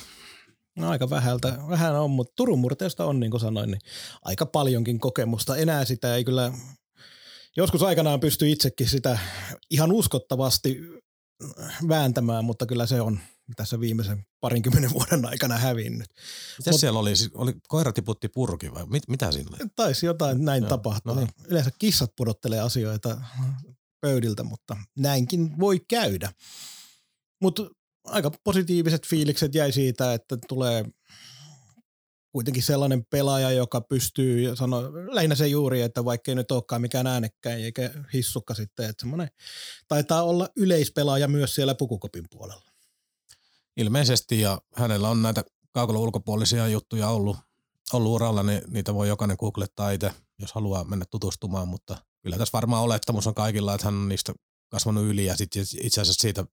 No 0.77 0.91
aika 0.91 1.11
vähältä, 1.11 1.59
vähän 1.69 1.97
on, 1.97 2.11
mutta 2.11 2.33
Turun 2.37 2.59
murteesta 2.59 3.05
on, 3.05 3.21
niin 3.21 3.31
kuin 3.31 3.41
sanoin, 3.41 3.71
niin 3.71 3.81
aika 4.25 4.47
paljonkin 4.47 5.01
kokemusta. 5.01 5.57
Enää 5.57 5.85
sitä 5.85 6.15
ei 6.15 6.25
kyllä, 6.25 6.53
joskus 7.57 7.83
aikanaan 7.83 8.21
pysty 8.21 8.51
itsekin 8.51 8.89
sitä 8.89 9.19
ihan 9.71 9.93
uskottavasti 9.93 10.79
vääntämään, 11.89 12.45
mutta 12.45 12.67
kyllä 12.67 12.87
se 12.87 13.01
on 13.01 13.21
tässä 13.57 13.81
viimeisen 13.81 14.27
parinkymmenen 14.41 14.93
vuoden 14.93 15.27
aikana 15.27 15.57
hävinnyt. 15.57 16.09
Mitä 16.59 16.71
Mut, 16.71 16.81
siellä 16.81 16.99
oli? 16.99 17.13
oli? 17.35 17.55
Koira 17.69 17.93
tiputti 17.93 18.29
purki 18.29 18.75
vai 18.75 18.87
mit, 18.87 19.03
mitä 19.09 19.33
siinä 19.33 19.51
oli? 19.51 19.69
Taisi 19.77 20.07
jotain 20.07 20.45
näin 20.45 20.63
Joo, 20.63 20.69
tapahtua. 20.69 21.15
No 21.15 21.21
niin. 21.21 21.31
Yleensä 21.47 21.71
kissat 21.79 22.13
pudottelee 22.17 22.61
asioita 22.61 23.21
pöydiltä, 24.01 24.43
mutta 24.43 24.77
näinkin 24.99 25.59
voi 25.61 25.81
käydä. 25.89 26.33
Mutta 27.43 27.63
aika 28.05 28.31
positiiviset 28.45 29.07
fiilikset 29.07 29.55
jäi 29.55 29.73
siitä, 29.73 30.15
että 30.15 30.39
tulee 30.49 30.85
kuitenkin 32.33 32.63
sellainen 32.63 33.05
pelaaja, 33.11 33.51
joka 33.51 33.81
pystyy 33.81 34.41
ja 34.41 34.57
sanoo, 34.57 34.83
lähinnä 34.93 35.35
se 35.35 35.49
juuri, 35.49 35.83
että 35.83 36.05
vaikka 36.05 36.31
ei 36.31 36.35
nyt 36.35 36.51
olekaan 36.51 36.83
mikään 36.83 37.07
äänekkäin 37.07 37.65
eikä 37.65 37.91
hissukka 38.15 38.55
sitten, 38.55 38.89
että 38.89 39.01
semmoinen 39.01 39.29
taitaa 39.89 40.23
olla 40.23 40.49
yleispelaaja 40.57 41.29
myös 41.29 41.55
siellä 41.55 41.75
pukukopin 41.75 42.25
puolella. 42.31 42.68
Ilmeisesti 43.79 44.41
ja 44.41 44.61
hänellä 44.75 45.09
on 45.09 45.23
näitä 45.23 45.45
kaukolon 45.73 46.03
ulkopuolisia 46.03 46.69
juttuja 46.69 47.09
ollut, 47.09 47.37
ollut 47.93 48.13
uralla, 48.13 48.43
niin 48.43 48.63
niitä 48.67 48.95
voi 48.95 49.09
jokainen 49.09 49.37
googlettaa 49.41 49.91
itse, 49.91 50.13
jos 50.39 50.53
haluaa 50.53 50.85
mennä 50.85 51.05
tutustumaan, 51.11 51.69
mutta 51.69 51.97
kyllä 52.23 52.39
tässä 52.39 52.53
varmaan 52.53 52.83
olettamus 52.83 53.27
on 53.27 53.35
kaikilla, 53.35 53.75
että 53.75 53.85
hän 53.85 53.95
on 53.95 54.09
niistä 54.09 54.33
kasvanut 54.69 55.05
yli 55.05 55.25
ja 55.25 55.37
sitten 55.37 55.63
itse 55.83 56.01
asiassa 56.01 56.21
siitä 56.21 56.45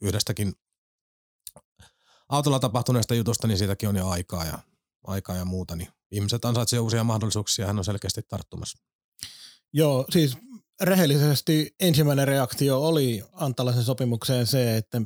yhdestäkin 0.00 0.52
autolla 2.28 2.58
tapahtuneesta 2.58 3.14
jutusta, 3.14 3.46
niin 3.46 3.58
siitäkin 3.58 3.88
on 3.88 3.96
jo 3.96 4.08
aikaa 4.08 4.44
ja, 4.44 4.58
aikaa 5.06 5.36
ja 5.36 5.44
muuta, 5.44 5.76
niin 5.76 5.88
ihmiset 6.10 6.44
ansaitsevat 6.44 6.82
uusia 6.82 7.04
mahdollisuuksia, 7.04 7.66
hän 7.66 7.78
on 7.78 7.84
selkeästi 7.84 8.22
tarttumassa. 8.28 8.78
Joo, 9.72 10.04
siis 10.10 10.38
rehellisesti 10.80 11.74
ensimmäinen 11.80 12.28
reaktio 12.28 12.82
oli 12.82 13.24
Antalaisen 13.32 13.84
sopimukseen 13.84 14.46
se, 14.46 14.76
että 14.76 15.00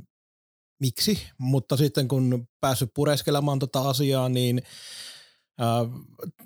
miksi, 0.80 1.18
mutta 1.38 1.76
sitten 1.76 2.08
kun 2.08 2.48
päässyt 2.60 2.90
pureskelemaan 2.94 3.58
tota 3.58 3.88
asiaa, 3.88 4.28
niin 4.28 4.62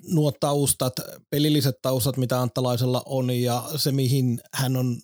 nuo 0.03 0.31
taustat, 0.31 0.93
pelilliset 1.29 1.75
taustat, 1.81 2.17
mitä 2.17 2.41
Anttalaisella 2.41 3.03
on 3.05 3.29
ja 3.29 3.63
se, 3.75 3.91
mihin 3.91 4.41
hän 4.53 4.77
on 4.77 4.97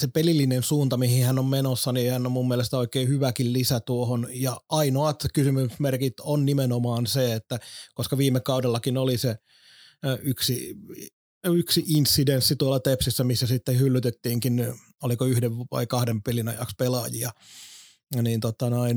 se 0.00 0.06
pelillinen 0.06 0.62
suunta, 0.62 0.96
mihin 0.96 1.24
hän 1.24 1.38
on 1.38 1.46
menossa, 1.46 1.92
niin 1.92 2.12
hän 2.12 2.26
on 2.26 2.32
mun 2.32 2.48
mielestä 2.48 2.78
oikein 2.78 3.08
hyväkin 3.08 3.52
lisä 3.52 3.80
tuohon. 3.80 4.28
Ja 4.30 4.60
ainoat 4.68 5.24
kysymysmerkit 5.34 6.20
on 6.20 6.46
nimenomaan 6.46 7.06
se, 7.06 7.34
että 7.34 7.58
koska 7.94 8.18
viime 8.18 8.40
kaudellakin 8.40 8.96
oli 8.96 9.18
se 9.18 9.36
yksi, 10.22 10.76
yksi 11.44 11.84
incidenssi 11.86 12.56
tuolla 12.56 12.80
Tepsissä, 12.80 13.24
missä 13.24 13.46
sitten 13.46 13.78
hyllytettiinkin, 13.78 14.74
oliko 15.02 15.24
yhden 15.24 15.52
vai 15.58 15.86
kahden 15.86 16.22
pelin 16.22 16.48
ajaksi 16.48 16.74
pelaajia– 16.78 17.30
niin 18.22 18.40
tota 18.40 18.70
noin, 18.70 18.96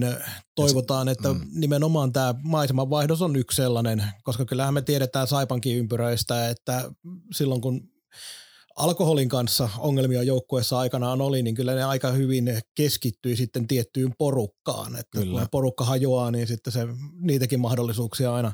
toivotaan, 0.55 1.07
että 1.07 1.33
mm. 1.33 1.41
nimenomaan 1.53 2.13
tämä 2.13 2.35
maisemanvaihdos 2.43 3.21
on 3.21 3.35
yksi 3.35 3.55
sellainen, 3.55 4.03
koska 4.23 4.45
kyllähän 4.45 4.73
me 4.73 4.81
tiedetään 4.81 5.27
Saipankin 5.27 5.77
ympyröistä, 5.77 6.49
että 6.49 6.91
silloin 7.31 7.61
kun 7.61 7.95
alkoholin 8.75 9.29
kanssa 9.29 9.69
ongelmia 9.77 10.23
joukkueessa 10.23 10.79
aikanaan 10.79 11.21
oli, 11.21 11.43
niin 11.43 11.55
kyllä 11.55 11.75
ne 11.75 11.83
aika 11.83 12.11
hyvin 12.11 12.61
keskittyi 12.75 13.35
sitten 13.35 13.67
tiettyyn 13.67 14.13
porukkaan. 14.17 14.95
Että 14.95 15.19
Kyllä. 15.19 15.39
kun 15.39 15.49
porukka 15.51 15.85
hajoaa, 15.85 16.31
niin 16.31 16.47
sitten 16.47 16.73
se 16.73 16.87
niitäkin 17.19 17.59
mahdollisuuksia 17.59 18.33
aina 18.33 18.53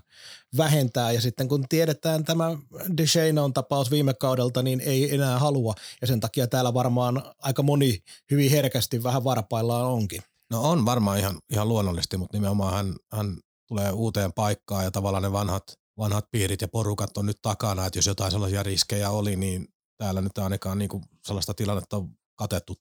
vähentää. 0.57 1.11
Ja 1.11 1.21
sitten 1.21 1.47
kun 1.47 1.65
tiedetään 1.69 2.23
tämä 2.23 2.57
DeShaneon 2.97 3.53
tapaus 3.53 3.91
viime 3.91 4.13
kaudelta, 4.13 4.63
niin 4.63 4.79
ei 4.79 5.15
enää 5.15 5.39
halua. 5.39 5.73
Ja 6.01 6.07
sen 6.07 6.19
takia 6.19 6.47
täällä 6.47 6.73
varmaan 6.73 7.23
aika 7.39 7.63
moni 7.63 7.99
hyvin 8.31 8.51
herkästi 8.51 9.03
vähän 9.03 9.23
varpaillaan 9.23 9.85
onkin. 9.85 10.21
No 10.51 10.61
on 10.61 10.85
varmaan 10.85 11.19
ihan, 11.19 11.39
ihan 11.49 11.67
luonnollisesti, 11.67 12.17
mutta 12.17 12.37
nimenomaan 12.37 12.73
hän, 12.73 12.95
hän 13.11 13.37
tulee 13.67 13.91
uuteen 13.91 14.33
paikkaan 14.33 14.83
ja 14.83 14.91
tavallaan 14.91 15.23
ne 15.23 15.31
vanhat, 15.31 15.63
vanhat 15.97 16.25
piirit 16.31 16.61
ja 16.61 16.67
porukat 16.67 17.17
on 17.17 17.25
nyt 17.25 17.37
takana, 17.41 17.85
että 17.85 17.99
jos 17.99 18.07
jotain 18.07 18.31
sellaisia 18.31 18.63
riskejä 18.63 19.09
oli, 19.09 19.35
niin 19.35 19.67
täällä 19.97 20.21
nyt 20.21 20.37
ainakaan 20.37 20.77
niinku 20.77 21.01
sellaista 21.25 21.53
tilannetta 21.53 21.97
on 21.97 22.09
katettu 22.35 22.73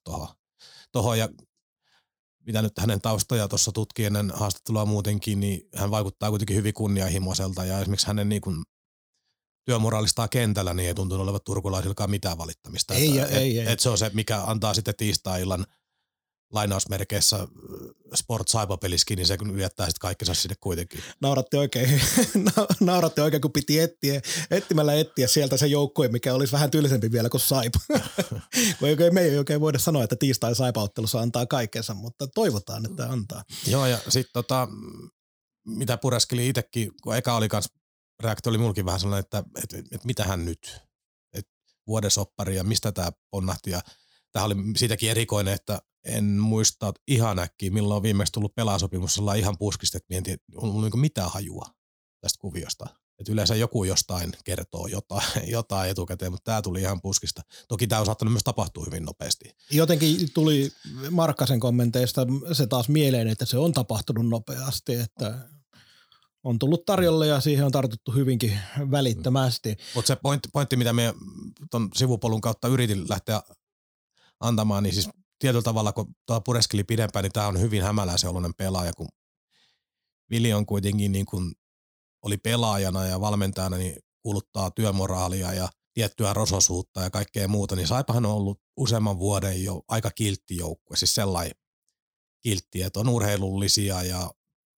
tuohon. 0.91 1.19
Ja 1.19 1.29
mitä 2.45 2.61
nyt 2.61 2.79
hänen 2.79 3.01
taustoja 3.01 3.47
tuossa 3.47 3.71
tutki 3.71 4.05
ennen 4.05 4.31
haastattelua 4.33 4.85
muutenkin, 4.85 5.39
niin 5.39 5.61
hän 5.75 5.91
vaikuttaa 5.91 6.29
kuitenkin 6.29 6.55
hyvin 6.57 6.73
kunnianhimoiselta 6.73 7.65
ja 7.65 7.79
esimerkiksi 7.79 8.07
hänen 8.07 8.29
niinku 8.29 8.51
työmoraalistaan 9.65 10.29
kentällä 10.29 10.73
niin 10.73 10.87
ei 10.87 10.95
tuntunut 10.95 11.23
olevan 11.23 11.41
turkulaisillakaan 11.45 12.09
mitään 12.09 12.37
valittamista. 12.37 12.93
Ei, 12.93 13.19
että, 13.19 13.37
ei, 13.37 13.57
et, 13.59 13.67
ei. 13.67 13.73
Et 13.73 13.79
se 13.79 13.89
on 13.89 13.97
se, 13.97 14.11
mikä 14.13 14.43
antaa 14.43 14.73
sitten 14.73 14.95
tiistai-illan 14.97 15.65
lainausmerkeissä 16.51 17.35
äh, 17.35 17.47
Sport 18.15 18.47
Saipa-peliskin, 18.47 19.15
niin 19.15 19.27
se 19.27 19.37
kun 19.37 19.55
viettää 19.55 19.85
sitten 19.85 20.01
kaikkensa 20.01 20.33
sinne 20.33 20.55
kuitenkin. 20.59 21.03
Nauratti 21.21 21.57
oikein, 21.57 21.89
na- 22.45 22.67
nauratti 22.79 23.21
oikein, 23.21 23.41
kun 23.41 23.51
piti 23.51 23.79
etsiä, 23.79 24.21
etsimällä 24.51 24.93
etsiä 24.93 25.27
sieltä 25.27 25.57
se 25.57 25.67
joukkue, 25.67 26.07
mikä 26.07 26.33
olisi 26.33 26.53
vähän 26.53 26.71
tylsempi 26.71 27.11
vielä 27.11 27.29
kuin 27.29 27.41
Saipa. 27.41 27.79
Oikein, 28.81 29.13
me 29.13 29.21
ei 29.21 29.37
oikein 29.37 29.61
voida 29.61 29.79
sanoa, 29.79 30.03
että 30.03 30.15
tiistai 30.15 30.55
Saipa-ottelussa 30.55 31.19
antaa 31.19 31.45
kaikkensa, 31.45 31.93
mutta 31.93 32.27
toivotaan, 32.27 32.85
että 32.85 33.09
antaa. 33.09 33.43
Joo, 33.67 33.85
ja 33.85 33.97
sitten 34.09 34.33
tota, 34.33 34.67
mitä 35.67 35.97
pureskeli 35.97 36.47
itsekin, 36.47 36.91
kun 37.03 37.15
eka 37.15 37.35
oli 37.35 37.49
kans, 37.49 37.69
reaktio 38.23 38.49
oli 38.49 38.57
mulkin 38.57 38.85
vähän 38.85 38.99
sellainen, 38.99 39.23
että 39.23 39.43
et, 39.63 39.73
et, 39.73 39.85
et 39.91 40.05
mitähän 40.05 40.45
nyt, 40.45 40.81
et 41.33 41.47
vuodesoppari 41.87 42.55
ja 42.55 42.63
mistä 42.63 42.91
tämä 42.91 43.11
ponnahti, 43.31 43.71
ja 43.71 43.81
tämä 44.31 44.45
oli 44.45 44.55
siitäkin 44.77 45.11
erikoinen, 45.11 45.53
että 45.53 45.81
en 46.03 46.23
muista 46.23 46.93
ihan 47.07 47.39
äkkiä, 47.39 47.71
milloin 47.71 47.97
on 47.97 48.03
viimeksi 48.03 48.33
tullut 48.33 48.55
pelaasopimus, 48.55 49.19
ollaan 49.19 49.37
ihan 49.37 49.57
puskista, 49.57 49.97
että 49.97 50.07
mietin, 50.09 50.33
että 50.33 50.45
on 50.55 50.69
ollut 50.69 50.81
niinku 50.81 50.97
mitään 50.97 51.31
hajua 51.31 51.65
tästä 52.21 52.39
kuviosta. 52.41 52.85
Et 53.19 53.29
yleensä 53.29 53.55
joku 53.55 53.83
jostain 53.83 54.31
kertoo 54.43 54.87
jotain, 54.87 55.23
jotain 55.47 55.91
etukäteen, 55.91 56.31
mutta 56.31 56.51
tämä 56.51 56.61
tuli 56.61 56.81
ihan 56.81 57.01
puskista. 57.01 57.41
Toki 57.67 57.87
tämä 57.87 57.99
on 57.99 58.05
saattanut 58.05 58.33
myös 58.33 58.43
tapahtua 58.43 58.85
hyvin 58.85 59.05
nopeasti. 59.05 59.55
Jotenkin 59.71 60.33
tuli 60.33 60.71
Markkasen 61.11 61.59
kommenteista 61.59 62.27
se 62.53 62.67
taas 62.67 62.89
mieleen, 62.89 63.27
että 63.27 63.45
se 63.45 63.57
on 63.57 63.71
tapahtunut 63.71 64.29
nopeasti, 64.29 64.95
että 64.95 65.37
on 66.43 66.59
tullut 66.59 66.85
tarjolle 66.85 67.27
ja 67.27 67.41
siihen 67.41 67.65
on 67.65 67.71
tartuttu 67.71 68.11
hyvinkin 68.11 68.59
välittömästi. 68.91 69.77
Mutta 69.95 70.07
se 70.07 70.15
pointti, 70.15 70.49
pointti, 70.53 70.75
mitä 70.75 70.93
me 70.93 71.13
tuon 71.71 71.89
sivupolun 71.95 72.41
kautta 72.41 72.67
yritin 72.67 73.09
lähteä 73.09 73.41
antamaan, 74.39 74.83
niin 74.83 74.93
siis 74.93 75.09
tietyllä 75.41 75.63
tavalla, 75.63 75.91
kun 75.91 76.15
tuolla 76.25 76.41
pureskeli 76.41 76.83
pidempään, 76.83 77.23
niin 77.23 77.31
tämä 77.31 77.47
on 77.47 77.61
hyvin 77.61 77.83
hämäläisen 77.83 78.29
oloinen 78.29 78.53
pelaaja, 78.53 78.93
kun 78.93 79.07
Vili 80.29 80.53
on 80.53 80.65
kuitenkin 80.65 81.11
niin 81.11 81.25
kuin 81.25 81.51
oli 82.21 82.37
pelaajana 82.37 83.05
ja 83.05 83.21
valmentajana, 83.21 83.77
niin 83.77 83.95
kuuluttaa 84.23 84.71
työmoraalia 84.71 85.53
ja 85.53 85.69
tiettyä 85.93 86.33
rososuutta 86.33 87.01
ja 87.01 87.09
kaikkea 87.09 87.47
muuta, 87.47 87.75
niin 87.75 87.87
Saipahan 87.87 88.25
on 88.25 88.31
ollut 88.31 88.61
useamman 88.77 89.19
vuoden 89.19 89.63
jo 89.63 89.83
aika 89.87 90.11
kiltti 90.11 90.57
joukkue, 90.57 90.97
siis 90.97 91.15
sellainen 91.15 91.55
kiltti, 92.41 92.81
että 92.81 92.99
on 92.99 93.09
urheilullisia 93.09 94.03
ja 94.03 94.31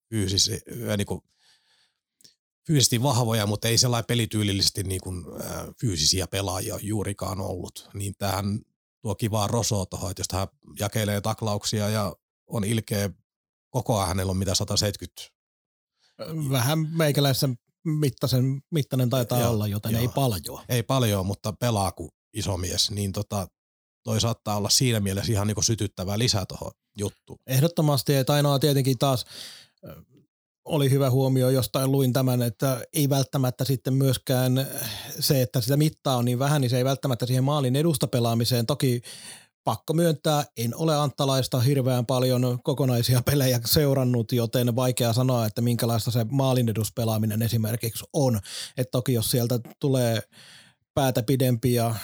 fyysisiä, 0.09 0.59
niin 0.97 1.07
kuin 1.07 1.21
fyysisesti 2.67 3.03
vahvoja, 3.03 3.47
mutta 3.47 3.67
ei 3.67 3.77
sellainen 3.77 4.07
pelityylillisesti 4.07 4.83
niin 4.83 5.01
kuin, 5.01 5.25
äh, 5.41 5.65
fyysisiä 5.81 6.27
pelaajia 6.27 6.79
juurikaan 6.81 7.41
ollut. 7.41 7.89
Niin 7.93 8.13
tähän 8.17 8.59
tuo 9.03 9.15
kivaa 9.15 9.47
rosoa 9.47 9.85
tuohon, 9.85 10.11
että 10.11 10.19
jos 10.19 10.27
hän 10.31 10.47
jakelee 10.79 11.21
taklauksia 11.21 11.89
ja 11.89 12.15
on 12.47 12.63
ilkeä, 12.63 13.09
koko 13.69 13.97
ajan 13.97 14.07
hänellä 14.07 14.29
on 14.29 14.37
mitä 14.37 14.55
170. 14.55 15.21
Vähän 16.49 16.79
meikäläisen 16.89 17.55
mittaisen, 17.83 18.61
mittainen 18.71 19.09
taitaa 19.09 19.39
Joo, 19.39 19.51
olla, 19.51 19.67
joten 19.67 19.91
joo. 19.91 20.01
ei 20.01 20.07
paljon. 20.07 20.61
Ei 20.69 20.83
paljon, 20.83 21.25
mutta 21.25 21.53
pelaa 21.53 21.91
kuin 21.91 22.09
iso 22.33 22.57
mies, 22.57 22.91
niin 22.91 23.11
tota, 23.11 23.47
toi 24.03 24.21
saattaa 24.21 24.57
olla 24.57 24.69
siinä 24.69 24.99
mielessä 24.99 25.31
ihan 25.31 25.47
niin 25.47 25.63
sytyttävää 25.63 26.19
lisää 26.19 26.45
tuohon 26.45 26.71
juttuun. 26.97 27.39
Ehdottomasti, 27.47 28.15
että 28.15 28.33
ainoa 28.33 28.59
tietenkin 28.59 28.97
taas 28.97 29.25
oli 30.65 30.89
hyvä 30.89 31.09
huomio, 31.09 31.49
jostain 31.49 31.91
luin 31.91 32.13
tämän, 32.13 32.41
että 32.41 32.81
ei 32.93 33.09
välttämättä 33.09 33.65
sitten 33.65 33.93
myöskään 33.93 34.67
se, 35.19 35.41
että 35.41 35.61
sitä 35.61 35.77
mittaa 35.77 36.17
on 36.17 36.25
niin 36.25 36.39
vähän, 36.39 36.61
niin 36.61 36.69
se 36.69 36.77
ei 36.77 36.85
välttämättä 36.85 37.25
siihen 37.25 37.43
maalin 37.43 37.75
edusta 37.75 38.07
pelaamiseen. 38.07 38.65
Toki 38.65 39.01
pakko 39.63 39.93
myöntää, 39.93 40.45
en 40.57 40.75
ole 40.75 40.95
Anttalaista 40.95 41.59
hirveän 41.59 42.05
paljon 42.05 42.59
kokonaisia 42.63 43.21
pelejä 43.31 43.59
seurannut, 43.65 44.31
joten 44.31 44.75
vaikea 44.75 45.13
sanoa, 45.13 45.45
että 45.45 45.61
minkälaista 45.61 46.11
se 46.11 46.25
maalin 46.29 46.69
eduspelaaminen 46.69 47.41
esimerkiksi 47.41 48.05
on. 48.13 48.39
Et 48.77 48.91
toki 48.91 49.13
jos 49.13 49.31
sieltä 49.31 49.59
tulee 49.79 50.21
päätä 50.93 51.23
pidempi 51.23 51.73
ja 51.73 51.95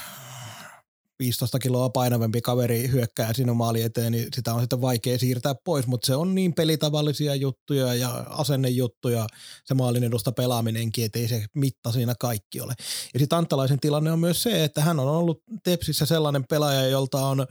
15 1.19 1.59
kiloa 1.59 1.89
painavampi 1.89 2.41
kaveri 2.41 2.91
hyökkää 2.91 3.33
sinun 3.33 3.57
maali 3.57 3.81
eteen, 3.81 4.11
niin 4.11 4.27
sitä 4.35 4.53
on 4.53 4.59
sitten 4.61 4.81
vaikea 4.81 5.19
siirtää 5.19 5.55
pois, 5.63 5.87
mutta 5.87 6.05
se 6.05 6.15
on 6.15 6.35
niin 6.35 6.53
pelitavallisia 6.53 7.35
juttuja 7.35 7.93
ja 7.95 8.09
asennejuttuja, 8.29 9.27
se 9.65 9.73
maalin 9.73 10.03
edusta 10.03 10.31
pelaaminenkin, 10.31 11.05
että 11.05 11.19
ei 11.19 11.27
se 11.27 11.45
mitta 11.55 11.91
siinä 11.91 12.15
kaikki 12.19 12.61
ole. 12.61 12.73
Ja 13.13 13.19
sitten 13.19 13.37
Anttalaisen 13.37 13.79
tilanne 13.79 14.11
on 14.11 14.19
myös 14.19 14.43
se, 14.43 14.63
että 14.63 14.81
hän 14.81 14.99
on 14.99 15.07
ollut 15.07 15.43
Tepsissä 15.63 16.05
sellainen 16.05 16.43
pelaaja, 16.49 16.87
jolta 16.87 17.25
on 17.25 17.47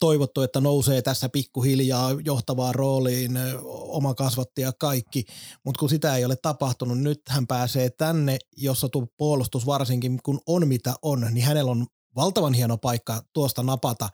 toivottu, 0.00 0.42
että 0.42 0.60
nousee 0.60 1.02
tässä 1.02 1.28
pikkuhiljaa 1.28 2.10
johtavaan 2.24 2.74
rooliin, 2.74 3.38
oma 3.68 4.14
kasvatti 4.14 4.62
ja 4.62 4.72
kaikki, 4.72 5.24
mutta 5.64 5.78
kun 5.78 5.88
sitä 5.88 6.16
ei 6.16 6.24
ole 6.24 6.36
tapahtunut, 6.42 6.98
nyt 6.98 7.20
hän 7.28 7.46
pääsee 7.46 7.90
tänne, 7.90 8.38
jossa 8.56 8.88
tuo 8.88 9.06
puolustus 9.16 9.66
varsinkin, 9.66 10.20
kun 10.22 10.40
on 10.46 10.68
mitä 10.68 10.94
on, 11.02 11.28
niin 11.32 11.44
hänellä 11.44 11.70
on 11.70 11.86
valtavan 12.16 12.54
hieno 12.54 12.78
paikka 12.78 13.22
tuosta 13.32 13.62
napata. 13.62 14.08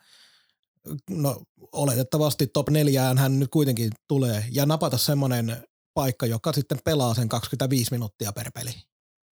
No 1.10 1.42
oletettavasti 1.72 2.46
top 2.46 2.68
neljään 2.68 3.18
hän 3.18 3.38
nyt 3.40 3.50
kuitenkin 3.50 3.92
tulee 4.08 4.44
ja 4.50 4.66
napata 4.66 4.98
semmoinen 4.98 5.64
paikka, 5.94 6.26
joka 6.26 6.52
sitten 6.52 6.78
pelaa 6.84 7.14
sen 7.14 7.28
25 7.28 7.90
minuuttia 7.90 8.32
per 8.32 8.50
peli. 8.54 8.70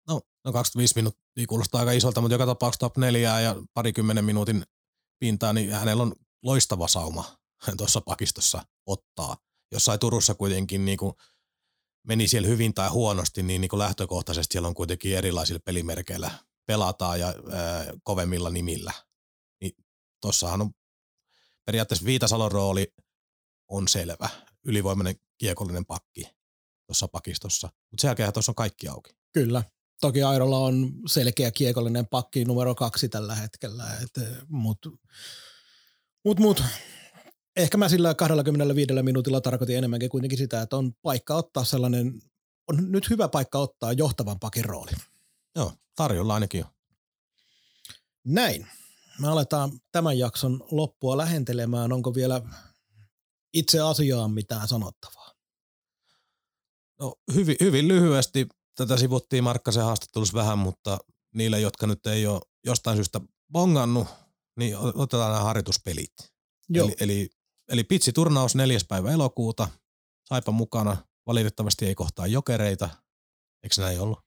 No, 0.09 0.21
no 0.45 0.53
25 0.53 0.95
minuuttia 0.97 1.47
kuulostaa 1.49 1.79
aika 1.79 1.93
isolta, 1.93 2.21
mutta 2.21 2.35
joka 2.35 2.47
tapauksessa 2.47 2.81
top 2.81 2.97
neljää 2.97 3.41
ja 3.41 3.57
parikymmenen 3.75 4.25
minuutin 4.25 4.65
pintaa, 5.19 5.53
niin 5.53 5.73
hänellä 5.73 6.03
on 6.03 6.13
loistava 6.43 6.89
sauma 6.89 7.25
tuossa 7.79 8.01
pakistossa 8.01 8.63
ottaa. 8.87 9.37
Jossain 9.73 10.01
Turussa 10.01 10.35
kuitenkin 10.35 10.85
niin 10.85 10.99
kuin 10.99 11.13
meni 12.07 12.29
siellä 12.29 12.49
hyvin 12.49 12.75
tai 12.75 12.89
huonosti, 12.89 13.43
niin, 13.43 13.61
niin 13.61 13.69
kuin 13.69 13.79
lähtökohtaisesti 13.79 14.53
siellä 14.53 14.69
on 14.69 14.75
kuitenkin 14.75 15.17
erilaisilla 15.17 15.61
pelimerkeillä 15.65 16.31
pelataan 16.69 17.21
ja 17.21 17.27
ää, 17.27 17.85
kovemmilla 18.03 18.51
nimillä. 18.51 18.93
Niin 19.61 19.73
tossahan 20.21 20.61
on 20.61 20.71
periaatteessa 21.65 22.05
Viitasalon 22.05 22.53
rooli 22.53 22.95
on 23.69 23.89
selvä. 23.89 24.29
Ylivoimainen 24.65 25.17
kiekollinen 25.39 25.87
pakki 25.87 26.29
tuossa 26.87 27.09
pakistossa. 27.09 27.69
Mutta 27.91 28.01
sen 28.01 28.09
jälkeen 28.09 28.33
tuossa 28.33 28.53
on 28.53 28.57
kaikki 28.57 28.89
auki. 28.89 29.11
Kyllä. 29.33 29.63
Toki 30.01 30.23
Airolla 30.23 30.59
on 30.59 30.93
selkeä 31.07 31.51
kiekollinen 31.51 32.07
pakki 32.07 32.45
numero 32.45 32.75
kaksi 32.75 33.09
tällä 33.09 33.35
hetkellä, 33.35 33.85
mutta 34.49 34.91
mut, 36.25 36.39
mut, 36.39 36.63
ehkä 37.57 37.79
mä 37.79 37.89
sillä 37.89 38.15
25 38.15 39.03
minuutilla 39.03 39.41
tarkoitin 39.41 39.79
enemmänkin 39.79 40.11
kuitenkin 40.11 40.39
sitä, 40.39 40.63
että 40.63 40.77
on 40.77 40.93
paikka 41.03 41.35
ottaa 41.35 41.65
sellainen, 41.65 42.23
on 42.69 42.93
nyt 42.93 43.11
hyvä 43.11 43.29
paikka 43.29 43.59
ottaa 43.59 43.93
johtavan 43.93 44.39
pakin 44.39 44.65
rooli. 44.65 44.91
Joo, 45.57 45.73
tarjolla 45.99 46.35
ainakin 46.35 46.65
on. 46.65 46.71
Näin. 48.25 48.67
Me 49.19 49.29
aletaan 49.29 49.81
tämän 49.93 50.19
jakson 50.19 50.65
loppua 50.71 51.17
lähentelemään. 51.17 51.93
Onko 51.93 52.15
vielä 52.15 52.43
itse 53.55 53.81
asiaan 53.81 54.31
mitään 54.31 54.69
sanottavaa? 54.69 55.35
No, 57.01 57.15
hyvin, 57.35 57.57
hyvin 57.61 57.89
lyhyesti 57.89 58.47
tätä 58.75 58.97
sivuttiin 58.97 59.45
Markkasen 59.45 59.85
haastattelussa 59.85 60.39
vähän, 60.39 60.59
mutta 60.59 60.99
niille, 61.35 61.61
jotka 61.61 61.87
nyt 61.87 62.07
ei 62.07 62.27
ole 62.27 62.41
jostain 62.65 62.97
syystä 62.97 63.21
bongannut, 63.53 64.09
niin 64.57 64.77
otetaan 64.77 65.33
nämä 65.33 65.45
harjoituspelit. 65.45 66.13
Joo. 66.69 66.87
Eli, 66.87 66.97
eli 67.01 67.31
eli 67.69 67.85
pitsi-turnaus 67.85 68.55
neljäs 68.55 68.85
päivä 68.89 69.11
elokuuta. 69.11 69.69
Saipa 70.25 70.53
mukana. 70.53 70.97
Valitettavasti 71.27 71.87
ei 71.87 71.95
kohtaa 71.95 72.27
jokereita. 72.27 72.89
Eikö 73.63 73.81
näin 73.83 74.01
ollut? 74.01 74.19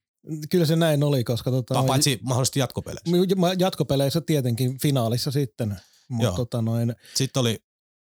Kyllä 0.49 0.65
se 0.65 0.75
näin 0.75 1.03
oli, 1.03 1.23
koska 1.23 1.51
tota, 1.51 1.81
Pa- 1.81 1.87
Paitsi 1.87 2.19
mahdollisesti 2.21 2.59
jatkopeleissä. 2.59 3.11
Jatkopeleissä 3.59 4.21
tietenkin 4.21 4.77
finaalissa 4.81 5.31
sitten, 5.31 5.75
mutta 6.09 6.31
tota 6.31 6.61
noin, 6.61 6.95
Sitten 7.13 7.41
oli, 7.41 7.59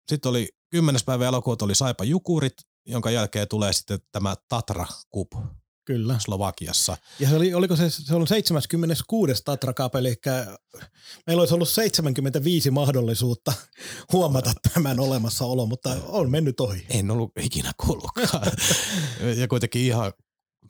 sitten 0.07 0.30
oli 0.30 0.49
10. 0.72 1.01
päivä 1.05 1.28
elokuuta 1.28 1.66
oli 1.66 1.76
Saipa 1.76 2.03
Jukurit, 2.03 2.53
jonka 2.86 3.12
jälkeen 3.12 3.47
tulee 3.47 3.74
sitten 3.74 3.99
tämä 4.12 4.36
Tatra 4.49 4.86
Cup 5.16 5.32
kyllä. 5.89 6.20
Slovakiassa. 6.20 6.97
Ja 7.20 7.30
se 7.30 7.36
oli, 7.36 7.53
oliko 7.53 7.76
se, 7.76 7.89
se 7.89 8.16
on 8.16 8.28
76. 8.28 9.41
Tatra 9.45 9.74
Cup, 9.74 9.95
eli 9.95 10.16
meillä 11.28 11.41
olisi 11.41 11.53
ollut 11.53 11.70
75 11.70 12.72
mahdollisuutta 12.72 13.53
huomata 14.14 14.53
tämän 14.74 14.99
olemassaolo, 14.99 15.66
mutta 15.66 15.97
on 16.07 16.32
mennyt 16.32 16.60
ohi. 16.60 16.86
En 16.89 17.12
ollut 17.12 17.32
ikinä 17.39 17.72
kuullutkaan. 17.86 18.51
ja 19.41 19.47
kuitenkin 19.47 19.82
ihan, 19.82 20.14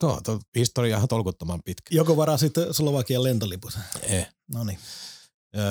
no, 0.02 0.20
tuo 0.24 0.40
historia 0.54 0.98
on 0.98 1.08
tolkuttoman 1.08 1.62
pitkä. 1.64 1.94
Joko 1.94 2.16
varasit 2.16 2.52
Slovakian 2.70 3.22
lentoliput? 3.22 3.78
Eh. 4.02 4.28
No 4.54 4.64
niin. 4.64 4.78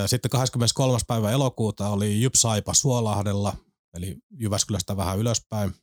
Sitten 0.06 0.30
23. 0.32 0.98
päivä 1.08 1.32
elokuuta 1.32 1.90
oli 1.90 2.22
Jyp 2.22 2.36
Saipa 2.36 2.74
Suolahdella, 2.74 3.58
eli 3.94 4.18
Jyväskylästä 4.32 4.98
vähän 4.98 5.20
ylöspäin. 5.20 5.76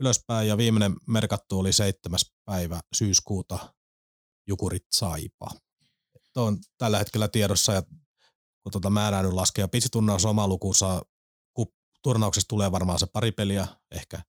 ylöspäin 0.00 0.48
ja 0.48 0.56
viimeinen 0.56 0.96
merkattu 1.06 1.58
oli 1.58 1.72
7. 1.72 2.18
päivä 2.44 2.80
syyskuuta 2.94 3.74
Jukurit 4.48 4.86
Saipa. 4.94 5.50
Tuo 6.32 6.44
on 6.44 6.58
tällä 6.78 6.98
hetkellä 6.98 7.28
tiedossa 7.28 7.72
ja 7.72 7.82
kun 8.62 8.72
tuota 8.72 8.92
ja 9.58 9.68
pitsiturnaus 9.68 10.24
on 10.24 10.30
oma 10.30 10.48
lukunsa, 10.48 11.02
kun 11.54 11.66
turnauksessa 12.02 12.48
tulee 12.48 12.72
varmaan 12.72 12.98
se 12.98 13.06
pari 13.06 13.32
peliä, 13.32 13.66
ehkä 13.90 14.22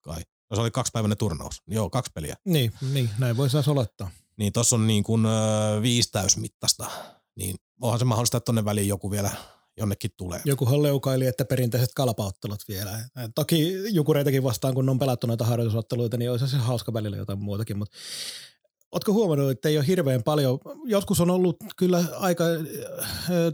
kai. 0.00 0.22
No 0.52 0.56
se 0.56 0.62
oli 0.62 0.70
kaksipäiväinen 0.70 1.18
turnaus. 1.18 1.62
Joo, 1.66 1.90
kaksi 1.90 2.12
peliä. 2.14 2.36
Niin, 2.44 2.72
niin 2.92 3.10
näin 3.18 3.36
voi 3.36 3.50
saisi 3.50 3.70
olettaa. 3.70 4.10
Niin 4.36 4.52
tuossa 4.52 4.76
on 4.76 4.86
niin 4.86 5.04
kuin 5.04 5.26
ö, 5.26 5.82
viisi 5.82 6.12
täysmittaista. 6.12 6.90
Niin 7.36 7.56
onhan 7.80 7.98
se 7.98 8.04
mahdollista, 8.04 8.36
että 8.36 8.44
tonne 8.44 8.64
väliin 8.64 8.88
joku 8.88 9.10
vielä 9.10 9.30
jonnekin 9.76 10.10
tulee. 10.16 10.40
Jokuhan 10.44 10.82
leukaili, 10.82 11.26
että 11.26 11.44
perinteiset 11.44 11.90
kalpaottelut 11.94 12.60
vielä. 12.68 12.90
Toki 13.34 13.74
jukureitakin 13.94 14.42
vastaan, 14.42 14.74
kun 14.74 14.88
on 14.88 14.98
pelattu 14.98 15.26
noita 15.26 15.44
harjoitusotteluita, 15.44 16.16
niin 16.16 16.30
olisi 16.30 16.48
se 16.48 16.56
hauska 16.56 16.92
välillä 16.92 17.16
jotain 17.16 17.38
muutakin. 17.38 17.78
Mutta 17.78 17.96
Oletko 18.92 19.12
huomannut, 19.12 19.50
että 19.50 19.68
ei 19.68 19.78
ole 19.78 19.86
hirveän 19.86 20.22
paljon, 20.22 20.58
joskus 20.84 21.20
on 21.20 21.30
ollut 21.30 21.56
kyllä 21.76 22.04
aika 22.16 22.44
äh, 22.44 22.58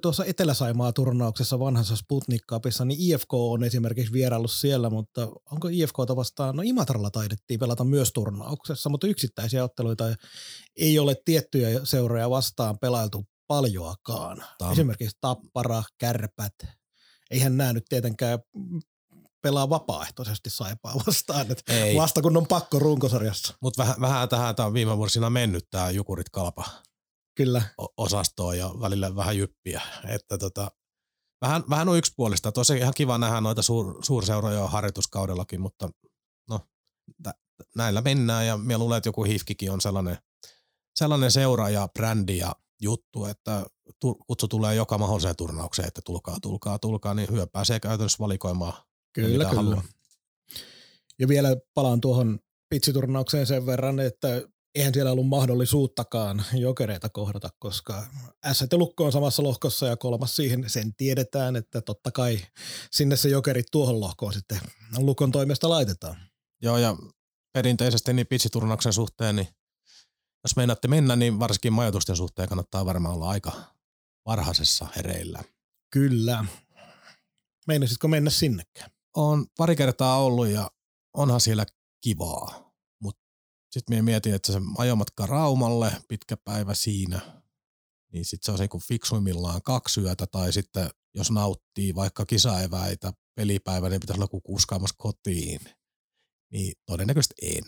tuossa 0.02 0.24
Etelä-Saimaa 0.24 0.92
turnauksessa 0.92 1.58
vanhassa 1.58 1.96
Sputnik 1.96 2.42
Cupissa, 2.50 2.84
niin 2.84 3.00
IFK 3.00 3.34
on 3.34 3.64
esimerkiksi 3.64 4.12
vieraillut 4.12 4.50
siellä, 4.50 4.90
mutta 4.90 5.28
onko 5.52 5.68
IFKta 5.72 6.16
vastaan, 6.16 6.56
no 6.56 6.62
Imatralla 6.66 7.10
taidettiin 7.10 7.60
pelata 7.60 7.84
myös 7.84 8.12
turnauksessa, 8.12 8.88
mutta 8.90 9.06
yksittäisiä 9.06 9.64
otteluita 9.64 10.04
ei 10.76 10.98
ole 10.98 11.16
tiettyjä 11.24 11.80
seuroja 11.84 12.30
vastaan 12.30 12.78
pelailtu 12.78 13.24
paljoakaan. 13.46 14.44
Tam- 14.62 14.72
Esimerkiksi 14.72 15.16
Tappara, 15.20 15.82
Kärpät, 15.98 16.54
eihän 17.30 17.56
nämä 17.56 17.72
nyt 17.72 17.84
tietenkään 17.88 18.38
pelaa 19.42 19.70
vapaaehtoisesti 19.70 20.50
saipaa 20.50 20.94
vastaan, 21.06 21.50
että 21.50 21.72
Ei. 21.72 21.96
vasta 21.96 22.22
kun 22.22 22.36
on 22.36 22.46
pakko 22.46 22.78
runkosarjassa. 22.78 23.54
Mutta 23.62 23.82
vähän, 23.82 24.00
vähän 24.00 24.28
tähän 24.28 24.56
tämä 24.56 24.66
on 24.66 24.72
viime 24.72 24.96
vuosina 24.96 25.30
mennyt 25.30 25.66
tämä 25.70 25.90
Jukurit 25.90 26.28
Kalpa 26.28 26.64
Kyllä. 27.36 27.62
osastoon 27.96 28.58
ja 28.58 28.70
välillä 28.80 29.16
vähän 29.16 29.38
jyppiä. 29.38 29.82
Että 30.08 30.38
tota, 30.38 30.70
vähän, 31.40 31.64
vähän 31.70 31.88
on 31.88 31.98
yksipuolista. 31.98 32.52
Tosi 32.52 32.76
ihan 32.76 32.94
kiva 32.96 33.18
nähdä 33.18 33.40
noita 33.40 33.62
suur, 33.62 34.04
suurseuroja 34.04 34.66
harjoituskaudellakin, 34.66 35.60
mutta 35.60 35.90
no, 36.48 36.60
tä- 37.22 37.34
näillä 37.76 38.00
mennään 38.00 38.46
ja 38.46 38.56
minä 38.56 38.78
luulen, 38.78 38.98
että 38.98 39.08
joku 39.08 39.24
hifkikin 39.24 39.70
on 39.70 39.80
sellainen, 39.80 40.18
sellainen 40.98 41.30
seura 41.30 41.68
ja 41.68 41.88
brändi 41.94 42.38
ja 42.38 42.52
juttu, 42.80 43.24
että 43.24 43.66
kutsu 44.26 44.48
tulee 44.48 44.74
joka 44.74 44.98
mahdolliseen 44.98 45.36
turnaukseen, 45.36 45.88
että 45.88 46.00
tulkaa, 46.04 46.36
tulkaa, 46.42 46.78
tulkaa, 46.78 47.14
niin 47.14 47.30
hyö 47.30 47.46
pääsee 47.46 47.80
käytännössä 47.80 48.18
valikoimaan 48.18 48.72
Kyllä, 49.26 49.38
mitä 49.38 49.50
kyllä. 49.50 49.62
haluaa. 49.62 49.84
Ja 51.18 51.28
vielä 51.28 51.56
palaan 51.74 52.00
tuohon 52.00 52.38
pitsiturnaukseen 52.68 53.46
sen 53.46 53.66
verran, 53.66 54.00
että 54.00 54.42
eihän 54.74 54.94
siellä 54.94 55.12
ollut 55.12 55.28
mahdollisuuttakaan 55.28 56.44
jokereita 56.52 57.08
kohdata, 57.08 57.48
koska 57.58 58.06
S 58.52 58.64
Lukko 58.72 59.04
on 59.04 59.12
samassa 59.12 59.42
lohkossa 59.42 59.86
ja 59.86 59.96
kolmas 59.96 60.36
siihen, 60.36 60.64
sen 60.66 60.94
tiedetään, 60.94 61.56
että 61.56 61.80
totta 61.80 62.10
kai 62.10 62.40
sinne 62.90 63.16
se 63.16 63.28
jokerit 63.28 63.66
tuohon 63.72 64.00
lohkoon 64.00 64.32
sitten 64.32 64.60
Lukon 64.98 65.32
toimesta 65.32 65.68
laitetaan. 65.68 66.16
Joo, 66.62 66.78
ja 66.78 66.96
perinteisesti 67.52 68.12
niin 68.12 68.26
pitsiturnauksen 68.26 68.92
suhteen, 68.92 69.36
niin 69.36 69.48
jos 70.44 70.56
meinaatte 70.56 70.88
mennä, 70.88 71.16
niin 71.16 71.38
varsinkin 71.38 71.72
majoitusten 71.72 72.16
suhteen 72.16 72.48
kannattaa 72.48 72.86
varmaan 72.86 73.14
olla 73.14 73.28
aika 73.28 73.52
varhaisessa 74.26 74.86
hereillä. 74.96 75.44
Kyllä. 75.90 76.44
Meinasitko 77.66 78.08
mennä 78.08 78.30
sinnekään? 78.30 78.90
On 79.18 79.46
pari 79.56 79.76
kertaa 79.76 80.24
ollut 80.24 80.48
ja 80.48 80.70
onhan 81.14 81.40
siellä 81.40 81.66
kivaa, 82.00 82.72
mutta 83.02 83.22
sitten 83.70 83.94
minä 83.94 84.02
mietin, 84.02 84.34
että 84.34 84.52
se 84.52 84.60
ajomatka 84.78 85.26
Raumalle, 85.26 85.92
pitkä 86.08 86.36
päivä 86.36 86.74
siinä, 86.74 87.42
niin 88.12 88.24
sitten 88.24 88.46
se 88.46 88.52
on 88.52 88.58
se 88.58 88.68
kuin 88.68 88.82
fiksuimmillaan 88.88 89.62
kaksi 89.62 90.00
yötä 90.00 90.26
tai 90.26 90.52
sitten 90.52 90.90
jos 91.14 91.30
nauttii 91.30 91.94
vaikka 91.94 92.26
kisaeväitä 92.26 93.12
pelipäivä, 93.34 93.88
niin 93.88 94.00
pitäisi 94.00 94.22
olla 94.22 94.40
kuskaamassa 94.42 94.94
kotiin. 94.98 95.60
Niin 96.52 96.72
todennäköisesti 96.86 97.34
en. 97.42 97.64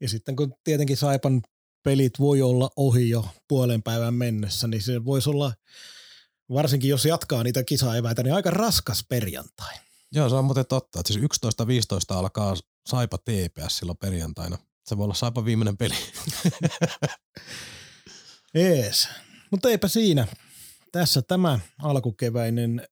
Ja 0.00 0.08
sitten 0.08 0.36
kun 0.36 0.54
tietenkin 0.64 0.96
Saipan 0.96 1.42
pelit 1.84 2.18
voi 2.18 2.42
olla 2.42 2.70
ohi 2.76 3.08
jo 3.08 3.28
puolen 3.48 3.82
päivän 3.82 4.14
mennessä, 4.14 4.68
niin 4.68 4.82
se 4.82 5.04
voisi 5.04 5.30
olla, 5.30 5.54
varsinkin 6.52 6.90
jos 6.90 7.04
jatkaa 7.04 7.42
niitä 7.42 7.64
kisaeväitä, 7.64 8.22
niin 8.22 8.34
aika 8.34 8.50
raskas 8.50 9.04
perjantai. 9.08 9.89
Joo, 10.12 10.28
se 10.28 10.34
on 10.34 10.44
muuten 10.44 10.66
totta. 10.66 11.00
Että 11.00 11.12
siis 11.12 11.24
11.15 12.14 12.16
alkaa 12.16 12.54
Saipa 12.88 13.18
TPS 13.18 13.78
silloin 13.78 13.98
perjantaina. 13.98 14.58
Se 14.86 14.96
voi 14.96 15.04
olla 15.04 15.14
Saipa 15.14 15.44
viimeinen 15.44 15.76
peli. 15.76 15.94
Ees. 18.54 19.08
Mutta 19.50 19.68
eipä 19.68 19.88
siinä. 19.88 20.26
Tässä 20.92 21.22
tämä 21.22 21.60
alkukeväinen 21.82 22.88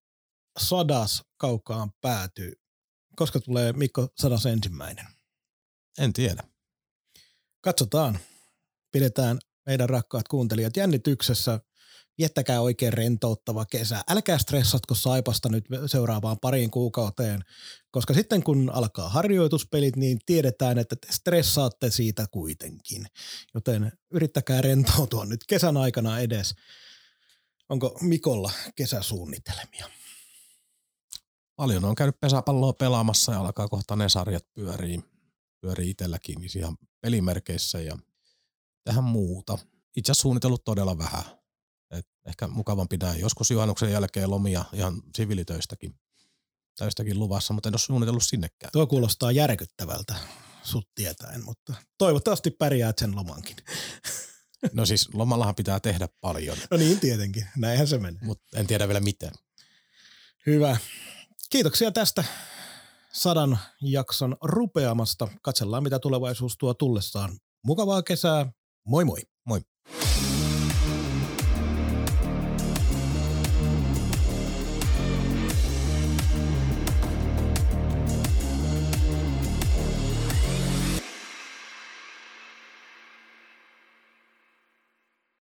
sadas 0.58 1.22
kaukaan 1.36 1.92
päätyy. 2.00 2.52
Koska 3.16 3.40
tulee 3.40 3.72
Mikko 3.72 4.08
sadas 4.16 4.46
ensimmäinen? 4.46 5.06
en 5.98 6.12
tiedä. 6.12 6.42
Katsotaan. 7.60 8.18
Pidetään 8.92 9.38
meidän 9.66 9.88
rakkaat 9.88 10.28
kuuntelijat 10.28 10.76
jännityksessä. 10.76 11.60
Viettäkää 12.18 12.60
oikein 12.60 12.92
rentouttava 12.92 13.64
kesä. 13.64 14.04
Älkää 14.08 14.38
stressatko 14.38 14.94
Saipasta 14.94 15.48
nyt 15.48 15.64
seuraavaan 15.86 16.38
pariin 16.40 16.70
kuukauteen, 16.70 17.44
koska 17.90 18.14
sitten 18.14 18.42
kun 18.42 18.70
alkaa 18.74 19.08
harjoituspelit, 19.08 19.96
niin 19.96 20.18
tiedetään, 20.26 20.78
että 20.78 20.96
te 20.96 21.12
stressaatte 21.12 21.90
siitä 21.90 22.26
kuitenkin. 22.30 23.06
Joten 23.54 23.92
yrittäkää 24.10 24.60
rentoutua 24.60 25.24
nyt 25.24 25.44
kesän 25.48 25.76
aikana 25.76 26.20
edes. 26.20 26.54
Onko 27.68 27.98
Mikolla 28.00 28.52
kesäsuunnitelmia? 28.76 29.86
Paljon 31.56 31.84
on 31.84 31.94
käynyt 31.94 32.20
pesäpalloa 32.20 32.72
pelaamassa 32.72 33.32
ja 33.32 33.40
alkaa 33.40 33.68
kohta 33.68 33.96
ne 33.96 34.08
sarjat 34.08 34.44
pyörii, 34.54 35.04
pyörii 35.60 35.90
itselläkin 35.90 36.40
niin 36.40 36.58
ihan 36.58 36.76
pelimerkeissä 37.00 37.80
ja 37.80 37.98
tähän 38.84 39.04
muuta. 39.04 39.58
Itse 39.96 40.14
suunnitellut 40.14 40.64
todella 40.64 40.98
vähän. 40.98 41.37
Ehkä 42.28 42.46
mukavampi 42.48 42.96
näin. 42.96 43.20
Joskus 43.20 43.50
juhannuksen 43.50 43.92
jälkeen 43.92 44.30
lomia 44.30 44.64
ihan 44.72 45.02
siviilitöistäkin 45.16 45.94
töistäkin 46.78 47.18
luvassa, 47.18 47.54
mutta 47.54 47.68
en 47.68 47.74
ole 47.74 47.78
suunnitellut 47.78 48.22
sinnekään. 48.22 48.72
Tuo 48.72 48.86
kuulostaa 48.86 49.32
järkyttävältä 49.32 50.14
sut 50.62 50.88
tietäen, 50.94 51.44
mutta 51.44 51.74
toivottavasti 51.98 52.50
pärjäät 52.50 52.98
sen 52.98 53.16
lomankin. 53.16 53.56
No 54.72 54.86
siis 54.86 55.14
lomallahan 55.14 55.54
pitää 55.54 55.80
tehdä 55.80 56.08
paljon, 56.20 56.56
No 56.70 56.76
niin, 56.76 57.00
tietenkin. 57.00 57.46
Näinhän 57.56 57.86
se 57.86 57.98
menee. 57.98 58.20
mutta 58.22 58.58
en 58.58 58.66
tiedä 58.66 58.88
vielä 58.88 59.00
miten. 59.00 59.30
Hyvä. 60.46 60.76
Kiitoksia 61.50 61.92
tästä 61.92 62.24
sadan 63.12 63.58
jakson 63.82 64.36
rupeamasta. 64.42 65.28
Katsellaan, 65.42 65.82
mitä 65.82 65.98
tulevaisuus 65.98 66.56
tuo 66.58 66.74
tullessaan. 66.74 67.38
Mukavaa 67.64 68.02
kesää. 68.02 68.52
Moi 68.84 69.04
moi. 69.04 69.20
Moi. 69.44 69.60